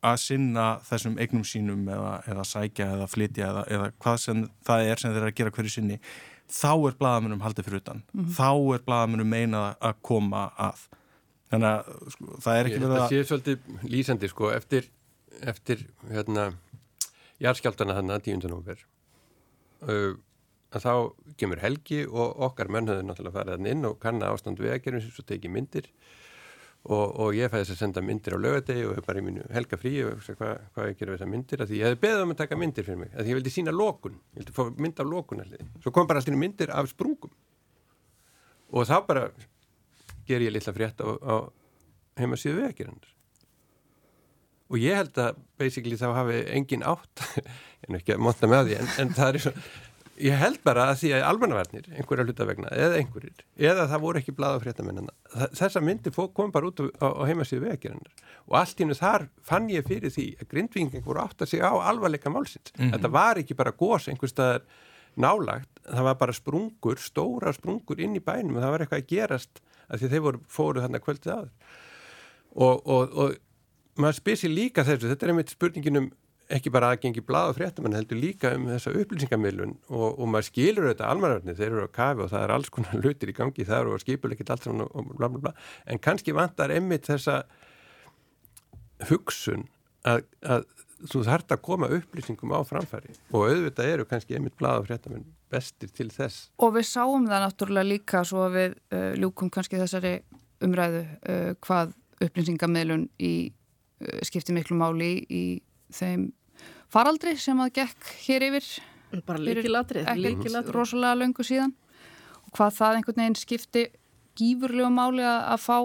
að 0.04 0.16
sinna 0.22 0.66
þessum 0.87 1.18
eignum 1.22 1.44
sínum 1.46 1.87
eða, 1.88 2.12
eða 2.30 2.44
sækja 2.44 2.88
eða 2.96 3.06
flytja 3.11 3.50
eða, 3.50 3.62
eða 3.76 3.90
hvað 4.02 4.18
sem 4.22 4.42
það 4.66 4.90
er 4.90 5.02
sem 5.02 5.14
þeir 5.14 5.22
eru 5.22 5.30
að 5.32 5.38
gera 5.40 5.54
hverju 5.56 5.74
sinni 5.76 6.00
þá 6.52 6.72
er 6.74 6.98
bladamennum 7.00 7.42
haldið 7.42 7.68
fyrir 7.68 7.82
utan. 7.82 8.02
Mm 8.12 8.20
-hmm. 8.24 8.35
þá 8.37 8.74
er 8.74 8.85
bladamennum 8.87 9.30
meinað 9.30 9.68
að 9.80 9.96
koma 10.02 10.50
að. 10.59 10.85
Þannig 11.50 11.68
að 11.70 12.12
sko, 12.12 12.37
það 12.42 12.59
er 12.59 12.68
ekki 12.68 12.80
verið 12.82 12.96
að 12.96 13.00
Það 13.00 13.11
sé 13.14 13.24
svolítið 13.24 13.90
lýsandi 13.94 14.28
sko 14.28 14.50
eftir, 14.50 14.88
eftir 15.40 15.87
hérna 16.11 16.46
jarðskjáltana 17.42 17.96
þannig 17.98 18.16
að 18.16 18.24
tíundanófer 18.26 18.85
uh, 19.87 20.14
að 20.74 20.87
þá 20.87 20.92
kemur 21.40 21.62
helgi 21.62 22.04
og 22.06 22.40
okkar 22.48 22.70
menn 22.72 22.88
höfðu 22.90 23.06
náttúrulega 23.06 23.37
farið 23.38 23.68
inn 23.70 23.85
og 23.88 23.98
kanna 24.02 24.32
ástand 24.32 24.61
vegagerðum 24.62 25.04
sem 25.04 25.14
svo 25.14 25.24
tekið 25.28 25.54
myndir 25.54 25.90
og, 26.87 27.16
og 27.22 27.35
ég 27.37 27.51
fæði 27.51 27.64
þess 27.64 27.75
að 27.75 27.81
senda 27.83 28.03
myndir 28.05 28.37
á 28.37 28.38
lögadegi 28.38 28.85
og 28.87 29.01
bara 29.07 29.22
í 29.22 29.27
mínu 29.27 29.46
helga 29.55 29.79
frí 29.81 29.92
og 30.07 30.22
hvað 30.27 30.53
hva 30.77 30.87
ég 30.90 31.01
gera 31.01 31.16
þessar 31.16 31.33
myndir? 31.33 31.64
Því 31.66 31.81
ég 31.81 31.90
hefði 31.90 32.01
beðið 32.05 32.22
um 32.25 32.35
að 32.35 32.40
taka 32.42 32.61
myndir 32.61 32.87
fyrir 32.87 33.01
mig 33.03 33.12
því 33.16 33.33
ég 33.33 33.40
vildi 33.40 33.55
sína 33.55 33.75
lókun, 33.75 34.20
ég 34.37 34.42
vildi 34.42 34.57
fá 34.57 34.62
mynd 34.70 35.03
af 35.03 35.11
lókun 35.11 35.44
svo 35.83 35.92
kom 35.94 36.09
bara 36.11 36.22
allir 36.22 36.38
myndir 36.38 36.72
af 36.75 36.90
sprungum. 36.92 37.35
Og 38.70 38.87
þá 38.87 38.96
bara 39.07 39.27
ger 40.27 40.42
ég 40.42 40.55
litla 40.55 40.75
frétt 40.75 41.03
á, 41.03 41.07
á 41.07 41.35
heimasíðu 42.18 42.62
vegagerðanir 42.62 43.12
og 44.66 44.83
ég 44.83 44.99
held 44.99 45.18
að 45.22 45.42
basically 45.61 45.99
þá 45.99 46.09
hafi 46.16 46.40
engin 46.57 46.87
átt 46.87 47.22
en 47.87 47.99
ekki 47.99 48.16
að 48.16 48.25
monta 48.27 48.51
með 48.51 48.70
því 48.70 48.79
en, 48.81 48.88
en 49.03 49.12
það 49.14 49.29
er 49.29 49.44
svo 49.44 49.53
Ég 50.16 50.37
held 50.40 50.62
bara 50.64 50.87
að 50.90 51.02
því 51.02 51.11
að 51.12 51.24
almannavarnir, 51.29 51.88
einhverja 51.92 52.24
hlutavegna 52.24 52.70
eða 52.72 53.00
einhverjir, 53.00 53.42
eða 53.68 53.85
það 53.90 54.02
voru 54.05 54.20
ekki 54.22 54.35
blada 54.37 54.61
fréttamennina, 54.62 55.12
þessa 55.59 55.83
myndi 55.85 56.12
kom 56.14 56.52
bara 56.55 56.70
út 56.70 56.81
á, 56.81 57.05
á 57.05 57.22
heimasíðu 57.29 57.66
vegagerðanar 57.66 58.26
og 58.46 58.59
allt 58.61 58.81
í 58.81 58.88
nú 58.88 58.96
þar 58.96 59.26
fann 59.44 59.68
ég 59.72 59.87
fyrir 59.87 60.12
því 60.14 60.26
að 60.40 60.50
grindvinging 60.55 61.05
voru 61.05 61.20
átt 61.20 61.44
að 61.44 61.52
segja 61.52 61.68
á 61.68 61.76
alvarleika 61.90 62.33
málsins. 62.33 62.72
Mm 62.76 62.85
-hmm. 62.85 62.92
Þetta 62.94 63.12
var 63.12 63.38
ekki 63.42 63.55
bara 63.55 63.76
gós 63.76 64.09
einhverstaðar 64.09 64.62
nálagt, 65.16 65.81
það 65.85 66.02
var 66.02 66.14
bara 66.20 66.33
sprungur, 66.33 67.00
stóra 67.00 67.52
sprungur 67.52 68.00
inn 68.00 68.16
í 68.16 68.24
bænum 68.24 68.57
og 68.57 68.62
það 68.62 68.70
var 68.70 68.81
eitthvað 68.81 69.02
að 69.02 69.11
gerast 69.12 69.61
að 69.88 69.98
því 70.00 70.09
þeir 70.12 70.24
voru, 70.26 70.40
fóru 70.48 70.81
þarna 70.81 71.00
kvöldið 71.00 71.33
aður. 71.33 71.50
Og, 72.57 72.87
og, 72.87 73.16
og 73.16 73.37
maður 74.00 74.18
spysi 74.20 74.48
líka 74.48 74.85
þessu, 74.85 75.11
þetta 75.11 75.26
er 75.26 75.33
einmitt 75.33 75.52
spurningin 75.52 76.00
um 76.00 76.11
ekki 76.52 76.70
bara 76.70 76.92
aðgengi 76.94 77.22
blad 77.26 77.50
og 77.50 77.56
fréttum 77.59 77.88
en 77.88 77.96
heldur 77.96 78.18
líka 78.20 78.52
um 78.54 78.68
þessa 78.70 78.92
upplýsingamilun 78.94 79.74
og, 79.90 80.09
og 80.14 80.28
maður 80.30 80.48
skilur 80.50 80.88
þetta 80.92 81.09
almanaröfni 81.11 81.56
þeir 81.59 81.68
eru 81.72 81.87
á 81.90 81.96
kafi 81.98 82.22
og 82.22 82.32
það 82.32 82.44
er 82.44 82.54
alls 82.54 82.72
konar 82.74 83.00
lutir 83.04 83.32
í 83.32 83.37
gangi 83.37 83.66
þar 83.66 83.90
og 83.90 84.02
skipul 84.02 84.32
ekkert 84.35 84.52
allt 84.54 84.66
saman 84.68 84.87
og 84.87 85.12
bla 85.16 85.30
bla 85.32 85.42
bla. 85.48 85.54
En 85.90 86.02
kannski 86.02 86.37
vantar 86.37 86.74
emmitt 86.74 87.11
þessa 87.11 87.40
hugsun 89.11 89.66
að, 90.06 90.22
að 90.46 90.68
þú 91.11 91.24
þart 91.26 91.52
að 91.52 91.62
koma 91.66 91.90
upplýsingum 91.92 92.54
á 92.56 92.61
framfæri 92.66 93.12
og 93.32 93.50
auðvitað 93.50 93.92
eru 93.92 94.06
kannski 94.09 94.38
emmitt 94.38 94.56
blad 94.61 94.80
og 94.80 94.88
fréttum 94.88 95.26
bestir 95.52 95.90
til 95.94 96.09
þess. 96.14 96.48
Og 96.62 96.74
við 96.78 96.88
sáum 96.88 97.26
það 97.28 97.44
náttúrulega 97.44 97.90
líka 97.90 98.22
svo 98.26 98.47
að 98.47 98.59
við 98.61 98.80
uh, 98.94 99.12
ljúkum 99.18 99.51
kannski 99.53 99.82
þessari 99.82 100.16
umræðu 100.64 101.05
uh, 101.05 101.53
hvað 101.62 101.94
upplýsingamilun 102.24 103.09
í 103.20 103.34
uh, 103.51 104.20
skipti 104.26 104.55
miklu 104.57 104.78
máli 104.78 105.12
í 105.26 105.44
þeim 105.94 106.30
faraldri 106.93 107.37
sem 107.41 107.61
að 107.62 107.74
gekk 107.80 108.11
hér 108.26 108.47
yfir 108.51 108.70
bara 109.26 109.43
líkilatrið 109.43 110.09
ekkert 110.11 110.72
rosalega 110.74 111.20
löngu 111.20 111.47
síðan. 111.47 111.74
Og 112.47 112.57
hvað 112.57 112.74
það 112.78 112.99
einhvern 112.99 113.22
veginn 113.22 113.39
skipti 113.39 113.84
gífurlegu 114.37 114.91
máli 114.93 115.24
að, 115.24 115.41
að 115.55 115.62
fá 115.64 115.78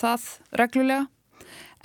það 0.00 0.26
reglulega. 0.60 1.06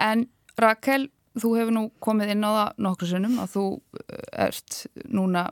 En 0.01 0.25
Rakel, 0.59 1.09
þú 1.35 1.53
hefur 1.59 1.75
nú 1.75 1.85
komið 2.03 2.35
inn 2.35 2.47
á 2.47 2.51
það 2.51 2.83
nokkru 2.87 3.09
sinnum 3.11 3.39
að 3.43 3.55
þú 3.55 3.65
eh, 4.03 4.27
ert 4.47 4.81
núna 5.11 5.47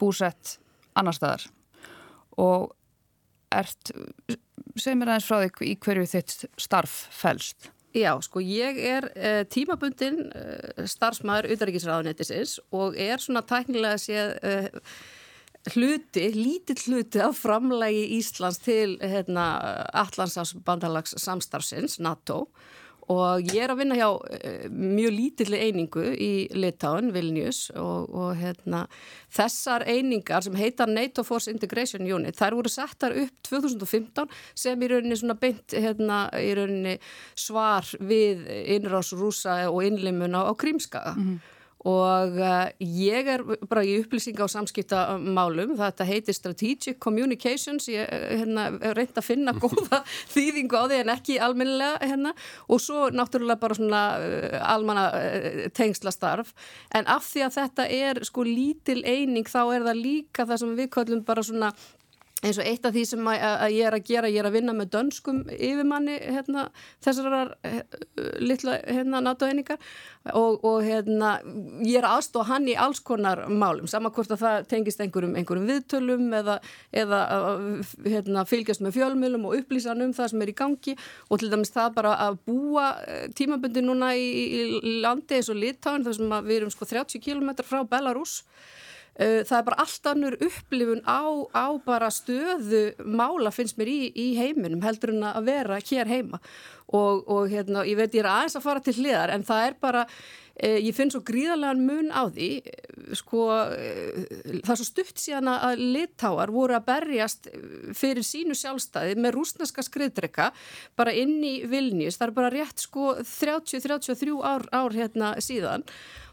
búsett 0.00 0.56
annar 0.98 1.16
staðar. 1.16 1.46
Og 2.42 2.72
ert, 3.54 3.92
segð 4.74 4.98
mér 4.98 5.14
aðeins 5.14 5.28
frá 5.28 5.44
þig 5.44 5.62
í 5.68 5.76
hverju 5.84 6.08
þitt 6.14 6.36
starf 6.60 6.96
fælst. 7.14 7.70
Já, 7.92 8.12
sko 8.24 8.40
ég 8.40 8.78
er 8.80 9.08
uh, 9.12 9.42
tímabundin 9.52 10.22
uh, 10.32 10.84
starfsmæður 10.88 11.50
utanriksraðunettisins 11.52 12.56
og 12.72 12.96
er 12.96 13.20
svona 13.20 13.42
tæknilega 13.44 14.00
séð 14.00 14.32
uh, 14.48 14.94
hluti, 15.74 16.24
lítill 16.34 16.80
hluti 16.86 17.20
af 17.22 17.36
framlægi 17.38 18.06
Íslands 18.18 18.62
til 18.64 18.96
hérna, 18.98 19.44
Allandsafs 19.92 20.56
bandalags 20.64 21.14
samstarfsins, 21.20 22.00
NATO. 22.00 22.46
og 22.48 22.81
ég 23.42 23.58
er 23.64 23.72
að 23.72 23.80
vinna 23.82 23.96
hjá 23.98 24.08
uh, 24.14 24.66
mjög 24.70 25.14
lítilli 25.16 25.58
einingu 25.58 26.04
í 26.14 26.32
Litáin, 26.54 27.12
Vilnius 27.14 27.64
og, 27.74 28.12
og 28.14 28.36
hérna, 28.38 28.84
þessar 29.32 29.86
einingar 29.88 30.44
sem 30.46 30.58
heita 30.58 30.86
NATO 30.86 31.24
Force 31.26 31.50
Integration 31.50 32.06
Unit 32.06 32.38
þær 32.38 32.58
voru 32.60 32.72
settar 32.72 33.16
upp 33.24 33.40
2015 33.48 34.30
sem 34.54 34.82
í 34.82 34.92
rauninni 34.92 35.38
beint 35.40 35.74
hérna, 35.74 36.26
í 36.38 36.52
rauninni 36.58 36.98
svar 37.34 37.88
við 38.00 38.46
innrás 38.76 39.12
rúsa 39.16 39.62
og 39.70 39.82
innlimun 39.86 40.38
á, 40.38 40.46
á 40.46 40.52
Krímskaga. 40.54 41.16
Mm 41.16 41.26
-hmm 41.26 41.58
og 41.88 42.36
uh, 42.38 42.68
ég 42.78 43.28
er 43.32 43.42
bara 43.66 43.82
í 43.86 43.96
upplýsinga 44.00 44.44
og 44.44 44.52
samskiptamálum, 44.52 45.74
þetta 45.80 46.06
heitir 46.06 46.36
Strategic 46.36 47.00
Communications, 47.02 47.88
ég 47.90 48.06
eh, 48.06 48.36
hérna, 48.42 48.68
reynd 48.94 49.18
að 49.18 49.26
finna 49.26 49.54
góða 49.62 50.02
þýðingu 50.32 50.78
á 50.78 50.84
því 50.86 51.00
en 51.02 51.14
ekki 51.16 51.38
alminnilega 51.42 51.98
hérna. 52.06 52.34
Og 52.70 52.82
svo 52.82 53.08
náttúrulega 53.10 53.60
bara 53.62 53.78
svona 53.78 54.02
uh, 54.18 54.58
almanna 54.72 55.08
tengslastarf. 55.74 56.54
En 56.94 57.08
af 57.10 57.26
því 57.26 57.46
að 57.48 57.58
þetta 57.58 57.88
er 57.98 58.22
sko 58.28 58.46
lítil 58.46 59.00
eining 59.02 59.48
þá 59.50 59.62
er 59.64 59.88
það 59.88 60.04
líka 60.06 60.46
það 60.46 60.62
sem 60.62 60.78
við 60.78 60.94
kallum 60.94 61.26
bara 61.26 61.44
svona 61.46 61.72
eins 62.42 62.58
og 62.58 62.66
eitt 62.66 62.86
af 62.86 62.94
því 62.94 63.02
sem 63.06 63.28
að, 63.30 63.44
að 63.50 63.74
ég 63.76 63.88
er 63.88 63.96
að 63.96 64.08
gera, 64.08 64.30
ég 64.30 64.42
er 64.42 64.48
að 64.48 64.56
vinna 64.56 64.74
með 64.74 64.90
dönskum 64.96 65.42
yfirmanni 65.52 66.16
hérna, 66.20 66.64
þessar 67.04 67.36
uh, 67.54 67.76
litla 68.42 68.78
hérna, 68.82 69.20
náttúreiningar 69.22 69.78
og, 70.34 70.64
og 70.66 70.82
hérna, 70.82 71.36
ég 71.86 72.00
er 72.00 72.08
aðstóð 72.08 72.48
hann 72.50 72.66
í 72.70 72.76
alls 72.78 73.02
konar 73.06 73.44
málum, 73.46 73.86
samankvort 73.90 74.34
að 74.34 74.42
það 74.42 74.68
tengist 74.72 75.02
einhverjum, 75.04 75.36
einhverjum 75.38 75.70
viðtölum 75.70 76.26
eða, 76.40 76.58
eða 77.04 77.22
hérna, 78.06 78.46
fylgjast 78.50 78.82
með 78.82 78.98
fjölmjölum 78.98 79.48
og 79.48 79.56
upplýsan 79.60 80.02
um 80.02 80.14
það 80.16 80.34
sem 80.34 80.44
er 80.44 80.52
í 80.52 80.58
gangi. 80.58 80.96
Og 81.30 81.42
til 81.42 81.50
dæmis 81.52 81.74
það 81.74 81.96
bara 81.98 82.18
að 82.26 82.38
búa 82.48 82.92
eh, 83.06 83.26
tímabundi 83.38 83.82
núna 83.84 84.12
í, 84.18 84.28
í 84.58 84.62
landi 85.04 85.38
eins 85.38 85.50
og 85.52 85.58
Litáin 85.62 86.06
þar 86.06 86.18
sem 86.18 86.38
við 86.46 86.60
erum 86.60 86.74
sko 86.74 86.88
30 86.90 87.22
km 87.22 87.54
frá 87.66 87.82
Belarus 87.86 88.40
Eh, 88.42 88.81
það 89.12 89.56
er 89.58 89.64
bara 89.66 89.82
allt 89.82 90.06
annur 90.08 90.36
upplifun 90.40 91.02
á, 91.04 91.20
á 91.52 91.68
bara 91.84 92.08
stöðu 92.08 92.94
mála 93.04 93.52
finnst 93.52 93.76
mér 93.76 93.90
í, 93.92 93.98
í 94.16 94.28
heiminum 94.38 94.80
heldur 94.84 95.12
en 95.12 95.26
að 95.28 95.50
vera 95.50 95.80
hér 95.84 96.08
heima. 96.08 96.40
Og, 96.92 97.24
og 97.30 97.48
hérna, 97.48 97.86
ég 97.88 97.96
veit 97.96 98.12
ég 98.12 98.24
er 98.24 98.28
aðeins 98.28 98.56
að 98.58 98.64
fara 98.66 98.82
til 98.84 98.96
hliðar 98.98 99.32
en 99.32 99.44
það 99.48 99.66
er 99.66 99.76
bara 99.80 100.02
eh, 100.60 100.78
ég 100.82 100.92
finn 100.96 101.12
svo 101.12 101.22
gríðarlegan 101.24 101.84
mun 101.86 102.10
á 102.12 102.28
því 102.28 102.48
eh, 102.60 103.14
sko 103.16 103.46
eh, 103.72 104.18
það 104.58 104.72
er 104.74 104.80
svo 104.80 104.88
stutt 104.88 105.22
síðan 105.22 105.48
að 105.54 105.84
litáar 105.94 106.52
voru 106.52 106.76
að 106.76 106.88
berjast 106.90 107.48
fyrir 107.96 108.26
sínu 108.26 108.56
sjálfstæði 108.58 109.16
með 109.20 109.38
rúsneska 109.38 109.84
skriðdrykka 109.86 110.50
bara 110.98 111.14
inn 111.16 111.38
í 111.40 111.62
Vilnius, 111.64 112.20
það 112.20 112.28
er 112.28 112.36
bara 112.42 112.52
rétt 112.52 112.84
sko 112.84 113.14
30-33 113.22 114.36
ár, 114.44 114.68
ár 114.68 114.98
hérna 114.98 115.36
síðan. 115.40 115.86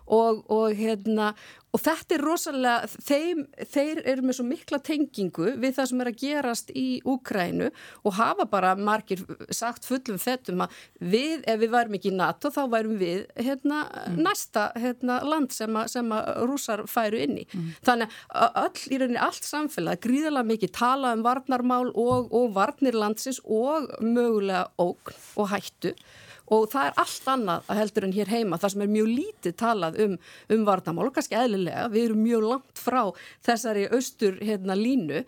Og, 0.10 0.40
og 0.50 0.74
hérna 0.74 1.36
og 1.70 1.82
þetta 1.84 2.16
er 2.16 2.24
rosalega, 2.26 2.90
þeim, 3.06 3.44
þeir 3.70 4.02
eru 4.10 4.26
með 4.26 4.38
svo 4.40 4.46
mikla 4.48 4.80
tengingu 4.86 5.54
við 5.62 5.76
það 5.78 5.90
sem 5.92 6.04
er 6.04 6.10
að 6.10 6.22
gerast 6.24 6.72
í 6.74 6.86
Úkrænu 7.10 7.70
og 8.04 8.16
hafa 8.18 8.48
bara 8.50 8.74
margir 8.80 9.22
sagt 9.54 9.86
fullum 9.86 10.18
fettum 10.22 10.64
að 10.66 10.80
við, 11.00 11.44
ef 11.46 11.60
við 11.62 11.74
værum 11.76 11.98
ekki 12.00 12.12
í 12.12 12.18
NATO 12.18 12.52
þá 12.54 12.62
værum 12.74 12.96
við 13.02 13.28
hérna, 13.38 13.84
mm. 14.08 14.18
næsta 14.26 14.70
hérna, 14.80 15.20
land 15.30 15.54
sem 15.54 15.78
að, 15.78 15.92
sem 15.94 16.14
að 16.16 16.32
rúsar 16.50 16.86
færu 16.90 17.22
inn 17.22 17.38
í. 17.44 17.46
Mm. 17.54 17.68
Þannig 17.86 18.18
að 18.34 18.60
öll, 18.64 18.86
í 18.90 19.02
rauninni 19.04 19.22
allt 19.30 19.50
samfélag, 19.50 20.02
gríðilega 20.06 20.50
mikið 20.50 20.74
tala 20.80 21.14
um 21.18 21.26
varnarmál 21.26 21.92
og, 21.94 22.34
og 22.34 22.56
varnir 22.58 22.98
landsins 22.98 23.42
og 23.46 23.92
mögulega 24.02 24.66
ógn 24.82 25.22
og 25.40 25.54
hættu 25.54 25.94
og 26.56 26.66
það 26.72 26.90
er 26.90 26.98
allt 27.04 27.30
annað 27.36 27.70
að 27.70 27.80
heldur 27.84 28.08
en 28.08 28.16
hér 28.16 28.34
heima 28.34 28.60
þar 28.62 28.74
sem 28.74 28.84
er 28.86 28.92
mjög 28.96 29.14
lítið 29.14 29.56
talað 29.60 30.02
um, 30.06 30.18
um 30.56 30.66
varnamál 30.68 31.08
og 31.10 31.16
kannski 31.16 31.38
eðlilega, 31.40 31.88
við 31.94 32.10
erum 32.10 32.26
mjög 32.26 32.50
langt 32.54 32.82
frá 32.82 33.02
þessari 33.46 33.88
austur 33.94 34.40
hérna 34.42 34.78
línu. 34.78 35.24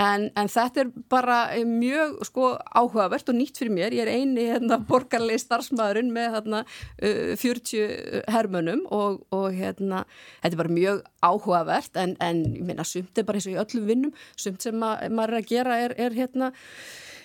En, 0.00 0.30
en 0.40 0.48
þetta 0.48 0.86
er 0.86 0.90
bara 1.12 1.38
mjög 1.68 2.22
sko 2.24 2.54
áhugavert 2.72 3.28
og 3.28 3.36
nýtt 3.36 3.58
fyrir 3.60 3.74
mér, 3.76 3.92
ég 3.92 4.06
er 4.06 4.12
eini 4.14 4.46
hérna 4.48 4.78
borgarlegi 4.88 5.42
starfsmæðurinn 5.42 6.08
með 6.14 6.38
hérna 6.38 6.62
uh, 6.64 7.34
40 7.36 8.22
hermönum 8.32 8.86
og, 8.88 9.20
og 9.36 9.50
hérna 9.52 10.06
þetta 10.40 10.54
er 10.54 10.60
bara 10.62 10.76
mjög 10.78 11.04
áhugavert. 11.20 12.00
En, 12.00 12.16
en 12.24 12.42
minna 12.64 12.88
sumt 12.88 13.20
er 13.20 13.28
bara 13.28 13.40
eins 13.40 13.50
og 13.50 13.56
í 13.58 13.60
öllum 13.60 13.88
vinnum, 13.90 14.16
sumt 14.32 14.64
sem 14.64 14.80
maður 14.80 15.26
er 15.28 15.40
að 15.42 15.50
gera 15.52 15.80
er, 15.84 15.96
er 16.00 16.16
hérna 16.16 16.54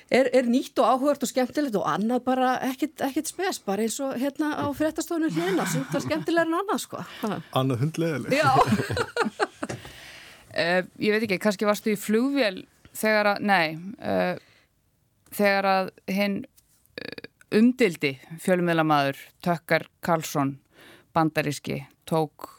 er, 0.09 0.29
er 0.35 0.47
nýtt 0.49 0.79
og 0.81 0.87
áhugart 0.87 1.23
og 1.25 1.31
skemmtilegt 1.31 1.75
og 1.79 1.87
annað 1.89 2.23
bara 2.27 2.53
ekkit, 2.69 3.01
ekkit 3.07 3.31
spes, 3.31 3.59
bara 3.63 3.85
eins 3.85 3.97
og 4.03 4.15
hérna 4.19 4.53
á 4.55 4.65
fréttastofunum 4.75 5.33
hljóna, 5.35 5.67
sem 5.69 5.85
það 5.89 5.99
er 5.99 6.05
skemmtilega 6.05 6.47
en 6.47 6.59
annað 6.61 6.83
sko. 6.83 7.03
Annað 7.57 7.83
hundlegileg. 7.85 8.29
Já. 8.37 8.51
uh, 10.55 10.81
ég 11.05 11.15
veit 11.15 11.23
ekki, 11.23 11.39
kannski 11.43 11.69
varstu 11.69 11.93
í 11.93 11.99
flugvél 11.99 12.63
þegar 12.97 13.33
að, 13.33 13.47
nei, 13.47 13.67
uh, 13.99 14.35
þegar 15.35 15.71
að 15.73 15.91
hinn 16.11 16.37
uh, 16.43 17.25
umdildi 17.57 18.15
fjölumilamadur 18.43 19.19
Tökkar 19.45 19.87
Karlsson 20.03 20.57
bandaríski 21.15 21.81
tók 22.07 22.51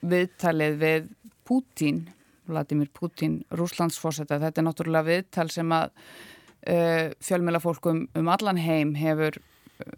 viðtalið 0.00 0.76
við 0.80 1.08
Pútín 1.46 2.08
Vladimir 2.50 2.90
Putin, 2.92 3.40
Rúslandsfósetta 3.54 4.40
þetta 4.42 4.60
er 4.60 4.66
náttúrulega 4.66 5.06
viðtal 5.06 5.48
sem 5.52 5.72
að 5.74 5.92
uh, 6.68 7.10
fjölmjölafólkum 7.24 8.06
um 8.14 8.28
allan 8.28 8.60
heim 8.60 8.94
hefur 8.98 9.38
eh, 9.80 9.94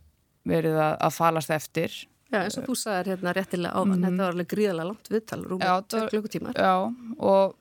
verið 0.48 0.78
að, 0.78 0.96
að 1.00 1.14
falast 1.18 1.50
eftir 1.50 1.94
Já, 2.32 2.38
eins 2.46 2.56
og 2.56 2.64
þú 2.64 2.76
sagðir 2.80 3.12
hérna 3.12 3.32
réttilega 3.36 3.74
áðan, 3.76 3.88
mm 3.88 3.94
-hmm. 3.94 4.04
þetta 4.04 4.22
var 4.22 4.32
alveg 4.32 4.48
gríðalega 4.48 4.88
langt 4.88 5.08
viðtal, 5.12 5.42
rúmur 5.44 6.08
klukkutímar. 6.10 6.54
Já, 6.56 6.94
og 7.18 7.56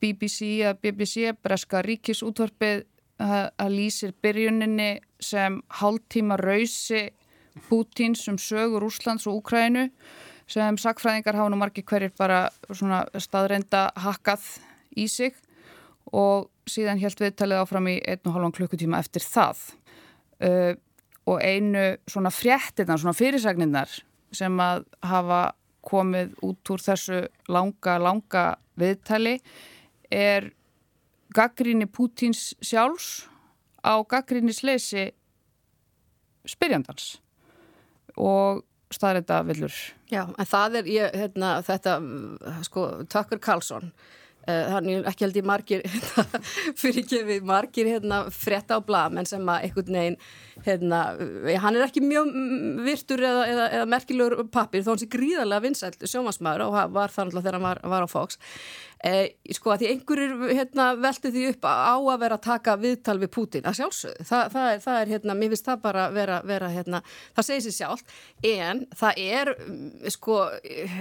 BBC 0.00 0.40
BBC, 0.82 1.32
Breska 1.42 1.82
Ríkisútvarpið 1.82 2.84
að 3.18 3.70
lýsir 3.70 4.12
byrjuninni 4.22 5.00
sem 5.20 5.62
hálftíma 5.68 6.36
rausi 6.36 7.10
Pútins 7.68 8.28
um 8.28 8.38
sögur 8.38 8.82
Úslands 8.82 9.26
og 9.26 9.38
Úkrænu 9.38 9.90
sem 10.50 10.76
sakfræðingar 10.76 11.38
hafa 11.38 11.50
nú 11.52 11.56
margir 11.56 11.84
hverjir 11.86 12.12
bara 12.18 12.48
staðreinda 13.18 13.92
hakkað 13.96 14.42
í 14.96 15.06
sig 15.08 15.34
og 16.14 16.50
síðan 16.70 17.00
helt 17.02 17.20
viðtalið 17.20 17.62
áfram 17.64 17.90
í 17.90 17.98
einn 18.06 18.22
og 18.28 18.36
halvan 18.36 18.54
klukkutíma 18.54 19.00
eftir 19.02 19.24
það 19.26 19.62
uh, 20.44 20.72
og 21.24 21.40
einu 21.40 21.84
svona 22.10 22.32
fréttinnar, 22.34 23.00
svona 23.00 23.16
fyrirsagninnar 23.16 23.92
sem 24.34 24.60
að 24.60 24.84
hafa 25.04 25.42
komið 25.84 26.34
út 26.44 26.72
úr 26.72 26.82
þessu 26.82 27.24
langa, 27.52 27.96
langa 28.00 28.44
viðtali 28.80 29.38
er 30.12 30.50
gaggríni 31.34 31.88
Pútins 31.90 32.52
sjálfs 32.64 33.26
á 33.84 34.00
gaggríni 34.08 34.54
sleysi 34.54 35.10
spyrjandans 36.48 37.16
og 38.20 38.62
staðrætta 38.94 39.40
villur. 39.48 39.74
Já, 40.12 40.28
en 40.28 40.46
það 40.48 40.76
er, 40.80 40.90
ég, 40.92 41.16
hérna, 41.18 41.54
þetta, 41.66 41.96
sko, 42.68 42.84
Tökkur 43.10 43.40
Karlsson 43.42 43.90
þannig 44.46 45.00
uh, 45.00 45.08
ekki 45.10 45.26
held 45.26 45.38
ég 45.38 45.46
margir 45.48 45.84
fyrir 46.80 47.02
ekki 47.02 47.22
við 47.28 47.46
margir 47.48 47.88
hérna, 47.88 48.24
frétta 48.34 48.78
á 48.78 48.80
blam 48.84 49.20
en 49.20 49.28
sem 49.28 49.48
að 49.48 49.68
einhvern 49.68 49.98
veginn 49.98 50.18
hérna, 50.64 51.00
eh, 51.48 51.58
hann 51.60 51.76
er 51.76 51.86
ekki 51.86 52.02
mjög 52.04 52.30
virtur 52.86 53.24
eða, 53.24 53.44
eða, 53.50 53.68
eða 53.78 53.90
merkilegur 53.90 54.48
pappir 54.54 54.84
þó 54.84 54.92
hann 54.92 55.02
sé 55.02 55.10
gríðarlega 55.12 55.64
vinsælt 55.66 56.04
sjómasmaður 56.08 56.68
og 56.68 56.94
var 56.94 57.14
þannig 57.14 57.40
þegar 57.40 57.58
hann 57.58 57.68
var, 57.68 57.82
var 57.94 58.06
á 58.06 58.08
Fox 58.10 58.38
Eh, 59.04 59.34
sko 59.52 59.74
að 59.74 59.82
því 59.82 59.88
einhverjir 59.92 60.54
hérna, 60.56 60.84
veltu 60.96 61.28
því 61.28 61.42
upp 61.50 61.66
á 61.68 61.92
að 61.92 62.22
vera 62.22 62.38
að 62.38 62.44
taka 62.46 62.76
viðtal 62.80 63.18
við 63.20 63.30
Putin, 63.34 63.66
að 63.68 63.76
sjálfsögðu. 63.82 64.24
Þa, 64.30 64.38
það, 64.54 64.68
er, 64.70 64.80
það 64.80 65.00
er 65.00 65.12
hérna, 65.12 65.36
mér 65.36 65.52
finnst 65.52 65.68
það 65.68 65.82
bara 65.82 66.06
vera, 66.14 66.38
vera 66.48 66.70
hérna, 66.72 67.02
það 67.36 67.46
segir 67.50 67.64
sér 67.66 67.76
sjálf 67.76 68.16
en 68.48 68.80
það 68.96 69.20
er 69.26 69.52
mm, 69.52 69.84
sko 70.14 70.38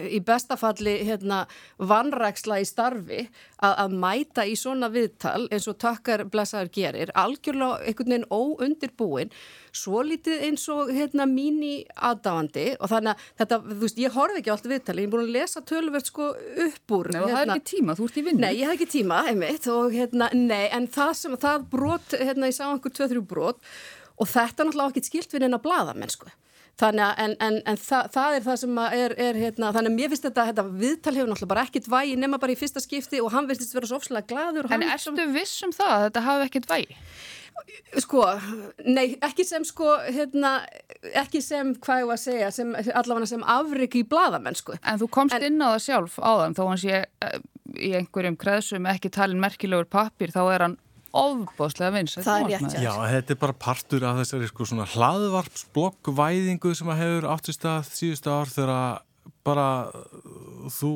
í 0.03 0.19
bestafalli 0.27 0.97
hérna 1.07 1.39
vannræksla 1.79 2.59
í 2.59 2.67
starfi 2.67 3.21
að, 3.23 3.73
að 3.85 3.97
mæta 4.03 4.47
í 4.51 4.59
svona 4.59 4.91
viðtal 4.91 5.47
eins 5.47 5.69
og 5.71 5.79
takkar 5.79 6.25
blessaður 6.27 6.73
gerir, 6.75 7.15
algjörlega 7.15 7.87
einhvern 7.87 8.17
veginn 8.17 8.31
óundirbúin 8.35 9.31
svo 9.73 10.03
litið 10.05 10.43
eins 10.47 10.65
og 10.71 10.91
hérna 10.93 11.25
mín 11.29 11.61
aðdáandi 11.93 12.65
og 12.77 12.91
þannig 12.91 13.13
að 13.13 13.23
þetta, 13.41 13.59
þú 13.69 13.79
veist, 13.81 14.01
ég 14.03 14.13
horfi 14.17 14.41
ekki 14.41 14.53
alltaf 14.53 14.73
viðtali, 14.73 15.03
ég 15.03 15.09
er 15.09 15.13
búin 15.13 15.25
að 15.25 15.33
lesa 15.37 15.63
tölverð 15.69 16.09
sko 16.11 16.29
upp 16.67 16.95
úr. 16.97 17.09
Nei, 17.13 17.19
og 17.21 17.31
hérna, 17.31 17.39
það 17.39 17.43
er 17.43 17.55
ekki 17.55 17.71
tíma, 17.71 17.97
þú 17.97 18.07
ert 18.07 18.21
í 18.21 18.25
vinnu. 18.27 18.43
Nei, 18.43 18.53
ég 18.59 18.69
hef 18.69 18.77
ekki 18.77 18.89
tíma, 18.93 19.23
einmitt, 19.31 19.67
og 19.73 19.97
hérna, 19.97 20.29
nei, 20.37 20.63
en 20.77 20.87
það 20.93 21.11
sem, 21.19 21.35
það 21.41 21.67
brot, 21.73 22.15
hérna, 22.21 22.51
ég 22.51 22.57
sá 22.59 22.63
einhver 22.69 22.95
2-3 23.01 23.25
brot 23.33 23.61
og 24.13 24.29
þetta 24.29 24.63
er 24.63 24.69
náttúrulega 24.69 24.93
ekki 24.93 25.09
skilt 25.09 25.33
við 25.33 25.45
neina 25.45 25.61
bladamenn, 25.61 26.13
sko. 26.13 26.29
Þannig 26.81 27.03
að, 27.05 27.19
en, 27.21 27.33
en, 27.45 27.57
en 27.69 27.77
það, 27.77 28.07
það 28.15 28.35
er 28.35 28.45
það 28.47 28.55
sem 28.63 28.79
er, 28.81 29.13
er 29.21 29.37
hérna, 29.37 29.69
þannig 29.75 29.91
að 29.91 29.97
mér 29.99 30.09
finnst 30.09 30.23
þetta, 30.25 30.45
þetta 30.49 30.63
viðtal 30.81 31.13
hefur 31.13 31.29
náttúrulega 31.29 31.51
bara 31.51 31.65
ekkit 31.67 31.89
vægi 31.93 32.15
nema 32.17 32.39
bara 32.41 32.55
í 32.55 32.57
fyrsta 32.57 32.81
skipti 32.81 33.21
og 33.21 33.29
hann 33.33 33.49
verðist 33.49 33.75
vera 33.77 33.89
svo 33.89 33.99
ofslega 34.01 34.25
gladur. 34.31 34.69
En 34.73 34.85
erstu 34.87 35.27
viss 35.35 35.61
um 35.67 35.73
það 35.75 35.93
að 35.93 36.05
þetta 36.07 36.23
hafi 36.25 36.47
ekkit 36.49 36.65
vægi? 36.71 36.97
Sko, 38.01 38.23
nei, 38.85 39.15
ekki 39.21 39.45
sem 39.45 39.65
sko, 39.67 39.91
hérna, 40.07 40.55
ekki 41.21 41.41
sem, 41.45 41.73
hvað 41.81 42.01
ég 42.01 42.07
var 42.09 42.17
að 42.17 42.23
segja, 42.23 42.51
sem, 42.53 42.71
allavega 42.73 43.29
sem 43.29 43.43
afrygg 43.55 43.97
í 43.99 44.03
bladamenn, 44.09 44.57
sko. 44.57 44.77
En 44.81 45.01
þú 45.01 45.09
komst 45.13 45.37
en, 45.37 45.45
inn 45.49 45.61
á 45.61 45.75
það 45.75 45.83
sjálf 45.85 46.17
áðan, 46.17 46.57
þó 46.57 46.63
hans 46.71 46.85
ég 46.87 47.05
eh, 47.05 47.37
í 47.77 47.93
einhverjum 47.99 48.39
kreðsum 48.41 48.89
ekki 48.89 49.13
talin 49.13 49.41
merkilegur 49.41 49.89
pappir, 49.89 50.33
þá 50.33 50.41
er 50.47 50.65
hann 50.67 50.77
ofbóðslega 51.13 51.93
vins. 51.93 52.17
Það 52.17 52.41
er 52.41 52.49
rétt, 52.49 52.75
já. 52.75 52.83
Já, 52.87 52.93
þetta 53.13 53.35
er 53.35 53.41
bara 53.45 53.57
partur 53.65 54.05
af 54.09 54.19
þessari 54.23 54.49
sko 54.49 54.67
svona 54.69 54.89
hlaðvarpsblokkvæðingu 54.95 56.73
sem 56.77 56.89
að 56.89 57.01
hefur 57.03 57.29
áttist 57.35 57.67
að 57.69 57.89
síðustu 57.93 58.33
ár 58.33 58.53
þegar 58.53 59.03
bara 59.43 59.91
þú 60.71 60.91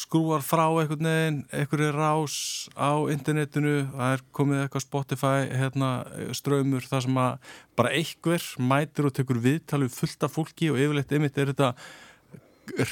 skrúar 0.00 0.42
frá 0.44 0.66
einhvern 0.68 1.08
veginn, 1.08 1.38
einhverju 1.54 1.92
rás 1.96 2.36
á 2.76 2.92
internetinu, 3.12 3.86
það 3.92 4.16
er 4.16 4.24
komið 4.36 4.62
eitthvað 4.62 4.84
Spotify 4.84 5.46
hérna, 5.52 5.90
ströymur 6.36 6.84
þar 6.84 7.06
sem 7.06 7.22
að 7.22 7.54
bara 7.78 7.94
einhver 7.96 8.50
mætir 8.60 9.08
og 9.08 9.16
tekur 9.16 9.40
viðtalið 9.44 9.96
fullt 9.96 10.28
af 10.28 10.36
fólki 10.36 10.68
og 10.72 10.80
yfirleitt 10.80 11.16
einmitt 11.16 11.40
er 11.40 11.52
þetta 11.54 11.72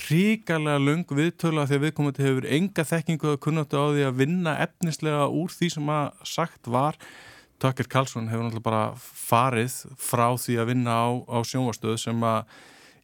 ríkarlega 0.08 0.80
lung 0.80 1.04
viðtöla 1.10 1.64
að 1.66 1.86
viðkomandi 1.88 2.24
hefur 2.24 2.48
enga 2.56 2.84
þekkingu 2.86 3.32
að 3.32 3.40
kunnáttu 3.42 3.80
á 3.80 3.86
því 3.90 4.04
að 4.08 4.20
vinna 4.20 4.58
efnislega 4.62 5.24
úr 5.28 5.50
því 5.52 5.70
sem 5.74 5.90
að 5.90 6.28
sagt 6.30 6.70
var. 6.70 6.98
Tökker 7.62 7.88
Karlsson 7.90 8.28
hefur 8.30 8.46
náttúrulega 8.46 8.68
bara 8.68 8.84
farið 8.98 9.80
frá 9.98 10.28
því 10.38 10.60
að 10.60 10.70
vinna 10.70 10.94
á, 10.94 11.06
á 11.26 11.38
sjónvastöðu 11.42 11.98
sem 12.00 12.24
að 12.26 12.46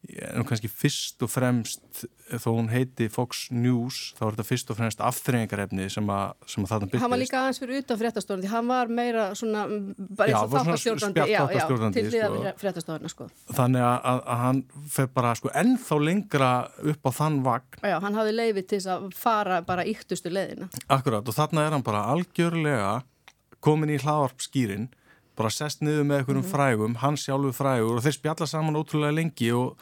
en 0.09 0.45
kannski 0.49 0.69
fyrst 0.73 1.21
og 1.23 1.29
fremst 1.29 2.05
þó 2.41 2.55
hún 2.55 2.71
heiti 2.73 3.11
Fox 3.13 3.49
News 3.53 4.15
þá 4.17 4.23
er 4.25 4.37
þetta 4.37 4.47
fyrst 4.49 4.71
og 4.73 4.79
fremst 4.79 5.03
aftreyingarefni 5.05 5.89
sem 5.93 6.09
að, 6.13 6.33
sem 6.49 6.65
að 6.65 6.71
þarna 6.73 6.89
byrjast. 6.89 7.05
Hann 7.05 7.13
var 7.13 7.21
líka 7.21 7.41
aðeins 7.43 7.61
fyrir 7.61 7.83
utan 7.83 8.01
fréttastofn 8.01 8.45
því 8.45 8.53
hann 8.55 8.71
var 8.71 8.93
meira 9.01 9.27
svona 9.39 9.67
bara 9.99 10.31
eins 10.31 10.41
og 10.41 10.55
þáttastjórnandi 10.55 11.97
til 11.99 12.07
því 12.07 12.23
að 12.25 12.37
sko. 12.39 12.55
fréttastofna 12.63 13.13
sko. 13.13 13.29
Þannig 13.53 13.85
að, 13.87 13.99
að, 14.13 14.23
að 14.25 14.43
hann 14.45 14.63
fer 14.97 15.11
bara 15.19 15.35
sko 15.39 15.53
ennþá 15.63 16.01
lengra 16.07 16.53
upp 16.95 17.05
á 17.05 17.11
þann 17.21 17.41
vagn. 17.47 17.83
Já, 17.93 17.97
hann 18.07 18.17
hafði 18.21 18.37
leifið 18.39 18.71
til 18.73 18.81
að 18.95 19.11
fara 19.21 19.61
bara 19.67 19.85
yktustu 19.91 20.33
leðina. 20.33 20.71
Akkurat 20.89 21.29
og 21.29 21.37
þarna 21.37 21.67
er 21.67 21.77
hann 21.77 21.85
bara 21.87 22.07
algjörlega 22.15 22.97
komin 23.61 23.93
í 23.93 24.01
hlaðarpskýrin 24.01 24.89
bara 25.41 25.53
sest 25.53 25.85
niður 25.85 26.05
með 26.05 26.21
einhverjum 26.21 26.43
mm. 26.45 26.51
frægum, 26.53 26.99
hann 27.01 27.17
sjálfur 27.21 27.55
frægur 27.57 27.97
og 27.97 28.05
þeir 28.05 28.17
spjalla 28.17 28.49
saman 28.49 28.77
ótrúlega 28.77 29.17
lengi 29.17 29.49
og 29.57 29.81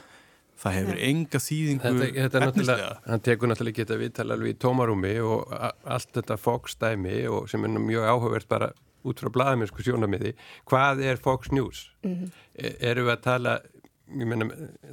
það 0.58 0.76
hefur 0.78 1.00
enga 1.08 1.40
þýðingu 1.44 1.92
þetta, 2.18 2.40
þetta 2.50 2.90
hann 3.06 3.24
tekur 3.24 3.50
náttúrulega 3.50 3.74
ekki 3.74 3.84
þetta 3.84 4.00
viðtala 4.02 4.36
alveg 4.38 4.54
í 4.54 4.58
tómarúmi 4.64 5.14
og 5.22 5.54
allt 5.54 6.12
þetta 6.18 6.38
Fox 6.40 6.78
dæmi 6.80 7.20
og 7.30 7.48
sem 7.50 7.64
er 7.64 7.74
mjög 7.78 8.08
áhugavert 8.10 8.50
bara 8.50 8.72
út 9.06 9.22
frá 9.22 9.30
bladamennsku 9.32 9.84
sjónamiði 9.86 10.34
hvað 10.68 11.04
er 11.06 11.20
Fox 11.22 11.52
News? 11.54 11.90
Mm 12.02 12.14
-hmm. 12.14 12.30
e 12.54 12.74
Erum 12.90 13.06
við 13.06 13.14
að 13.16 13.22
tala 13.22 13.60
Meina, 14.08 14.46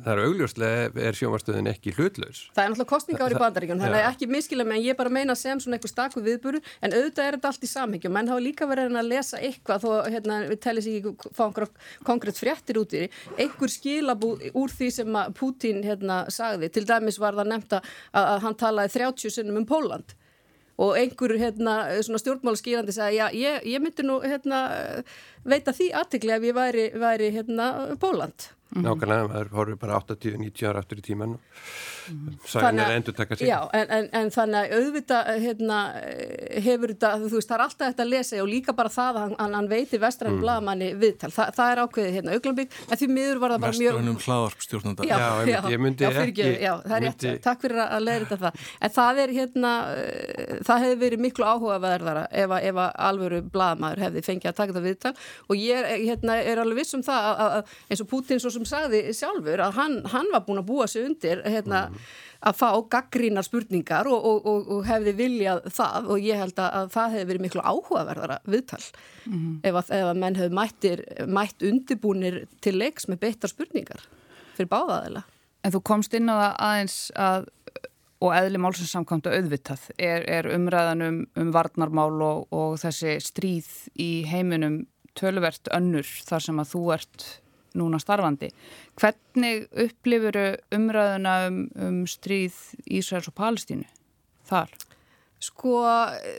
það 0.03 0.09
er 0.11 0.21
augljóslega 0.25 1.03
er 1.07 1.15
sjómarstöðin 1.15 1.69
ekki 1.71 1.93
hlutlaus. 1.95 2.41
Það 2.55 2.65
er 2.65 2.71
náttúrulega 2.73 2.89
kostninga 2.89 3.23
ári 3.23 3.37
í 3.37 3.39
bandaríkjum, 3.39 3.79
þannig 3.79 4.01
að 4.01 4.07
ekki 4.09 4.27
miskila 4.27 4.65
en 4.65 4.81
ég 4.83 4.97
bara 4.99 5.13
meina 5.13 5.35
sem 5.39 5.61
svona 5.63 5.77
eitthvað 5.77 5.93
stakku 5.93 6.23
viðbúru 6.25 6.59
en 6.83 6.95
auðvitað 6.95 7.29
er 7.29 7.37
þetta 7.37 7.51
allt 7.53 7.63
í 7.63 7.69
samhengjum, 7.71 8.15
menn 8.17 8.31
hafa 8.33 8.43
líka 8.43 8.67
verið 8.67 8.99
að 8.99 9.07
lesa 9.13 9.39
eitthvað 9.39 9.85
þó 9.85 9.89
hérna, 10.11 10.41
við 10.49 10.59
tellis 10.65 10.89
ekki 10.91 11.31
fá 11.37 11.45
konkrétt 12.09 12.41
fréttir 12.43 12.81
út 12.81 12.91
í 12.91 13.05
því, 13.05 13.23
einhver 13.45 13.75
skilabú 13.77 14.33
úr 14.51 14.75
því 14.75 14.91
sem 14.99 15.17
Putin 15.39 15.81
hérna, 15.87 16.25
sagði, 16.27 16.73
til 16.75 16.83
dæmis 16.89 17.21
var 17.23 17.39
það 17.39 17.53
nefnt 17.53 17.79
að, 17.79 17.89
að 18.19 18.45
hann 18.49 18.61
talaði 18.65 18.95
30 18.99 19.37
sinnum 19.39 19.63
um 19.63 19.69
Póland 19.69 20.17
og 20.81 20.97
einhver 20.99 21.37
hérna, 21.39 21.75
stjórnmálaskýrandi 22.03 22.95
sagði 22.95 23.19
já, 23.21 23.25
ég, 23.31 23.67
ég 23.71 23.83
myndi 23.83 24.03
nú 24.03 24.19
hérna, 24.23 24.59
veita 25.45 25.73
því 25.75 25.91
aðtikli 26.01 26.35
ef 26.35 26.49
ég 26.49 26.57
væri, 26.57 26.85
væri 26.99 27.31
hérna, 27.35 27.71
Póland 28.01 28.49
-hmm. 28.75 28.83
Nákvæmlega, 28.85 29.27
það 29.31 29.55
horfið 29.55 29.79
bara 29.81 29.99
80-90 30.01 30.69
ára 30.69 30.81
aftur 30.83 30.99
í 30.99 31.05
tíman 31.05 31.35
og 31.35 32.49
sæðin 32.49 32.79
er 32.83 32.91
endur 32.99 33.15
taka 33.17 33.35
sig. 33.37 33.47
Já, 33.49 33.57
en, 33.73 33.87
en, 33.89 34.07
en 34.13 34.27
þannig 34.33 34.57
að 34.59 34.73
auðvitað 34.77 35.29
hérna, 35.41 35.77
hefur 36.61 36.91
þetta, 36.93 37.11
þú 37.23 37.31
veist, 37.39 37.49
það 37.49 37.55
er 37.55 37.63
alltaf 37.65 37.87
þetta 37.87 38.03
að 38.03 38.11
lesa 38.11 38.41
og 38.43 38.49
líka 38.51 38.75
bara 38.77 38.91
það 38.93 39.19
að 39.21 39.33
hann, 39.39 39.55
hann 39.57 39.69
veitir 39.71 40.01
vestræðin 40.03 40.35
mm. 40.35 40.43
blagamanni 40.43 40.89
viðtal. 41.01 41.31
Þa, 41.33 41.47
það 41.55 41.71
er 41.71 41.81
ákveðið 41.81 42.17
hérna 42.19 42.35
auglambík, 42.35 42.77
en 42.85 43.01
því 43.01 43.09
miður 43.15 43.41
var 43.41 43.55
það 43.55 43.63
bara 43.65 43.77
mjög... 43.79 43.95
Vestræðinum 43.95 44.19
hlaðarpstjórnanda. 44.25 45.07
Já, 45.09 45.17
já, 45.49 45.59
ég 45.73 45.81
myndi 45.81 46.05
já, 46.05 46.11
ekki... 46.25 46.49
Já, 46.61 46.71
það 46.83 46.95
er 46.99 47.07
myndi... 47.07 47.31
rétt, 47.31 47.41
takk 47.47 47.65
fyrir 47.65 47.81
að 47.85 48.05
leira 48.05 48.29
þetta 48.29 48.39
það. 48.43 48.69
En 48.85 48.95
það 48.99 49.23
er 49.23 49.35
hérna, 49.39 49.73
það 50.69 50.85
hefði 50.85 51.01
verið 51.05 51.25
miklu 51.25 51.49
áhugaverðara 51.49 52.27
ef, 52.29 52.55
ef 52.69 52.83
að 52.85 53.01
alvöru 53.09 53.41
blagamæður 53.55 54.05
hefði 54.05 54.25
fengið 54.29 54.51
að 54.51 54.59
taka 54.61 54.75
þetta 54.75 54.85
viðtal 54.85 55.15
og 55.47 55.59
ég 55.59 55.89
hérna, 56.05 56.37
er 56.41 56.61
alveg 56.61 56.81
viss 56.81 56.97
um 56.97 57.03
það 57.05 57.27
að, 57.31 57.41
að, 57.45 57.73
eins 57.89 58.03
og 58.03 58.09
Putin 58.11 58.41
svo 58.41 58.51
sem 58.53 58.67
sagði 58.69 59.01
sjálfur 59.15 59.63
að 59.65 59.79
hann, 59.79 59.97
hann 60.13 60.31
var 60.33 60.45
búin 60.47 60.61
að 60.61 60.69
búa 60.69 60.87
sig 60.91 61.07
undir 61.07 61.43
hérna, 61.45 61.85
mm. 61.89 62.07
að 62.49 62.59
fá 62.61 62.69
gaggrínar 62.95 63.47
spurningar 63.47 64.09
og, 64.11 64.27
og, 64.31 64.49
og, 64.51 64.71
og 64.77 64.87
hefði 64.89 65.15
viljað 65.19 65.69
það 65.75 66.11
og 66.15 66.25
ég 66.25 66.41
held 66.43 66.63
að 66.65 66.91
það 66.95 67.15
hefði 67.15 67.29
verið 67.31 67.45
miklu 67.47 67.65
áhugaverðara 67.65 68.39
viðtal 68.47 68.83
mm. 69.25 69.53
ef, 69.63 69.71
að, 69.73 69.93
ef 69.99 70.11
að 70.11 70.21
menn 70.23 70.39
hefði 70.41 70.59
mættir, 70.61 71.05
mætt 71.27 71.65
undibúnir 71.65 72.43
til 72.65 72.77
leiks 72.79 73.09
með 73.11 73.23
beittar 73.27 73.51
spurningar 73.51 74.05
fyrir 74.55 74.71
báðaðila. 74.71 75.25
En 75.65 75.73
þú 75.73 75.81
komst 75.81 76.13
inn 76.13 76.29
á 76.29 76.35
það 76.37 76.51
aðeins 76.61 76.97
að 77.17 77.47
og 78.23 78.33
eðli 78.35 78.59
málsinsamkvæmt 78.61 79.29
að 79.29 79.37
auðvitað 79.39 79.85
er, 79.97 80.23
er 80.23 80.49
umræðan 80.55 81.05
um, 81.05 81.21
um 81.39 81.51
varnarmál 81.53 82.13
og, 82.23 82.45
og 82.55 82.77
þessi 82.81 83.17
stríð 83.23 83.71
í 84.01 84.09
heiminum 84.29 84.83
tölvert 85.17 85.71
önnur 85.73 86.07
þar 86.27 86.45
sem 86.47 86.61
að 86.61 86.71
þú 86.73 86.83
ert 86.95 87.27
núna 87.75 87.99
starfandi. 87.99 88.51
Hvernig 88.99 89.67
upplifuru 89.85 90.47
umræðuna 90.75 91.35
um, 91.49 91.61
um 91.75 92.01
stríð 92.09 92.55
Ísraels 92.87 93.29
og 93.31 93.37
Palestínu 93.39 93.87
þar? 94.47 94.71
Sko 95.45 95.75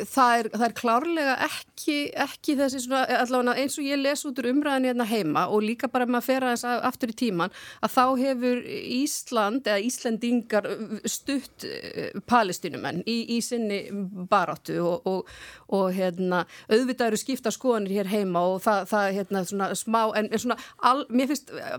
það 0.09 0.41
er, 0.41 0.49
það 0.55 0.65
er 0.67 0.75
klárlega 0.81 1.35
ekki, 1.47 1.97
ekki 2.27 2.57
þessi 2.59 2.81
svona, 2.87 3.05
allavega 3.21 3.55
eins 3.61 3.77
og 3.79 3.87
ég 3.87 4.01
les 4.01 4.25
út 4.27 4.41
úr 4.41 4.49
umræðinu 4.51 4.91
hérna 4.91 5.07
heima 5.07 5.45
og 5.53 5.63
líka 5.63 5.91
bara 5.93 6.09
með 6.09 6.19
að 6.19 6.27
fera 6.27 6.55
þess 6.55 6.87
aftur 6.89 7.13
í 7.13 7.17
tíman 7.21 7.55
að 7.85 7.95
þá 7.95 8.03
hefur 8.23 8.63
Ísland 8.97 9.69
eða 9.69 9.85
Íslandingar 9.87 10.69
stutt 11.11 11.67
eh, 11.69 12.17
palestinumenn 12.27 13.05
í, 13.07 13.19
í 13.37 13.39
sinni 13.45 13.83
baráttu 14.31 14.81
og, 14.83 15.07
og, 15.07 15.31
og 15.77 15.87
hérna 15.97 16.45
auðvitað 16.71 17.13
eru 17.13 17.21
skipta 17.21 17.53
skoðanir 17.55 18.01
hér 18.01 18.11
heima 18.11 18.43
og 18.51 18.61
það, 18.65 18.83
það 18.91 19.09
hérna 19.21 19.45
svona 19.53 19.71
smá 19.79 20.01
en, 20.19 20.31
en 20.31 20.43
svona, 20.43 20.59
al, 20.89 21.05
mér 21.13 21.31
finnst 21.31 21.53
eh, 21.55 21.79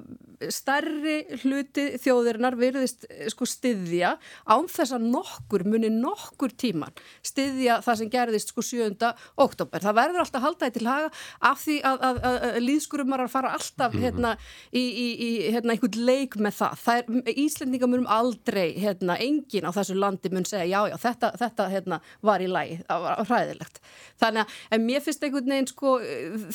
starri 0.54 1.18
hluti 1.42 1.90
þjóðirinnar 2.04 2.58
verðist 2.60 3.08
eh, 3.10 3.28
sko 3.34 3.48
styðja 3.50 4.16
án 4.48 4.70
þess 4.72 4.96
að 4.96 5.10
nokkur 5.12 5.68
muni 5.68 5.92
nokkur 5.94 6.54
tíman 6.54 6.96
styðja 7.26 7.80
það 7.86 8.00
sem 8.02 8.12
gerðist 8.14 8.54
sko 8.54 8.64
7. 8.66 9.12
oktober. 9.44 9.84
Það 9.84 9.98
verður 10.00 10.24
alltaf 10.24 10.46
haldaði 10.46 10.76
til 10.78 10.88
haga 10.88 11.12
af 11.50 11.62
því 11.64 11.78
að, 11.88 12.04
að, 12.10 12.20
að, 12.30 12.38
að 12.48 12.60
líðskurumarar 12.68 13.32
fara 13.32 13.54
alltaf 13.58 13.96
mhm. 13.96 14.06
hérna 14.06 14.34
í, 14.72 14.84
í, 14.84 15.08
í 15.28 15.30
hérna, 15.56 15.76
einhvern 15.76 16.00
leik 16.08 16.38
með 16.42 16.60
það. 16.62 16.82
það 16.86 17.02
er, 17.02 17.34
Íslendinga 17.48 17.92
munum 17.92 18.10
aldrei, 18.12 18.68
hérna, 18.80 19.18
engin 19.24 19.68
á 19.68 19.72
þessu 19.76 19.98
landi 19.98 20.32
mun 20.34 20.48
segja 20.48 20.68
já, 20.68 20.80
já, 20.92 20.98
þetta, 21.08 21.34
þetta 21.42 21.70
hérna, 21.74 22.02
var 22.26 22.44
í 22.44 22.50
lagi, 22.52 22.80
það 22.88 23.08
var 23.08 23.24
hræðilegt. 23.32 23.82
Þannig 24.22 24.58
að 24.74 24.86
mér 24.88 25.06
finnst 25.06 25.26
einhvern 25.26 25.54
veginn 25.54 25.72
sko, 25.72 25.98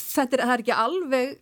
þetta 0.03 0.39
er, 0.39 0.45
er 0.47 0.65
ekki 0.65 0.77
alveg 0.77 1.37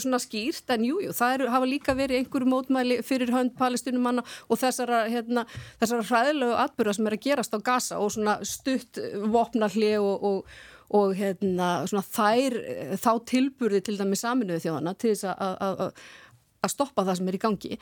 svona 0.00 0.20
skýrt 0.22 0.72
en 0.74 0.86
jújú, 0.86 1.08
jú, 1.08 1.16
það 1.16 1.34
eru, 1.36 1.50
hafa 1.52 1.68
líka 1.68 1.94
verið 1.98 2.22
einhverju 2.22 2.48
mótmæli 2.48 3.00
fyrir 3.06 3.32
hönd 3.34 3.54
palestinumanna 3.58 4.24
og 4.48 4.60
þessara, 4.60 5.04
hérna, 5.12 5.44
þessara 5.80 6.06
hræðilegu 6.08 6.56
atbyrða 6.64 6.96
sem 6.96 7.10
er 7.10 7.18
að 7.18 7.24
gerast 7.26 7.56
á 7.56 7.58
Gaza 7.70 8.00
og 8.02 8.12
svona 8.14 8.38
stutt 8.48 9.00
vopnalli 9.28 9.92
og, 10.00 10.24
og, 10.30 10.54
og 10.98 11.12
hérna, 11.18 11.72
svona 11.90 12.06
þær 12.06 12.58
þá 13.02 13.12
tilburði 13.28 13.84
til 13.84 13.98
dæmi 14.00 14.18
saminuðu 14.18 14.64
þjóðana 14.66 14.96
til 14.96 15.14
þess 15.14 15.28
að 15.34 15.92
að 16.64 16.72
stoppa 16.72 17.04
það 17.06 17.18
sem 17.18 17.30
er 17.30 17.36
í 17.38 17.42
gangi. 17.42 17.78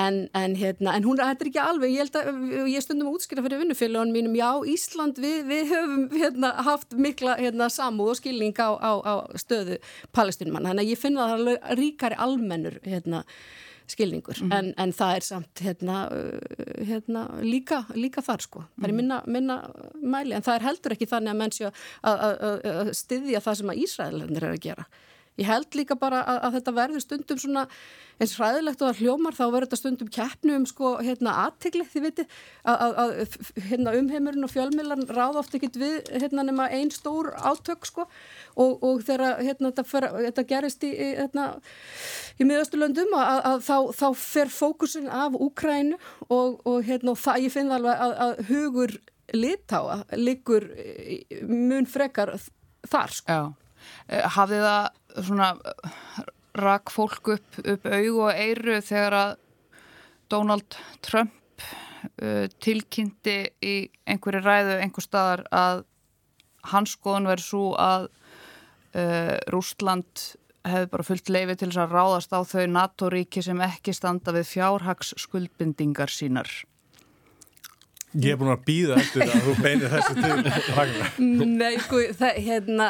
En, 0.00 0.20
en, 0.36 0.56
hérna, 0.58 0.94
en 0.96 1.06
hún 1.06 1.20
er 1.22 1.34
ekki 1.34 1.60
alveg 1.60 1.92
ég, 1.94 2.12
að, 2.16 2.40
ég 2.72 2.84
stundum 2.84 3.10
að 3.10 3.18
útskýra 3.18 3.44
fyrir 3.44 3.62
vinnufélagunum 3.62 4.16
mínum 4.16 4.38
já, 4.38 4.48
Ísland, 4.74 5.20
við, 5.20 5.42
við 5.50 5.74
höfum 5.74 6.06
hérna, 6.14 6.54
haft 6.68 6.96
mikla 6.96 7.36
hérna, 7.40 7.68
samúð 7.72 8.14
og 8.14 8.20
skilning 8.22 8.56
á, 8.56 8.70
á, 8.80 8.92
á 9.04 9.14
stöðu 9.40 9.78
palestinumann, 10.16 10.70
þannig 10.70 10.86
að 10.86 10.94
ég 10.94 11.04
finna 11.04 11.28
að 11.28 11.34
það 11.34 11.52
er 11.52 11.78
ríkari 11.80 12.20
almennur 12.26 12.80
hérna, 12.86 13.24
skilningur, 13.90 14.38
mm 14.40 14.48
-hmm. 14.48 14.58
en, 14.58 14.74
en 14.80 14.92
það 14.96 15.16
er 15.16 15.24
samt 15.26 15.60
hérna, 15.60 15.96
uh, 16.08 16.84
hérna 16.88 17.26
líka, 17.44 17.84
líka 17.92 18.22
þar 18.24 18.40
sko, 18.40 18.64
það 18.80 18.86
er 18.88 18.92
mhm. 18.92 18.96
minna, 18.96 19.22
minna 19.26 19.56
mæli, 20.00 20.32
en 20.32 20.42
það 20.42 20.54
er 20.54 20.68
heldur 20.70 20.94
ekki 20.96 21.10
þannig 21.10 21.34
að 21.34 21.40
mennsja 21.42 21.72
að 22.02 22.94
styðja 22.96 23.44
það 23.44 23.58
sem 23.60 23.74
að 23.74 23.82
Ísraelendir 23.84 24.46
er 24.48 24.56
að 24.56 24.64
gera 24.64 24.86
Ég 25.34 25.48
held 25.48 25.74
líka 25.74 25.96
bara 25.98 26.22
að, 26.22 26.40
að 26.46 26.56
þetta 26.58 26.72
verður 26.76 27.02
stundum 27.02 27.38
svona 27.42 27.62
eins 28.22 28.34
hræðilegt 28.38 28.82
og 28.84 28.90
að 28.92 29.00
hljómar 29.02 29.34
þá 29.34 29.42
verður 29.42 29.64
þetta 29.66 29.78
stundum 29.80 30.10
keppnu 30.14 30.58
um 30.60 30.66
sko 30.70 30.92
hérna 31.02 31.32
aðtiklið 31.48 31.88
því 31.90 32.02
viti 32.04 32.24
að, 32.70 32.98
að 33.02 33.38
hérna 33.66 33.94
umheimurinn 33.98 34.46
og 34.46 34.52
fjölmiðlan 34.52 35.02
ráð 35.10 35.40
ofta 35.40 35.58
ekkit 35.58 35.78
við 35.80 35.96
hérna 36.12 36.44
nema 36.46 36.68
einn 36.70 36.92
stór 36.94 37.32
átök 37.34 37.88
sko 37.90 38.04
og, 38.06 38.76
og 38.78 39.02
þegar 39.08 39.42
hérna 39.42 39.72
þetta, 39.72 39.86
fer, 39.90 40.06
þetta 40.28 40.46
gerist 40.52 40.86
í 40.86 40.92
hérna 41.00 41.48
í 42.38 42.46
miðasturlöndum 42.46 43.18
að 43.18 43.58
þá, 43.66 43.76
þá 43.98 44.06
fer 44.20 44.54
fókusin 44.54 45.10
af 45.10 45.34
Úkrænu 45.34 45.98
og, 46.28 46.62
og 46.62 46.78
hérna 46.86 47.16
og 47.16 47.20
það 47.24 47.48
ég 47.48 47.56
finn 47.56 47.74
alveg 47.74 48.06
að 48.28 48.46
hugur 48.52 48.96
litáa 49.34 50.04
liggur 50.14 50.70
mun 51.50 51.90
frekar 51.90 52.36
þar 52.86 53.18
sko. 53.18 53.34
Já. 53.34 53.64
Eh, 54.08 54.24
hafði 54.36 54.60
það 54.60 55.00
svona 55.22 55.54
rak 56.54 56.92
fólk 56.94 57.32
upp, 57.34 57.58
upp 57.62 57.86
aug 57.86 58.20
og 58.26 58.30
eiru 58.34 58.78
þegar 58.84 59.16
að 59.18 59.32
Donald 60.30 60.76
Trump 61.04 61.64
uh, 62.22 62.46
tilkynnti 62.62 63.38
í 63.62 63.74
einhverju 64.06 64.42
ræðu 64.44 64.78
einhver 64.80 65.04
staðar 65.04 65.44
að 65.54 65.84
hans 66.70 66.94
skoðun 66.96 67.28
verið 67.28 67.46
svo 67.48 67.64
að 67.78 68.08
uh, 68.96 69.36
Rústland 69.52 70.28
hefði 70.64 70.90
bara 70.94 71.04
fullt 71.04 71.32
leifi 71.32 71.56
til 71.60 71.68
þess 71.68 71.82
að 71.82 71.96
ráðast 71.98 72.32
á 72.32 72.40
þau 72.48 72.62
NATO-ríki 72.72 73.42
sem 73.44 73.58
ekki 73.66 73.92
standa 73.96 74.32
við 74.32 74.46
fjárhags 74.54 75.12
skuldbindingar 75.20 76.12
sínar. 76.12 76.48
Ég 78.14 78.30
hef 78.30 78.40
búin 78.40 78.54
að 78.54 78.64
býða 78.64 78.96
eftir 79.02 79.26
að 79.26 79.42
þú 79.42 79.54
beinir 79.58 79.90
þessu 79.90 80.14
til 80.20 80.74
Ragnar. 80.76 81.08
Nei, 81.50 81.72
sko, 81.82 82.00
það, 82.14 82.36
hérna 82.46 82.88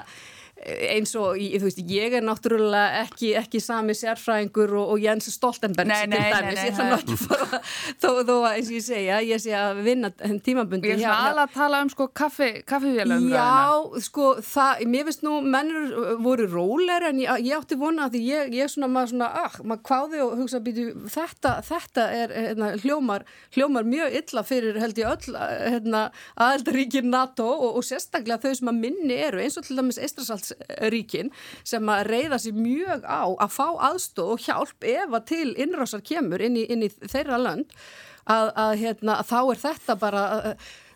eins 0.62 1.12
og, 1.18 1.34
þú 1.34 1.66
veist, 1.66 1.80
ég 1.90 2.14
er 2.14 2.22
náttúrulega 2.24 3.00
ekki, 3.02 3.32
ekki 3.36 3.60
sami 3.60 3.94
sérfræðingur 3.98 4.70
og, 4.78 4.92
og 4.94 5.02
Jens 5.02 5.26
Stoltenberg 5.34 5.90
nei, 5.90 6.06
nei, 6.08 6.20
til 6.20 6.36
dæmis, 6.36 6.60
ég 6.62 6.76
þannig 6.78 7.02
ekki 7.02 7.16
fara 7.20 7.58
þó, 8.00 8.08
þó 8.22 8.34
að 8.36 8.46
eins 8.52 8.70
og 8.70 8.76
ég 8.76 8.84
segja, 8.86 9.18
ég 9.26 9.42
sé 9.42 9.56
að 9.58 9.80
vinna 9.84 10.10
tímabundi. 10.46 10.92
Ég 10.94 11.02
er 11.02 11.10
alveg 11.10 11.48
að 11.48 11.56
tala 11.56 11.80
um 11.84 11.90
sko 11.92 12.06
kaffi, 12.16 12.50
kaffivélum 12.70 13.26
Já, 13.32 13.50
sko, 14.06 14.28
það, 14.46 14.84
mér 14.94 15.08
finnst 15.10 15.26
nú 15.26 15.34
mennur 15.42 16.14
voru 16.22 16.46
róler 16.54 17.08
en 17.10 17.20
ég, 17.24 17.44
ég 17.48 17.58
átti 17.58 17.78
vona 17.80 18.06
að 18.08 18.20
ég, 18.22 18.54
ég 18.54 18.70
svona, 18.70 18.88
maður 18.94 19.14
svona, 19.16 19.32
ah, 19.44 19.58
maður 19.66 19.84
kváði 19.90 20.22
og 20.24 20.36
hugsa 20.38 20.62
býtu, 20.64 20.86
þetta, 21.16 21.56
þetta 21.66 22.06
er 22.22 22.34
hérna, 22.38 22.70
hljómar, 22.84 23.26
hljómar 23.58 23.90
mjög 23.90 24.18
illa 24.22 24.46
fyrir 24.46 24.80
held 24.80 25.02
ég 25.02 25.12
öll, 25.12 25.36
hérna, 25.74 26.06
aðeldaríkir 26.46 27.04
NATO 27.10 27.50
og, 27.50 27.80
og 27.80 27.86
sérstaklega 27.90 28.40
þau 28.46 28.62
sem 28.62 28.72
að 28.72 28.82
minni 28.86 29.18
eru 29.18 29.42
eins 29.42 29.58
og 29.58 29.66
til 29.66 29.78
dæmis 29.82 30.00
Eistrasalt 30.00 30.43
ríkin 30.92 31.30
sem 31.66 31.88
að 31.88 32.06
reyða 32.10 32.40
sér 32.42 32.56
mjög 32.58 33.04
á 33.06 33.24
að 33.28 33.54
fá 33.54 33.68
aðstóð 33.90 34.32
og 34.36 34.46
hjálp 34.46 34.88
ef 34.94 35.18
að 35.18 35.28
til 35.32 35.50
innrásar 35.54 36.04
kemur 36.04 36.44
inn 36.44 36.58
í, 36.60 36.66
inn 36.70 36.86
í 36.86 36.90
þeirra 37.00 37.40
lönd 37.40 37.72
að, 38.24 38.50
að, 38.56 38.72
hérna, 38.82 39.20
þá 39.26 39.38
er 39.42 39.62
þetta 39.64 39.96
bara 40.00 40.24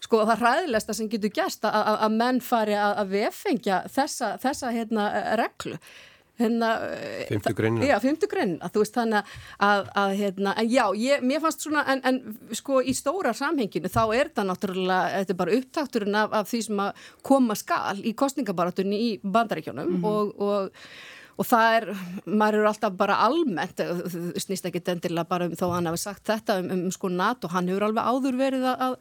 sko 0.05 0.22
það 0.28 0.44
ræðilegsta 0.44 0.94
sem 0.96 1.09
getur 1.11 1.34
gæst 1.34 1.66
að, 1.68 1.90
að 2.07 2.18
menn 2.20 2.42
fari 2.44 2.76
að 2.78 3.11
vefengja 3.12 3.82
þessa, 3.92 4.36
þessa 4.42 4.72
hérna, 4.74 5.09
reglu 5.40 5.78
hérna, 6.39 6.70
Fymtu 7.28 7.55
greinin 7.59 7.86
Já, 7.89 7.97
fymtu 8.03 8.30
greinin, 8.30 8.59
að 8.62 8.74
þú 8.74 8.84
veist 8.84 8.97
þannig 8.99 9.34
að, 9.68 9.91
að 10.03 10.14
hérna, 10.22 10.55
en 10.62 10.70
já, 10.72 10.84
ég, 11.01 11.26
mér 11.26 11.43
fannst 11.45 11.66
svona 11.66 11.84
en, 11.93 12.03
en 12.09 12.20
sko 12.57 12.80
í 12.82 12.95
stóra 12.97 13.34
samhenginu 13.36 13.91
þá 13.93 14.03
er 14.16 14.32
það 14.34 14.51
náttúrulega, 14.53 15.12
þetta 15.18 15.34
er 15.34 15.41
bara 15.43 15.59
upptakturinn 15.59 16.18
af, 16.22 16.34
af 16.41 16.51
því 16.53 16.62
sem 16.68 16.82
að 16.86 17.05
koma 17.30 17.59
skal 17.59 18.03
í 18.03 18.14
kostningabaratunni 18.18 19.05
í 19.09 19.12
bandaríkjónum 19.22 19.89
mm 19.89 20.01
-hmm. 20.01 20.09
og, 20.09 20.34
og 20.41 21.16
og 21.39 21.47
það 21.47 21.74
er, 21.76 21.86
maður 22.26 22.59
eru 22.59 22.68
alltaf 22.72 22.95
bara 22.99 23.18
almennt, 23.22 23.82
snýst 24.43 24.66
ekki 24.68 24.82
endilega 24.91 25.26
bara 25.28 25.47
um 25.47 25.55
þó 25.59 25.68
hann 25.70 25.86
hafi 25.91 26.01
sagt 26.03 26.26
þetta 26.26 26.59
um, 26.62 26.70
um 26.74 26.93
sko 26.95 27.11
NATO, 27.12 27.51
hann 27.53 27.68
hefur 27.70 27.86
alveg 27.86 28.09
áður 28.11 28.39
verið 28.41 28.66
að, 28.66 28.82
að, 28.89 28.97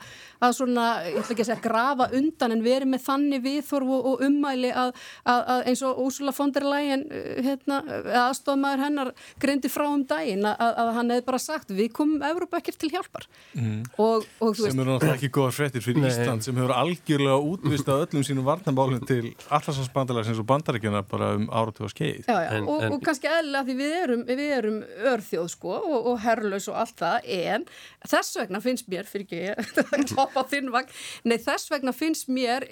að 0.45 0.55
svona, 0.59 0.85
ég 1.07 1.17
ætla 1.21 1.35
ekki 1.35 1.45
að 1.45 1.49
segja 1.49 1.63
grafa 1.63 2.09
undan 2.19 2.53
en 2.53 2.63
verið 2.65 2.91
með 2.93 3.03
þannig 3.07 3.43
viðþorf 3.47 3.93
og, 3.97 4.09
og 4.11 4.25
ummæli 4.27 4.73
að, 4.83 4.93
að 5.33 5.63
eins 5.71 5.83
og 5.87 6.03
Úsula 6.05 6.33
von 6.37 6.53
der 6.53 6.67
Leyen 6.67 7.07
hérna, 7.47 7.79
aðstofmaður 8.27 8.85
hennar 8.85 9.11
greindi 9.41 9.71
frá 9.73 9.87
um 9.89 10.05
daginn 10.07 10.45
að 10.47 10.93
hann 10.99 11.13
hefði 11.15 11.25
bara 11.31 11.41
sagt 11.41 11.73
við 11.73 11.89
komum 11.97 12.21
Európa 12.27 12.61
ekkert 12.61 12.79
til 12.83 12.91
hjálpar 12.93 13.25
mm. 13.57 13.97
og, 13.97 14.27
og, 14.43 14.53
sem 14.59 14.77
eru 14.77 14.93
náttúrulega 14.93 15.17
ekki 15.17 15.31
góða 15.33 15.55
frettir 15.57 15.85
fyrir 15.85 16.05
Nei. 16.05 16.11
Ísland 16.11 16.45
sem 16.45 16.57
hefur 16.57 16.75
algjörlega 16.75 17.39
útvistað 17.49 18.05
öllum 18.05 18.27
sínum 18.27 18.45
varnamálum 18.47 19.01
til 19.09 19.33
allarsvarsbandalæsins 19.47 20.41
og 20.41 20.49
bandarækjana 20.49 21.03
bara 21.09 21.33
um 21.39 21.49
áratu 21.49 21.87
og 21.87 21.93
skeið 21.93 22.26
Já, 22.27 22.41
já, 22.43 22.49
en, 22.57 22.65
og, 22.67 22.81
en, 22.83 22.91
og 22.91 23.03
kannski 23.07 23.29
eðla 23.31 23.61
því 23.63 23.73
við 23.79 23.93
erum, 24.01 24.23
við 24.27 24.41
erum 24.57 24.79
örþjóð 25.13 25.45
sko 25.53 25.75
og, 25.77 26.09
og 26.11 26.17
herrlaus 26.25 26.67
og 26.67 26.79
allt 26.81 26.97
það 26.99 27.29
en 27.37 27.67
þess 28.03 28.39
vegna 28.41 28.59
finnst 28.63 28.89
mér, 28.91 29.07
fyrir 29.07 29.27
ekki 29.27 29.43
nei 31.27 31.37
þess 31.39 31.71
vegna 31.71 31.93
finnst 31.95 32.27
mér 32.27 32.67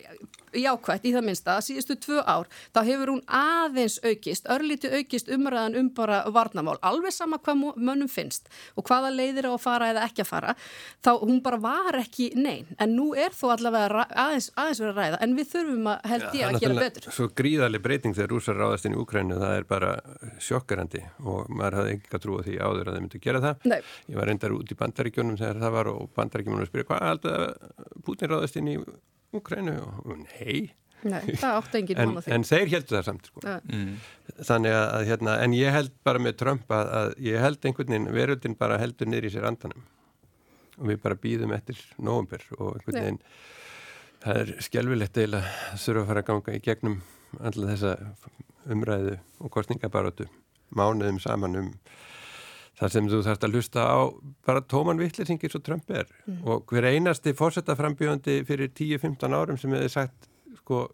jákvægt 0.59 1.07
í 1.07 1.13
það 1.15 1.27
minnsta 1.29 1.55
að 1.57 1.65
síðustu 1.69 1.97
tvö 2.05 2.23
ár 2.23 2.49
þá 2.75 2.79
hefur 2.87 3.13
hún 3.13 3.23
aðeins 3.27 3.97
aukist, 4.05 4.49
örlíti 4.51 4.91
aukist 4.93 5.31
umræðan 5.31 5.77
um 5.79 5.89
bara 5.95 6.23
varnamál, 6.33 6.77
alveg 6.85 7.13
sama 7.15 7.39
hvað 7.43 7.75
mönnum 7.75 8.11
finnst 8.11 8.49
og 8.75 8.87
hvaða 8.87 9.11
leiðir 9.13 9.49
á 9.49 9.51
að 9.53 9.61
fara 9.63 9.91
eða 9.93 10.05
ekki 10.09 10.25
að 10.25 10.31
fara, 10.31 10.55
þá 11.05 11.11
hún 11.21 11.41
bara 11.45 11.59
var 11.61 11.99
ekki 11.99 12.31
nein, 12.37 12.69
en 12.81 12.95
nú 12.97 13.11
er 13.17 13.35
þó 13.35 13.55
allavega 13.55 14.05
aðeins, 14.09 14.51
aðeins 14.55 14.81
verið 14.83 14.93
að 14.93 15.01
ræða, 15.01 15.21
en 15.25 15.35
við 15.37 15.51
þurfum 15.53 15.89
að 15.91 16.09
held 16.11 16.27
ég 16.39 16.49
að 16.49 16.59
gera 16.63 16.77
betur. 16.79 17.09
Svo 17.15 17.29
gríðarlega 17.41 17.85
breyting 17.85 18.17
þegar 18.17 18.33
rúsar 18.33 18.59
ráðast 18.59 18.87
inn 18.87 18.95
í 18.95 19.01
Úkrænu 19.01 19.39
það 19.41 19.57
er 19.59 19.67
bara 19.69 19.91
sjokkarandi 20.43 21.03
og 21.23 21.49
maður 21.51 21.79
hafði 21.81 21.97
ekki 21.97 22.17
að 22.17 22.23
trúa 22.25 22.45
því 22.45 22.57
áður 22.59 22.91
að 22.91 22.97
þeir 22.97 23.05
myndu 23.05 23.19
að 23.19 23.25
gera 23.27 23.43
það. 23.45 23.67
Nei. 23.71 23.79
Ég 24.11 24.19
var 24.19 24.31
reyndar 24.31 24.55
út 24.55 24.71
í 24.71 24.79
bandaríkjónum 24.79 25.39
þegar 25.41 25.61
það 25.63 25.75
var 25.79 25.91
og 25.91 26.07
bandaríkjónum 26.19 26.69
spyrja 26.69 26.89
hvað 26.89 27.09
alltaf 27.11 27.75
Putin 28.05 28.31
ráðast 28.31 28.59
inn 28.61 28.71
í 28.71 28.77
Ukrænu 29.35 29.77
og 29.83 30.17
nei. 30.23 30.71
Nei, 31.05 31.21
það 31.37 31.57
átti 31.59 31.79
enginn 31.81 31.99
en, 32.01 32.13
en 32.33 32.45
þeir 32.47 32.69
heldur 32.71 32.97
það 32.97 33.03
samt 33.05 33.27
sko. 33.29 33.41
mm. 33.45 33.89
þannig 34.47 34.77
að 34.79 35.03
hérna, 35.11 35.35
en 35.43 35.53
ég 35.53 35.75
held 35.75 35.91
bara 36.07 36.21
með 36.23 36.37
Trump 36.39 36.71
að, 36.73 36.87
að 36.99 37.11
ég 37.27 37.43
held 37.43 37.67
einhvern 37.67 37.93
veginn 37.93 38.15
veröldin 38.15 38.55
bara 38.57 38.79
heldur 38.81 39.11
niður 39.11 39.27
í 39.29 39.33
sér 39.35 39.45
andanum 39.51 39.83
og 40.79 40.87
við 40.89 41.01
bara 41.03 41.19
býðum 41.19 41.53
eftir 41.55 41.83
nógumbur 42.01 42.47
og 42.57 42.71
einhvern 42.79 42.97
veginn 42.97 43.21
það 44.23 44.41
er 44.41 44.53
skjálfilegt 44.65 45.21
eila 45.21 45.43
að 45.43 45.83
þurfa 45.83 46.01
að 46.01 46.09
fara 46.09 46.23
að 46.23 46.29
ganga 46.31 46.55
í 46.57 46.63
gegnum 46.65 46.97
alltaf 47.37 47.69
þessa 47.75 47.93
umræðu 48.73 49.15
og 49.43 49.53
kostningabarótu 49.53 50.27
mánuðum 50.75 51.21
saman 51.21 51.59
um 51.61 51.71
þar 52.79 52.93
sem 52.93 53.09
þú 53.11 53.23
þarfst 53.25 53.47
að 53.47 53.57
hlusta 53.57 53.87
á 53.87 53.99
bara 54.47 54.63
tóman 54.73 55.01
vittlisingir 55.01 55.53
svo 55.53 55.63
Trump 55.63 55.89
er. 55.89 56.07
Mm. 56.27 56.39
og 56.43 56.69
hver 56.71 56.89
einasti 56.91 57.35
fórsetaframbjöndi 57.37 58.41
fyrir 58.47 58.71
10-15 58.71 59.35
árum 59.35 59.59
sem 59.59 59.75
hefði 59.75 59.91
sagt 59.93 60.29
sko 60.61 60.87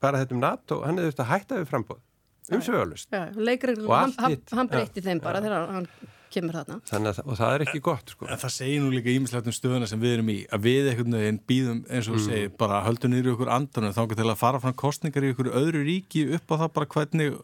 bara 0.00 0.22
þetta 0.22 0.36
um 0.36 0.44
NATO, 0.44 0.80
hann 0.84 0.98
hefði 0.98 1.10
þurft 1.10 1.26
að 1.26 1.30
hætta 1.34 1.60
við 1.60 1.68
frambóð 1.74 2.06
umsögjalust 2.50 3.12
og 3.12 3.92
allt 3.94 4.16
hitt. 4.26 4.48
hann, 4.50 4.58
hann 4.58 4.70
breytti 4.70 5.04
þeim 5.04 5.20
bara 5.22 5.42
þegar 5.44 5.70
hann 5.74 5.86
kemur 6.30 6.54
þarna. 6.60 6.76
Að, 7.10 7.20
og 7.24 7.38
það 7.38 7.52
er 7.52 7.64
ekki 7.64 7.80
gott 7.84 8.12
sko. 8.14 8.26
en 8.30 8.38
það 8.38 8.52
segir 8.54 8.82
nú 8.84 8.92
líka 8.94 9.10
ímislegt 9.10 9.48
um 9.50 9.54
stöðuna 9.54 9.88
sem 9.90 10.00
við 10.02 10.16
erum 10.16 10.30
í 10.30 10.36
að 10.46 10.66
við 10.66 10.90
einhvern 10.92 11.16
veginn 11.18 11.40
býðum 11.50 11.80
eins 11.88 12.10
og 12.10 12.18
mm. 12.18 12.24
segir 12.26 12.52
bara 12.60 12.82
höldum 12.86 13.14
niður 13.14 13.30
í 13.30 13.32
okkur 13.34 13.52
andanum 13.56 13.96
þá 13.96 14.02
getur 14.04 14.22
til 14.22 14.30
að 14.30 14.42
fara 14.42 14.62
fram 14.62 14.76
kostningar 14.78 15.26
í 15.26 15.32
okkur 15.34 15.50
öðru 15.60 15.82
ríki 15.86 16.26
upp 16.38 16.54
á 16.54 16.60
það 16.62 16.72
bara 16.78 16.90
hvernig 16.94 17.40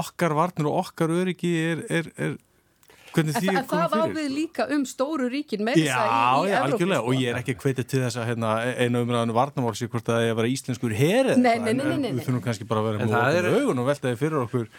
okkar 0.00 0.36
varnir 0.38 0.70
og 0.70 0.78
okkar 0.84 1.14
öryggi 1.14 1.52
er, 1.62 1.82
er, 1.98 2.10
er 2.14 2.38
hvernig 3.16 3.36
því 3.36 3.50
er 3.50 3.56
komið 3.56 3.68
fyrir 3.70 3.92
það 3.92 4.16
ávið 4.16 4.34
líka 4.36 4.66
um 4.76 4.82
stóru 4.88 5.28
ríkin 5.32 5.64
með 5.66 5.80
þess 5.80 5.94
að 5.96 6.10
í, 6.10 6.50
í 6.50 6.56
Evrópa 6.60 6.98
og 7.00 7.22
ég 7.22 7.30
er 7.32 7.40
ekki 7.40 7.56
hvetið 7.62 7.88
til 7.92 8.02
þess 8.04 8.20
að 8.20 8.28
hérna, 8.30 8.52
einu 8.76 9.02
umræðinu 9.06 9.36
varnamálsi 9.36 9.88
hvort 9.92 10.10
að 10.10 10.18
það 10.18 10.26
er 10.26 10.34
að 10.34 10.40
vera 10.40 10.52
íslenskur 10.52 10.96
herið 11.00 11.40
við 11.46 12.20
þurfum 12.26 12.44
kannski 12.44 12.68
bara 12.68 12.84
að 12.84 12.90
vera 12.90 13.08
með 13.08 13.50
augun 13.56 13.82
og 13.82 13.90
veltaði 13.90 14.20
fyrir 14.20 14.44
okkur 14.44 14.70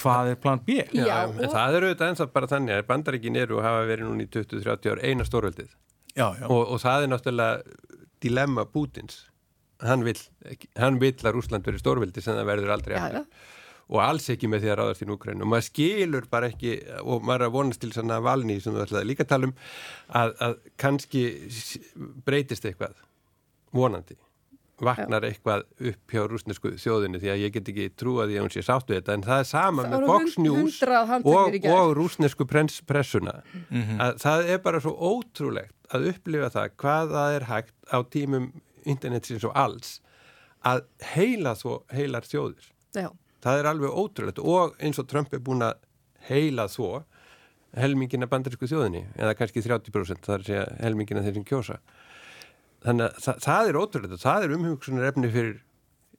hvað 0.00 0.32
er 0.32 0.40
plan 0.40 0.60
B? 0.64 0.80
Já, 0.94 1.04
Já 1.04 1.16
og... 1.28 1.40
það 1.52 1.78
eru 1.78 1.90
auðvitað 1.90 2.12
eins 2.12 2.24
og 2.24 2.34
bara 2.34 2.50
þannig 2.50 2.76
að 2.76 2.86
bandaríkin 2.88 3.38
eru 3.40 3.58
og 3.58 3.66
hafa 3.66 3.86
verið 3.88 4.08
núni 4.08 4.26
í 4.26 4.30
20-30 4.32 4.92
ár 4.94 5.02
eina 5.04 5.26
stórveldið. 5.28 5.74
Og, 6.20 6.60
og 6.60 6.80
það 6.82 7.04
er 7.04 7.12
náttúrulega 7.12 7.88
dilemma 8.24 8.66
Pútins. 8.68 9.24
Hann 9.84 10.04
vil, 10.04 10.16
hann 10.76 11.00
vil 11.00 11.14
að 11.16 11.34
Rúsland 11.36 11.68
veri 11.68 11.80
stórveldi 11.80 12.24
sem 12.24 12.36
það 12.36 12.50
verður 12.50 12.74
aldrei 12.76 12.96
aftur 13.00 13.26
og 13.90 14.00
alls 14.04 14.30
ekki 14.30 14.48
með 14.50 14.64
því 14.64 14.70
að 14.72 14.78
ráðast 14.80 15.04
í 15.04 15.10
núkræn 15.10 15.42
og 15.42 15.50
maður 15.50 15.66
skilur 15.66 16.26
bara 16.30 16.50
ekki 16.52 16.76
og 17.02 17.24
maður 17.26 17.42
er 17.42 17.46
að 17.48 17.54
vonast 17.58 17.82
til 17.82 17.92
svona 17.94 18.20
valni 18.22 18.60
sem 18.62 18.74
við 18.74 18.86
ætlaði 18.86 19.10
líka 19.10 19.26
að 19.26 19.32
tala 19.34 19.50
um 19.50 19.54
að, 20.20 20.34
að 20.46 20.58
kannski 20.80 21.22
breytist 22.26 22.66
eitthvað 22.68 22.98
vonandi. 23.74 24.18
Vaknar 24.80 25.26
eitthvað 25.28 25.66
upp 25.90 26.14
hjá 26.14 26.22
rúsnesku 26.24 26.70
þjóðinu 26.80 27.18
því 27.20 27.32
að 27.34 27.42
ég 27.42 27.52
get 27.52 27.66
ekki 27.68 27.88
því 27.98 28.22
að 28.24 28.38
hún 28.38 28.52
sé 28.54 28.62
sáttu 28.64 28.94
þetta. 28.94 29.16
En 29.18 29.24
það 29.26 29.42
er 29.42 29.48
sama 29.50 29.84
það 29.84 29.92
með 29.92 30.06
Fox 30.08 30.38
News 30.40 30.78
og, 31.20 31.58
og 31.74 31.92
rúsnesku 31.98 32.46
pressuna. 32.48 33.42
Mm 33.68 33.82
-hmm. 33.82 34.00
að 34.00 34.22
það 34.22 34.52
er 34.54 34.62
bara 34.64 34.80
svo 34.80 34.94
ótrúlegt 34.96 35.74
að 35.92 36.08
upplifa 36.14 36.48
það 36.54 36.70
hvað 36.80 37.12
það 37.16 37.34
er 37.36 37.44
hægt 37.50 37.74
á 37.92 37.98
tímum 38.08 38.52
internetsins 38.88 39.44
og 39.44 39.52
alls 39.54 40.00
að 40.64 40.84
heila 41.14 41.54
þó 41.54 41.82
heilar 41.92 42.24
þjóðir. 42.24 42.72
Já. 42.96 43.10
Það 43.44 43.60
er 43.60 43.70
alveg 43.70 43.96
ótrúlegt 44.02 44.42
og 44.42 44.76
eins 44.80 45.00
og 45.00 45.08
Trump 45.10 45.32
er 45.34 45.42
búin 45.44 45.64
að 45.64 45.80
heila 46.28 46.66
þó 46.70 47.02
helmingina 47.78 48.28
bandarísku 48.30 48.68
þjóðinni 48.70 49.04
eða 49.14 49.34
kannski 49.38 49.62
30% 49.64 50.26
það 50.26 50.34
er 50.34 50.44
að 50.44 50.48
segja 50.50 50.68
helmingina 50.80 51.24
þeir 51.24 51.36
sem 51.38 51.46
kjósa. 51.46 51.80
Þannig 52.84 53.06
að 53.06 53.18
það, 53.24 53.42
það 53.46 53.70
er 53.70 53.80
ótrúlega 53.80 54.20
það 54.20 54.46
er 54.46 54.54
umhugsunar 54.56 55.10
efni 55.10 55.30
fyrir 55.30 55.58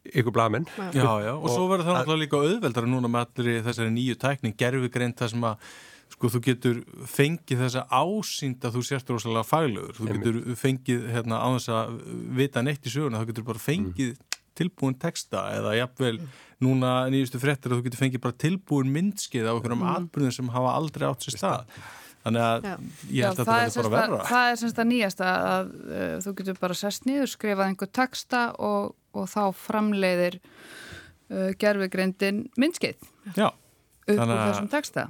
ykkur 0.01 0.33
blamenn 0.33 0.65
Já, 0.95 1.05
já, 1.21 1.31
og, 1.35 1.45
og 1.45 1.53
svo 1.53 1.65
verður 1.69 1.87
það 1.87 1.97
náttúrulega 1.97 2.23
líka 2.23 2.41
auðveldara 2.41 2.89
núna 2.89 3.09
með 3.11 3.25
allir 3.27 3.63
þessari 3.67 3.93
nýju 3.93 4.17
tækning 4.21 4.55
gerfugreint 4.57 5.19
það 5.19 5.33
sem 5.33 5.47
að 5.51 5.65
sko 6.11 6.31
þú 6.33 6.41
getur 6.45 6.79
fengið 7.09 7.63
þessa 7.65 7.83
ásýnd 7.87 8.65
að 8.67 8.77
þú 8.77 8.81
sérst 8.85 9.11
rosalega 9.13 9.47
faglegur. 9.47 9.95
Þú 9.95 10.07
getur 10.09 10.39
fengið 10.59 11.05
hérna 11.15 11.39
á 11.39 11.47
þess 11.55 11.71
að 11.77 11.93
vita 12.39 12.63
neitt 12.65 12.85
í 12.85 12.93
söguna, 12.93 13.21
þú 13.21 13.29
getur 13.31 13.47
bara 13.47 13.63
fengið 13.63 14.11
mm. 14.11 14.39
tilbúin 14.59 14.97
texta 15.01 15.45
eða 15.55 15.77
jafnvel 15.79 16.17
núna 16.61 16.91
nýjustu 17.11 17.41
frettir 17.41 17.71
að 17.71 17.81
þú 17.81 17.87
getur 17.87 18.03
fengið 18.03 18.23
bara 18.23 18.39
tilbúin 18.43 18.93
myndskið 18.93 19.49
á 19.49 19.53
einhverjum 19.55 19.81
mm. 19.81 19.95
atbyrðum 19.97 20.37
sem 20.37 20.53
hafa 20.53 20.75
aldrei 20.77 21.07
átt 21.09 21.25
sér 21.25 21.39
stað 21.39 21.81
Þannig 22.21 22.43
að 22.45 22.65
Já. 22.67 22.73
ég 23.09 23.25
held 23.25 23.31
að 23.31 23.39
þetta 23.39 23.53
verður 23.57 23.87
bara 23.87 24.01
verra. 24.03 24.25
Það 24.29 24.49
er 24.49 24.59
semst 24.61 24.81
að 24.81 24.89
nýjasta 24.91 25.29
að 25.51 25.71
uh, 25.71 26.11
þú 26.21 26.33
getur 26.37 26.59
bara 26.61 26.77
sest 26.77 27.07
nýður, 27.09 27.31
skrifað 27.31 27.63
einhver 27.65 27.89
texta 27.97 28.41
og, 28.61 28.91
og 29.17 29.25
þá 29.31 29.41
framleiðir 29.57 30.37
uh, 30.41 31.49
gerfugreindin 31.61 32.43
myndskeið 32.61 33.09
upp 33.31 34.13
úr 34.13 34.35
þessum 34.35 34.69
texta. 34.69 35.07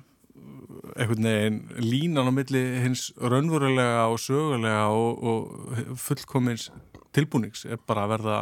Einhvern 0.96 1.28
veginn 1.28 1.60
línan 1.84 2.32
á 2.32 2.34
milli 2.36 2.64
hins 2.86 3.10
raunverulega 3.20 4.08
og 4.08 4.20
sögulega 4.24 4.88
og, 4.96 5.28
og 5.28 6.00
fullkomins 6.00 6.70
tilbúnings 7.12 7.68
er 7.68 7.82
bara 7.84 8.08
að 8.08 8.16
verða 8.16 8.42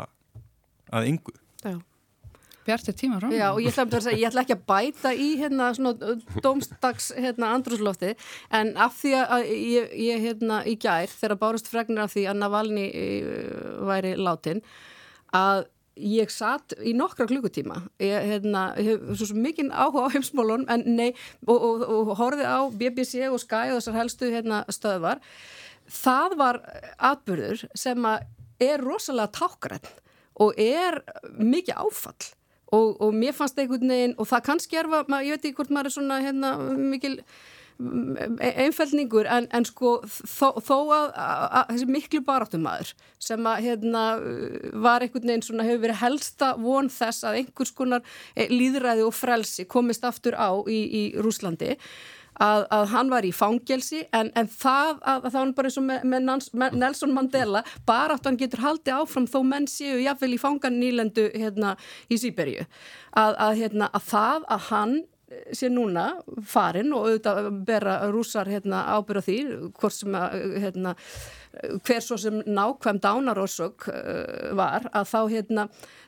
að 0.93 1.13
yngu. 1.15 1.39
Já 1.65 1.79
bjartir 2.69 2.97
tíma 2.97 3.19
frá. 3.19 3.31
Já 3.33 3.47
og 3.49 3.61
ég 3.63 3.73
ætla, 3.73 4.01
segja, 4.05 4.19
ég 4.19 4.29
ætla 4.29 4.45
ekki 4.45 4.57
að 4.57 4.67
bæta 4.69 5.13
í 5.13 5.29
hérna 5.41 5.71
svona 5.77 6.15
domstags 6.45 7.09
hérna 7.17 7.51
andrúslofti 7.57 8.13
en 8.55 8.75
af 8.77 8.95
því 9.01 9.15
að 9.23 9.49
ég, 9.49 9.97
ég 10.09 10.23
hérna 10.27 10.61
í 10.69 10.77
gær 10.79 11.11
þegar 11.11 11.41
bárust 11.41 11.71
fregnir 11.71 12.05
af 12.05 12.15
því 12.15 12.29
að 12.29 12.39
Navalni 12.43 12.87
væri 13.89 14.15
látin 14.19 14.63
að 15.35 15.67
ég 15.99 16.31
satt 16.31 16.73
í 16.79 16.93
nokkra 16.95 17.27
klukkutíma 17.29 17.81
ég 18.01 18.27
hérna, 18.31 18.69
hef 18.79 19.03
svo 19.19 19.37
mikið 19.37 19.71
áhuga 19.73 20.07
á 20.07 20.13
heimsmálun 20.15 20.65
en 20.71 20.85
nei 20.87 21.09
og, 21.45 21.57
og, 21.57 21.83
og 21.83 22.13
horfið 22.19 22.47
á 22.47 22.59
BBC 22.71 23.25
og 23.27 23.39
Sky 23.43 23.73
og 23.73 23.79
þessar 23.79 23.99
helstu 23.99 24.31
hérna 24.31 24.63
stöðvar 24.71 25.23
það 25.89 26.37
var 26.39 26.61
atbyrður 27.11 27.65
sem 27.77 28.07
að 28.07 28.27
er 28.63 28.83
rosalega 28.83 29.31
tákgræn 29.39 29.91
og 30.39 30.59
er 30.59 31.01
mikið 31.39 31.79
áfall 31.83 32.29
og, 32.75 32.97
og 33.01 33.13
mér 33.15 33.35
fannst 33.37 33.59
einhvern 33.59 33.93
veginn 33.93 34.17
og 34.17 34.27
það 34.29 34.45
kannski 34.49 34.79
er, 34.79 34.89
ég 34.89 35.33
veit 35.33 35.47
ekki 35.47 35.55
hvort 35.57 35.71
maður 35.73 35.89
er 35.89 35.95
svona 35.95 36.19
hérna, 36.23 36.51
mikil 36.77 37.15
e, 37.19 38.51
einfældningur 38.65 39.29
en, 39.31 39.47
en 39.55 39.65
sko 39.67 39.95
þó, 40.05 40.59
þó 40.61 40.75
að, 40.75 41.07
að, 41.13 41.45
að 41.61 41.71
þessi 41.71 41.89
miklu 41.95 42.21
baráttumæður 42.27 42.93
sem 43.29 43.49
að 43.51 43.65
hérna 43.65 44.03
var 44.85 45.05
einhvern 45.05 45.33
veginn 45.33 45.47
svona 45.47 45.67
hefur 45.67 45.83
verið 45.87 46.01
helsta 46.03 46.53
von 46.59 46.91
þess 46.93 47.25
að 47.25 47.41
einhvers 47.41 47.73
konar 47.75 48.05
e, 48.35 48.47
líðræði 48.53 49.07
og 49.07 49.17
frelsi 49.17 49.67
komist 49.69 50.05
aftur 50.07 50.37
á 50.37 50.53
í, 50.69 50.79
í 50.85 51.03
Rúslandi 51.17 51.75
að, 52.43 52.65
að 52.75 52.85
hann 52.93 53.11
var 53.13 53.27
í 53.27 53.33
fangelsi 53.35 54.05
en, 54.15 54.31
en 54.39 54.49
það 54.51 54.95
að, 55.01 55.27
að 55.27 55.29
það 55.29 55.39
var 55.39 55.53
bara 55.59 55.71
eins 55.71 55.79
og 55.81 55.87
með, 55.89 56.07
með, 56.13 56.79
Nelson 56.79 57.13
Mandela 57.15 57.63
bara 57.87 58.17
að 58.17 58.31
hann 58.31 58.41
getur 58.41 58.65
haldið 58.65 59.01
áfram 59.01 59.29
þó 59.29 59.39
menn 59.51 59.69
séu 59.69 59.99
jáfnvel 60.03 60.33
í 60.35 60.41
fangan 60.41 60.79
nýlendu 60.79 61.29
hérna 61.35 61.75
í 62.09 62.19
Sýberju 62.19 62.65
að, 62.65 63.33
að 63.35 63.55
hérna, 63.63 63.93
það 63.99 64.49
að 64.49 64.67
hann 64.71 64.99
sé 65.53 65.69
núna 65.69 66.05
farin 66.47 66.93
og 66.95 67.05
auðvitað 67.05 67.49
bera 67.67 67.97
rúsar 68.09 68.49
hérna, 68.49 68.81
ábyrða 68.97 69.21
því 69.27 69.37
að 70.17 70.55
hérna, 70.63 70.95
hver 71.85 72.03
svo 72.05 72.17
sem 72.21 72.41
nákvæm 72.45 73.01
dánarósök 73.03 73.87
uh, 73.91 74.51
var 74.57 74.89
að 74.89 75.09
þá 75.11 75.19
hérna 75.35 75.67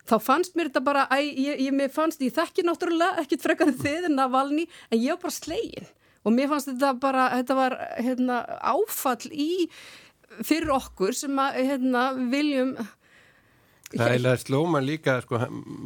þá 0.10 0.16
fannst 0.26 0.58
mér 0.58 0.72
þetta 0.72 0.86
bara, 0.86 1.08
æ, 1.14 1.22
ég, 1.22 1.62
ég 1.68 1.94
fannst 1.94 2.22
ég 2.26 2.34
þekki 2.36 2.66
náttúrulega 2.66 3.22
ekkit 3.22 3.46
frekar 3.46 3.74
þið 3.74 4.10
en 4.10 4.22
að 4.26 4.38
valni 4.38 4.68
en 4.90 5.02
ég 5.02 5.14
var 5.14 5.26
bara 5.28 5.38
slegin 5.38 5.90
og 6.26 6.36
mér 6.36 6.52
fannst 6.52 6.72
þetta 6.72 6.94
bara, 7.02 7.28
þetta 7.40 7.58
var 7.58 7.78
hérna, 7.98 8.40
áfall 8.62 9.32
í 9.32 9.52
fyrir 10.42 10.72
okkur 10.78 11.16
sem 11.18 11.40
að 11.42 11.62
hérna, 11.66 12.10
viljum 12.32 12.76
Það 13.92 14.26
er 14.30 14.40
slóma 14.40 14.80
líka, 14.80 15.18
sko, 15.26 15.40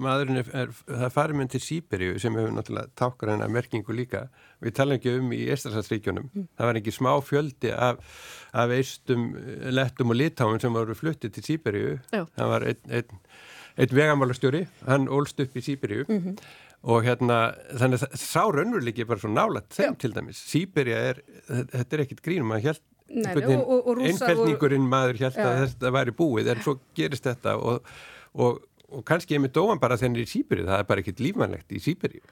maðurinn 0.03 0.41
er, 0.41 0.49
er 0.53 0.73
það 0.85 1.13
farið 1.15 1.39
með 1.39 1.47
til 1.55 1.61
Sýberíu 1.65 2.19
sem 2.21 2.35
hefur 2.37 2.53
náttúrulega 2.53 2.91
tákar 3.01 3.31
hennar 3.33 3.49
merkingu 3.53 3.95
líka. 3.97 4.27
Við 4.61 4.75
tala 4.77 4.99
ekki 4.99 5.15
um 5.17 5.31
í 5.33 5.41
Estrasarsríkjónum 5.53 6.27
mm. 6.27 6.45
það 6.53 6.69
var 6.69 6.79
ekki 6.81 6.93
smá 6.93 7.11
fjöldi 7.25 7.71
af, 7.73 8.21
af 8.53 8.75
eistum, 8.75 9.25
lettum 9.73 10.13
og 10.13 10.19
litáum 10.19 10.61
sem 10.61 10.77
voru 10.77 10.97
fluttið 10.97 11.33
til 11.37 11.47
Sýberíu 11.49 11.97
það 12.13 12.53
var 12.53 12.67
einn 12.69 12.93
ein, 12.99 13.17
ein 13.81 13.97
vegamálastjóri. 14.01 14.65
Hann 14.85 15.09
ólst 15.09 15.41
upp 15.41 15.57
í 15.57 15.65
Sýberíu 15.65 16.05
mm 16.05 16.21
-hmm 16.21 16.64
og 16.85 17.05
hérna 17.05 17.39
þannig 17.79 18.03
að 18.05 18.19
sá 18.21 18.43
raunveruleiki 18.45 19.07
bara 19.09 19.21
svo 19.21 19.31
nálat 19.33 19.71
þeim 19.73 19.95
Já. 19.95 19.99
til 20.03 20.11
dæmis. 20.13 20.41
Sýberja 20.51 20.99
er, 21.11 21.23
þetta 21.47 21.97
er 21.97 22.03
ekkit 22.05 22.21
grínum 22.25 22.53
að 22.53 22.67
hjælt 22.67 22.85
einfældningurinn 23.05 24.87
maður 24.89 25.19
hjælt 25.19 25.41
að 25.41 25.59
þetta 25.65 25.91
væri 25.93 26.13
búið 26.15 26.49
en 26.53 26.63
svo 26.65 26.77
gerist 26.97 27.27
þetta 27.27 27.53
og, 27.57 27.91
og, 28.33 28.63
og 28.89 29.05
kannski 29.05 29.37
ég 29.37 29.43
með 29.43 29.53
dóan 29.59 29.81
bara 29.81 29.97
þennir 30.01 30.25
í 30.25 30.31
Sýberju 30.31 30.65
það 30.65 30.81
er 30.81 30.89
bara 30.89 31.03
ekkit 31.03 31.21
lífmannlegt 31.21 31.75
í 31.75 31.83
Sýberju 31.83 32.23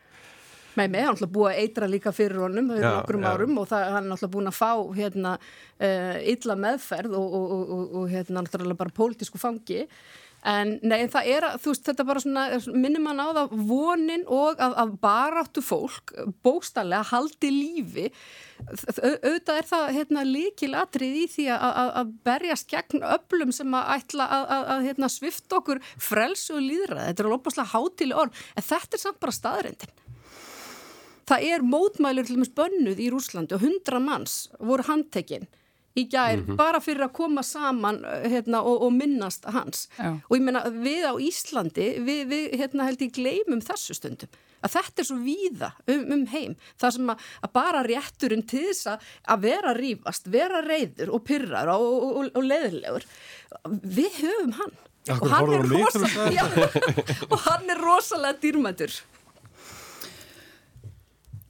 Með 0.73 0.89
með, 0.89 1.03
hann 1.03 1.05
er 1.05 1.11
alltaf 1.11 1.33
búið 1.35 1.51
að 1.51 1.59
eitra 1.61 1.87
líka 1.89 2.11
fyrir 2.17 2.39
honum 2.41 2.71
fyrir 2.73 2.87
okkurum 2.89 3.25
árum 3.29 3.57
og 3.61 3.67
það, 3.69 3.83
hann 3.93 4.07
er 4.07 4.15
alltaf 4.15 4.31
búin 4.33 4.49
að 4.49 4.55
fá 4.57 4.71
hérna 4.97 5.33
uh, 5.37 6.15
illa 6.33 6.55
meðferð 6.63 7.17
og, 7.19 7.35
og, 7.37 7.51
og, 7.61 7.83
og 7.99 8.07
hérna 8.09 8.41
alltaf 8.41 8.65
bara 8.79 8.97
pólitísku 8.97 9.41
fangi 9.41 9.83
En 10.43 10.73
nei, 10.83 11.05
það 11.07 11.27
er 11.31 11.45
að, 11.47 11.53
þú 11.63 11.71
veist, 11.71 11.85
þetta 11.87 12.05
bara 12.07 12.21
svona, 12.23 12.41
minnum 12.75 13.05
mann 13.07 13.21
á 13.23 13.31
það 13.37 13.53
vonin 13.69 14.25
og 14.27 14.59
að, 14.59 14.73
að 14.81 14.89
baráttu 15.05 15.63
fólk 15.63 16.11
bóstallega 16.43 17.07
haldi 17.13 17.51
lífi, 17.53 18.09
auðvitað 18.63 19.61
er 19.61 19.69
það 19.69 19.87
hérna, 19.97 20.25
líkilatrið 20.27 21.15
í 21.21 21.23
því 21.31 21.47
að, 21.55 21.79
að 22.01 22.11
berjast 22.27 22.67
gegn 22.75 23.07
öllum 23.13 23.55
sem 23.55 23.79
að 23.79 23.95
ætla 23.95 24.27
að 24.43 24.85
hérna, 24.89 25.11
svifta 25.11 25.61
okkur 25.61 25.83
frelsu 25.95 26.57
og 26.59 26.63
líðra. 26.67 27.07
Þetta 27.07 27.23
er 27.23 27.29
alveg 27.29 27.39
opaslega 27.39 27.73
hátileg 27.77 28.23
orð, 28.25 28.45
en 28.59 28.69
þetta 28.73 28.99
er 28.99 29.05
samt 29.07 29.23
bara 29.23 29.39
staðrendin. 29.39 29.97
Það 31.23 31.49
er 31.53 31.63
mótmælur 31.63 32.27
til 32.27 32.35
og 32.35 32.43
með 32.43 32.51
spönnuð 32.51 32.99
í 32.99 33.11
Rúslandi 33.13 33.55
og 33.55 33.63
hundra 33.63 34.03
manns 34.03 34.41
voru 34.59 34.83
handtekinn 34.89 35.47
í 35.93 36.05
gær 36.09 36.39
mm 36.39 36.45
-hmm. 36.45 36.57
bara 36.57 36.79
fyrir 36.81 37.05
að 37.07 37.13
koma 37.13 37.43
saman 37.43 38.03
eh, 38.05 38.29
hérna, 38.31 38.61
og, 38.61 38.81
og 38.81 38.93
minnast 38.93 39.45
hans. 39.45 39.89
Já. 39.97 40.19
og 40.29 40.37
ég 40.37 40.41
menna 40.41 40.63
við 40.69 41.03
á 41.05 41.13
Íslandi 41.19 41.87
við, 41.99 42.23
við 42.27 42.57
hérna, 42.59 42.87
held 42.89 43.01
ég 43.01 43.13
gleymum 43.13 43.61
þessu 43.61 43.93
stundum. 43.93 44.29
Að 44.63 44.71
þetta 44.77 45.01
er 45.01 45.05
svo 45.05 45.17
víða 45.19 45.71
um, 45.87 46.03
um 46.15 46.25
heim. 46.31 46.55
Það 46.79 46.91
sem 46.95 47.09
að, 47.09 47.19
að 47.43 47.53
bara 47.53 47.83
rétturinn 47.83 48.45
til 48.47 48.65
þess 48.69 48.87
að, 48.87 48.99
að 49.27 49.39
vera 49.43 49.73
rífast, 49.73 50.31
vera 50.31 50.61
reyður 50.63 51.11
og 51.11 51.23
pyrrar 51.27 51.67
og, 51.75 52.03
og, 52.17 52.31
og 52.33 52.43
leðilegur 52.43 53.05
við 53.83 54.11
höfum 54.23 54.57
hann. 54.61 54.75
Og 55.03 55.27
hann, 55.27 55.49
rosa, 55.67 56.07
og 57.31 57.39
hann 57.43 57.67
er 57.67 57.81
rosalega 57.83 58.39
dýrmættur 58.39 58.93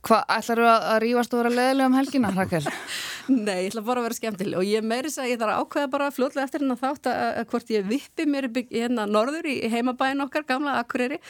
Hvað, 0.03 0.23
ætlar 0.35 0.59
þú 0.59 0.65
að, 0.67 0.85
rífast 0.99 1.33
og 1.33 1.39
vera 1.39 1.49
leðilega 1.53 1.87
um 1.87 1.93
helgina, 1.95 2.29
Rakel? 2.35 2.65
Nei, 3.47 3.61
ég 3.63 3.69
ætla 3.69 3.83
bara 3.87 4.01
að 4.01 4.07
vera 4.09 4.17
skemmtileg 4.17 4.59
og 4.59 4.65
ég 4.67 4.83
meiri 4.83 5.07
að 5.07 5.29
ég 5.29 5.37
þarf 5.39 5.53
að 5.53 5.61
ákveða 5.61 5.91
bara 5.93 6.09
fljóðlega 6.11 6.47
eftir 6.49 6.63
hennar 6.65 6.79
þátt 6.81 7.07
að 7.13 7.39
hvort 7.53 7.71
ég 7.71 7.85
vippi 7.87 8.25
mér 8.27 8.49
hérna 8.51 9.05
norður 9.07 9.47
í 9.47 9.53
heimabæin 9.71 10.25
okkar, 10.25 10.43
gamla 10.49 10.73
Akureyri, 10.81 11.21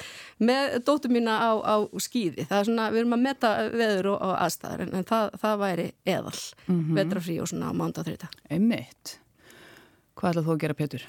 með 0.41 0.79
dóttu 0.87 1.11
mína 1.13 1.35
á, 1.37 1.51
á 1.61 1.75
skýði. 2.01 2.47
Það 2.49 2.63
er 2.63 2.69
svona, 2.71 2.89
við 2.95 3.03
erum 3.03 3.15
að 3.19 3.23
meta 3.27 3.53
veður 3.75 4.09
og, 4.15 4.17
og 4.25 4.33
aðstæðar 4.47 4.85
en, 4.87 4.95
en 4.97 5.07
það, 5.11 5.37
það 5.43 5.61
væri 5.67 5.87
eðal, 6.15 6.39
mm 6.65 6.79
-hmm. 6.79 6.97
vetrafrí 6.97 7.37
og 7.43 7.53
svona 7.53 7.69
á 7.69 7.73
mánda 7.77 8.07
þrjóta. 8.09 8.31
Einmitt. 8.49 9.19
Hvað 10.17 10.33
ætlað 10.33 10.49
þú 10.49 10.57
að 10.57 10.61
gera, 10.65 10.79
Petur? 10.81 11.07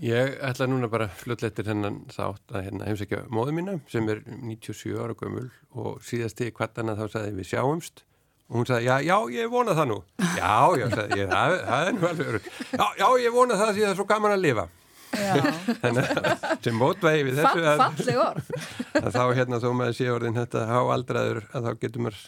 Ég 0.00 0.38
ætla 0.40 0.66
núna 0.70 0.88
bara 0.90 1.10
fljóðleitir 1.20 1.68
hennan 1.68 1.98
þátt 2.10 2.54
að 2.54 2.64
hérna, 2.64 2.86
heimsækja 2.88 3.26
móðu 3.28 3.52
mína 3.58 3.74
sem 3.92 4.08
er 4.08 4.22
97 4.24 4.96
ára 4.96 5.16
gömul 5.18 5.50
og 5.76 6.00
síðast 6.06 6.40
í 6.40 6.48
kvartana 6.54 6.96
þá 6.96 7.04
sagði 7.12 7.34
við 7.36 7.50
sjáumst. 7.50 8.04
Og 8.48 8.60
hún 8.60 8.68
sagði 8.68 8.88
já, 8.88 8.94
já, 9.04 9.16
ég 9.36 9.52
vona 9.52 9.76
það 9.76 9.90
nú. 9.92 9.98
Já, 10.38 10.54
já, 10.80 10.86
sagði 10.94 11.20
ég, 11.20 11.28
það, 11.32 11.56
það 11.68 11.90
er 11.90 11.98
nú 11.98 12.08
alveg 12.08 12.48
já, 12.48 12.86
já, 13.02 13.06
ég 13.26 13.36
vona 13.36 13.58
það 13.60 13.74
því 13.74 13.84
það 13.84 13.90
er 13.90 14.00
svo 14.00 14.08
gaman 14.14 14.36
að 14.36 14.46
lifa. 14.46 14.66
Þannig 15.12 16.08
að 16.08 16.44
sem 16.64 16.78
mótvegi 16.80 17.26
við 17.28 17.40
þessu 17.42 17.64
að, 17.68 18.42
að 19.04 19.10
þá 19.12 19.22
hérna 19.36 19.60
þó 19.60 19.68
maður 19.76 19.98
sé 19.98 20.08
orðin 20.08 20.38
þetta 20.40 20.64
há 20.70 20.78
aldraður 20.80 21.42
að 21.52 21.68
þá 21.68 21.72
getur 21.84 22.06
maður 22.06 22.22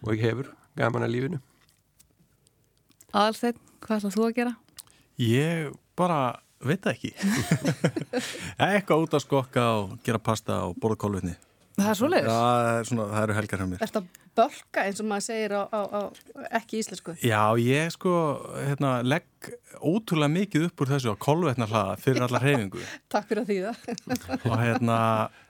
og 0.00 0.12
ekki 0.14 0.24
hefur 0.24 0.50
gaman 0.78 1.04
að 1.04 1.14
lífinu. 1.14 1.40
Aðalsteinn, 3.12 3.60
hvað 3.84 4.00
ætlað 4.00 4.16
þú 4.16 4.24
að 4.26 4.36
gera? 4.40 4.54
Ég 5.18 5.72
bara 5.98 6.20
veit 6.64 6.80
það 6.84 6.94
ekki. 6.94 7.12
Eitthvað 8.68 9.04
út 9.04 9.18
að 9.18 9.26
skokka 9.26 9.68
og 9.80 9.98
gera 10.06 10.22
pasta 10.22 10.62
og 10.68 10.78
borða 10.80 11.02
kólvetni 11.04 11.36
það 11.78 11.90
er 11.92 11.98
svo 11.98 12.08
leiðis 12.10 12.32
það, 12.90 13.02
það 13.12 13.20
eru 13.22 13.36
helgar 13.36 13.60
hjá 13.60 13.68
mér. 13.68 13.82
Er 13.82 13.90
þetta 13.90 14.24
bölka 14.38 14.84
eins 14.86 15.00
og 15.02 15.08
maður 15.10 15.24
segir 15.26 15.54
á, 15.54 15.62
á, 15.66 15.80
á 15.90 16.00
ekki 16.58 16.80
íslensku? 16.82 17.14
Já, 17.22 17.42
ég 17.62 17.92
sko 17.94 18.12
hérna, 18.56 18.92
legg 19.06 19.50
ótrúlega 19.78 20.30
mikið 20.34 20.66
upp 20.68 20.82
úr 20.84 20.92
þessu 20.92 21.14
á 21.14 21.16
kólvetna 21.22 21.68
hlaða 21.70 21.96
fyrir 22.02 22.26
alla 22.26 22.42
hreyfingu. 22.42 22.82
Takk 23.12 23.30
fyrir 23.30 23.44
að 23.44 23.52
því 23.52 23.58
það 23.64 24.36
og 24.50 24.58
hérna 24.62 24.98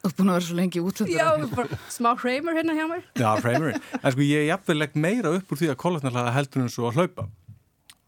Þú 0.03 0.11
er 0.11 0.17
búin 0.21 0.33
að 0.33 0.39
vera 0.39 0.49
svo 0.49 0.59
lengi 0.61 0.85
út 0.85 1.05
Já, 1.09 1.27
bara, 1.55 1.83
smá 1.93 2.13
hreymur 2.21 2.59
hérna 2.59 2.77
hjá 2.77 2.87
mér. 2.93 3.05
Já, 3.19 3.31
hreymur 3.43 3.77
En 3.77 4.15
sko 4.15 4.29
ég 4.29 4.49
jafnveg 4.51 4.83
legg 4.83 4.99
meira 5.09 5.35
upp 5.39 5.53
úr 5.53 5.63
því 5.63 5.73
að 5.73 5.81
kólvetna 5.85 6.15
hlaða 6.15 6.37
heldur 6.37 6.67
en 6.67 6.73
svo 6.73 6.91
að 6.91 7.01
hlaupa 7.03 7.29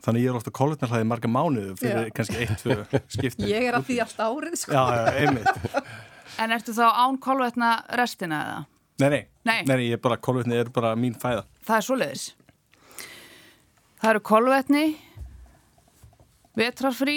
Þannig 0.01 0.25
ég 0.25 0.31
er 0.33 0.39
ofta 0.39 0.53
kólvetnarhlaði 0.57 1.07
marga 1.11 1.29
mánuðu 1.29 1.75
fyrir 1.81 2.07
já. 2.09 2.13
kannski 2.17 2.39
eitt, 2.41 2.55
tvö 2.63 2.77
skipti. 3.17 3.49
Ég 3.51 3.67
er 3.69 3.77
að 3.77 3.89
því 3.91 3.99
allt 4.05 4.23
árið, 4.25 4.55
sko. 4.63 4.73
Já, 4.77 4.85
já, 4.97 5.25
einmitt. 5.25 5.51
En 6.41 6.53
ertu 6.55 6.73
þá 6.73 6.85
án 6.95 7.17
kólvetna 7.21 7.71
restina 7.99 8.37
eða? 8.47 8.61
Nei, 9.03 9.09
nei, 9.11 9.23
nei, 9.49 9.57
nei, 9.67 9.75
ég 9.91 9.97
er 9.99 10.01
bara, 10.01 10.17
kólvetni 10.23 10.57
er 10.57 10.71
bara 10.73 10.93
mín 10.97 11.17
fæða. 11.19 11.43
Það 11.67 11.77
er 11.77 11.85
svo 11.85 11.97
leiðis. 11.99 12.23
Það 14.01 14.11
eru 14.13 14.23
kólvetni, 14.31 14.85
vetrarfrí 16.57 17.17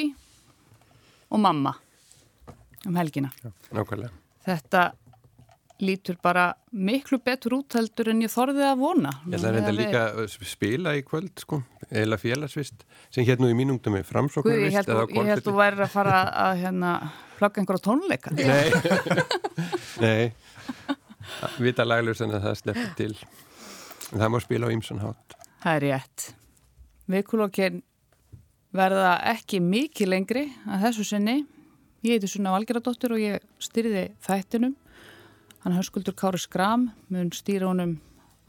og 1.30 1.44
mamma 1.46 1.76
um 2.90 2.98
helgina. 3.00 3.30
Já, 3.46 3.52
nákvæmlega. 3.78 4.12
Þetta 4.44 4.82
lítur 5.82 6.18
bara 6.22 6.54
miklu 6.72 7.18
betur 7.24 7.58
út 7.58 7.76
heldur 7.78 8.12
en 8.14 8.22
ég 8.24 8.32
þorðið 8.32 8.66
að 8.68 8.82
vona. 8.82 9.14
Ég 9.26 9.38
ætla 9.38 9.50
að 9.50 9.56
reynda 9.58 9.74
líka 9.76 10.04
að 10.12 10.36
spila 10.48 10.94
í 10.98 11.04
kvöld 11.08 11.42
sko, 11.42 11.62
eða 11.90 12.20
félagsvist 12.22 12.86
sem 13.14 13.26
hérna 13.28 13.50
í 13.52 13.58
mínungdum 13.58 13.98
er 13.98 14.06
framsóknarvist. 14.08 14.78
Ég 14.78 15.32
held 15.32 15.46
þú 15.46 15.56
væri 15.58 15.86
að 15.86 15.94
fara 15.94 16.20
að 16.46 16.62
hérna, 16.64 16.92
plaka 17.40 17.62
einhverja 17.62 17.86
tónleika. 17.88 18.34
Nei, 18.38 18.70
nei, 20.04 20.34
vita 21.62 21.86
laglust 21.88 22.24
en 22.26 22.36
að 22.38 22.48
það 22.48 22.60
sleppur 22.62 22.94
til. 23.00 23.16
En 24.14 24.22
það 24.22 24.32
má 24.34 24.40
spila 24.44 24.70
á 24.70 24.74
ymsan 24.76 25.02
hát. 25.02 25.36
Það 25.64 25.80
er 25.80 25.86
rétt. 25.88 26.30
Vikulokkin 27.10 27.82
verða 28.74 29.18
ekki 29.34 29.62
mikið 29.64 30.10
lengri 30.14 30.46
að 30.68 30.88
þessu 30.88 31.08
sinni. 31.08 31.42
Ég 32.04 32.18
heiti 32.18 32.28
Sunna 32.28 32.52
Valgeradóttir 32.52 33.14
og 33.16 33.22
ég 33.22 33.44
styrði 33.64 34.10
þættinum 34.26 34.74
Hann 35.64 35.78
hörskuldur 35.78 36.12
Kári 36.20 36.42
Skram 36.44 36.90
mun 37.08 37.30
stýra 37.32 37.70
honum 37.70 37.94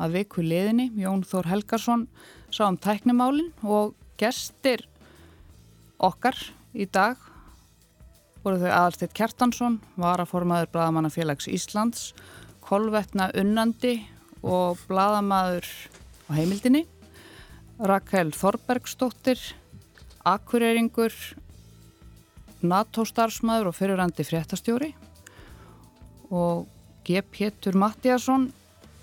að 0.03 0.17
viku 0.17 0.43
liðinni. 0.43 0.89
Jón 0.99 1.21
Þór 1.23 1.47
Helgarsson 1.47 2.09
sá 2.51 2.65
um 2.67 2.75
tæknimálinn 2.75 3.53
og 3.63 3.93
gestir 4.19 4.83
okkar 6.03 6.35
í 6.75 6.89
dag 6.91 7.21
voru 8.43 8.59
þau 8.65 8.73
Aðalsteit 8.73 9.15
Kjartansson, 9.15 9.79
varaformaður 9.95 10.73
Bladamannafélags 10.75 11.47
Íslands, 11.47 12.11
Kolvetna 12.67 13.31
Unnandi 13.39 13.95
og 14.43 14.83
Bladamaður 14.91 15.71
á 16.29 16.31
heimildinni, 16.35 16.83
Rakel 17.79 18.35
Þorbergsdóttir, 18.35 19.39
Akureyringur, 20.27 21.15
NATO 22.67 23.07
starfsmæður 23.07 23.71
og 23.71 23.79
fyrirandi 23.79 24.27
fréttastjóri 24.27 24.97
og 26.35 26.67
G. 27.05 27.21
Pétur 27.21 27.77
Mattíasson 27.77 28.49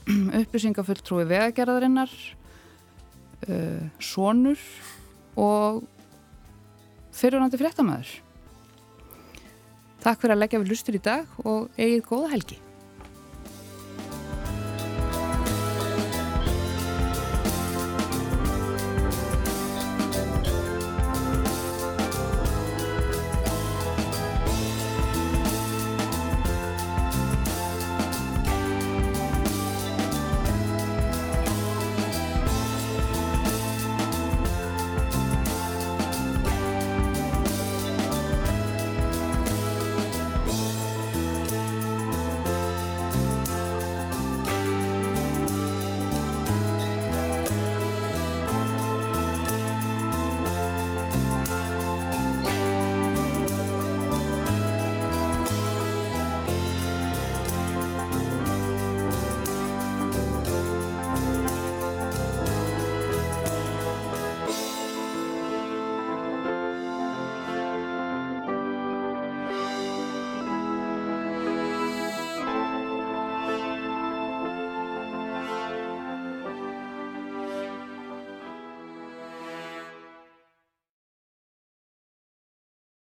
upplýsingafulltrúi 0.42 1.28
vegagerðarinnar 1.30 2.12
uh, 3.48 3.84
Sónur 4.02 4.60
og 5.38 5.84
fyrirhandi 7.16 7.60
fréttamaður 7.62 8.18
Takk 10.02 10.24
fyrir 10.24 10.34
að 10.34 10.42
leggja 10.42 10.64
við 10.64 10.74
lustur 10.74 10.98
í 10.98 11.04
dag 11.06 11.40
og 11.46 11.70
eigið 11.78 12.06
góða 12.10 12.34
helgi 12.34 12.58